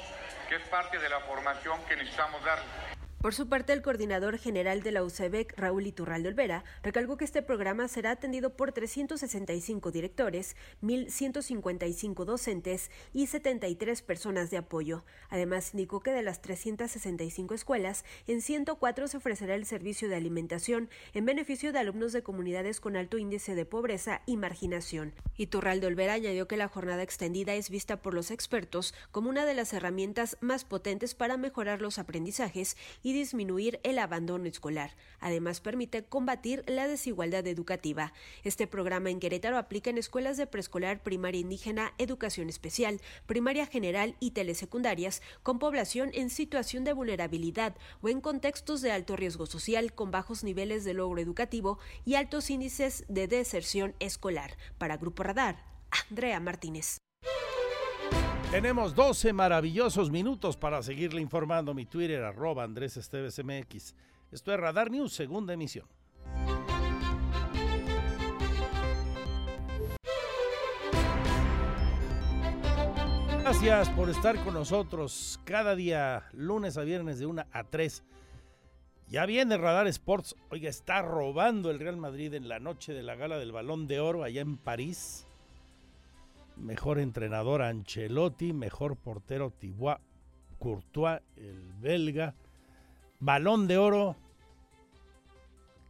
que 0.48 0.56
es 0.56 0.62
parte 0.68 0.98
de 0.98 1.08
la 1.08 1.20
formación 1.20 1.84
que 1.86 1.96
necesitamos 1.96 2.44
darles. 2.44 3.01
Por 3.22 3.34
su 3.34 3.48
parte, 3.48 3.72
el 3.72 3.82
coordinador 3.82 4.36
general 4.36 4.82
de 4.82 4.90
la 4.90 5.04
UCEBEC, 5.04 5.56
Raúl 5.56 5.86
Iturralde 5.86 6.28
Olvera, 6.28 6.64
recalcó 6.82 7.16
que 7.16 7.24
este 7.24 7.40
programa 7.40 7.86
será 7.86 8.10
atendido 8.10 8.56
por 8.56 8.72
365 8.72 9.92
directores, 9.92 10.56
1.155 10.82 12.24
docentes 12.24 12.90
y 13.12 13.28
73 13.28 14.02
personas 14.02 14.50
de 14.50 14.56
apoyo. 14.56 15.04
Además, 15.28 15.72
indicó 15.72 16.00
que 16.00 16.10
de 16.10 16.24
las 16.24 16.42
365 16.42 17.54
escuelas, 17.54 18.04
en 18.26 18.42
104 18.42 19.06
se 19.06 19.18
ofrecerá 19.18 19.54
el 19.54 19.66
servicio 19.66 20.08
de 20.08 20.16
alimentación 20.16 20.90
en 21.14 21.24
beneficio 21.24 21.72
de 21.72 21.78
alumnos 21.78 22.12
de 22.12 22.24
comunidades 22.24 22.80
con 22.80 22.96
alto 22.96 23.18
índice 23.18 23.54
de 23.54 23.64
pobreza 23.64 24.22
y 24.26 24.36
marginación. 24.36 25.14
Iturralde 25.36 25.86
Olvera 25.86 26.14
añadió 26.14 26.48
que 26.48 26.56
la 26.56 26.66
jornada 26.66 27.04
extendida 27.04 27.54
es 27.54 27.70
vista 27.70 28.02
por 28.02 28.14
los 28.14 28.32
expertos 28.32 28.94
como 29.12 29.30
una 29.30 29.44
de 29.44 29.54
las 29.54 29.72
herramientas 29.72 30.38
más 30.40 30.64
potentes 30.64 31.14
para 31.14 31.36
mejorar 31.36 31.80
los 31.80 32.00
aprendizajes 32.00 32.76
y 33.04 33.11
disminuir 33.12 33.80
el 33.82 33.98
abandono 33.98 34.46
escolar. 34.46 34.94
Además, 35.20 35.60
permite 35.60 36.04
combatir 36.04 36.64
la 36.66 36.88
desigualdad 36.88 37.46
educativa. 37.46 38.12
Este 38.44 38.66
programa 38.66 39.10
en 39.10 39.20
Querétaro 39.20 39.58
aplica 39.58 39.90
en 39.90 39.98
escuelas 39.98 40.36
de 40.36 40.46
preescolar, 40.46 41.02
primaria 41.02 41.40
indígena, 41.40 41.92
educación 41.98 42.48
especial, 42.48 43.00
primaria 43.26 43.66
general 43.66 44.16
y 44.20 44.32
telesecundarias 44.32 45.22
con 45.42 45.58
población 45.58 46.10
en 46.14 46.30
situación 46.30 46.84
de 46.84 46.92
vulnerabilidad 46.92 47.76
o 48.00 48.08
en 48.08 48.20
contextos 48.20 48.80
de 48.80 48.92
alto 48.92 49.16
riesgo 49.16 49.46
social 49.46 49.92
con 49.92 50.10
bajos 50.10 50.44
niveles 50.44 50.84
de 50.84 50.94
logro 50.94 51.20
educativo 51.20 51.78
y 52.04 52.14
altos 52.14 52.50
índices 52.50 53.04
de 53.08 53.28
deserción 53.28 53.94
escolar. 54.00 54.56
Para 54.78 54.96
Grupo 54.96 55.22
Radar, 55.22 55.64
Andrea 56.08 56.40
Martínez. 56.40 56.98
Tenemos 58.52 58.94
12 58.94 59.32
maravillosos 59.32 60.10
minutos 60.10 60.58
para 60.58 60.82
seguirle 60.82 61.22
informando. 61.22 61.72
Mi 61.72 61.86
Twitter, 61.86 62.22
arroba 62.22 62.64
Andrés 62.64 62.98
Esteves 62.98 63.42
MX. 63.42 63.94
Esto 64.30 64.52
es 64.52 64.60
Radar 64.60 64.90
News, 64.90 65.14
segunda 65.14 65.54
emisión. 65.54 65.86
Gracias 73.40 73.88
por 73.88 74.10
estar 74.10 74.36
con 74.44 74.52
nosotros 74.52 75.40
cada 75.44 75.74
día, 75.74 76.24
lunes 76.34 76.76
a 76.76 76.82
viernes 76.82 77.18
de 77.20 77.24
1 77.24 77.46
a 77.50 77.64
3. 77.64 78.04
Ya 79.08 79.24
viene 79.24 79.56
Radar 79.56 79.86
Sports. 79.86 80.36
Oiga, 80.50 80.68
está 80.68 81.00
robando 81.00 81.70
el 81.70 81.80
Real 81.80 81.96
Madrid 81.96 82.34
en 82.34 82.50
la 82.50 82.60
noche 82.60 82.92
de 82.92 83.02
la 83.02 83.14
gala 83.14 83.38
del 83.38 83.50
Balón 83.50 83.86
de 83.86 84.00
Oro 84.00 84.24
allá 84.24 84.42
en 84.42 84.58
París 84.58 85.26
mejor 86.56 86.98
entrenador 86.98 87.62
Ancelotti, 87.62 88.52
mejor 88.52 88.96
portero 88.96 89.50
Thibaut 89.50 90.00
Courtois, 90.58 91.20
el 91.36 91.72
belga, 91.80 92.34
balón 93.18 93.66
de 93.66 93.78
oro 93.78 94.16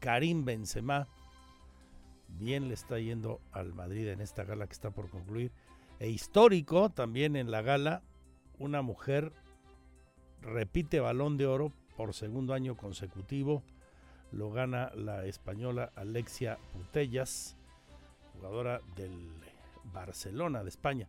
Karim 0.01 0.45
Benzema. 0.45 1.07
Bien 2.29 2.69
le 2.69 2.75
está 2.75 2.99
yendo 2.99 3.41
al 3.53 3.75
Madrid 3.75 4.09
en 4.09 4.21
esta 4.21 4.45
gala 4.45 4.67
que 4.67 4.73
está 4.73 4.91
por 4.91 5.11
concluir. 5.11 5.53
E 6.01 6.09
histórico 6.09 6.91
también 6.91 7.37
en 7.37 7.51
la 7.51 7.63
gala, 7.63 8.03
una 8.59 8.83
mujer 8.83 9.33
repite 10.41 11.01
balón 11.01 11.37
de 11.37 11.47
oro 11.47 11.73
por 11.97 12.15
segundo 12.15 12.55
año 12.55 12.77
consecutivo. 12.77 13.63
Lo 14.33 14.51
gana 14.51 14.91
la 14.95 15.27
española 15.27 15.93
Alexia 15.95 16.59
Putellas, 16.73 17.57
jugadora 18.33 18.81
del 18.97 19.42
Barcelona 19.85 20.63
de 20.63 20.69
España. 20.69 21.09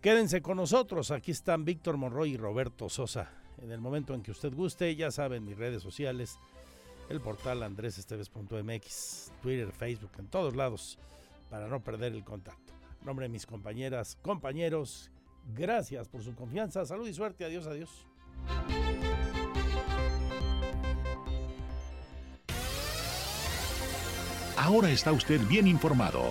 Quédense 0.00 0.42
con 0.42 0.56
nosotros, 0.56 1.10
aquí 1.10 1.30
están 1.30 1.64
Víctor 1.64 1.96
Monroy 1.96 2.32
y 2.32 2.36
Roberto 2.36 2.88
Sosa. 2.88 3.30
En 3.58 3.70
el 3.70 3.80
momento 3.80 4.14
en 4.14 4.22
que 4.22 4.32
usted 4.32 4.52
guste, 4.52 4.96
ya 4.96 5.12
saben 5.12 5.44
mis 5.44 5.56
redes 5.56 5.82
sociales, 5.82 6.38
el 7.08 7.20
portal 7.20 7.62
andresesteves.mx, 7.62 9.32
Twitter, 9.40 9.70
Facebook, 9.70 10.10
en 10.18 10.26
todos 10.26 10.56
lados, 10.56 10.98
para 11.50 11.68
no 11.68 11.80
perder 11.80 12.14
el 12.14 12.24
contacto. 12.24 12.72
En 13.00 13.06
nombre 13.06 13.26
de 13.26 13.28
mis 13.28 13.46
compañeras, 13.46 14.18
compañeros, 14.22 15.10
gracias 15.54 16.08
por 16.08 16.22
su 16.22 16.34
confianza, 16.34 16.84
salud 16.84 17.06
y 17.06 17.14
suerte, 17.14 17.44
adiós, 17.44 17.66
adiós. 17.66 18.06
Ahora 24.56 24.90
está 24.90 25.12
usted 25.12 25.40
bien 25.48 25.66
informado. 25.66 26.30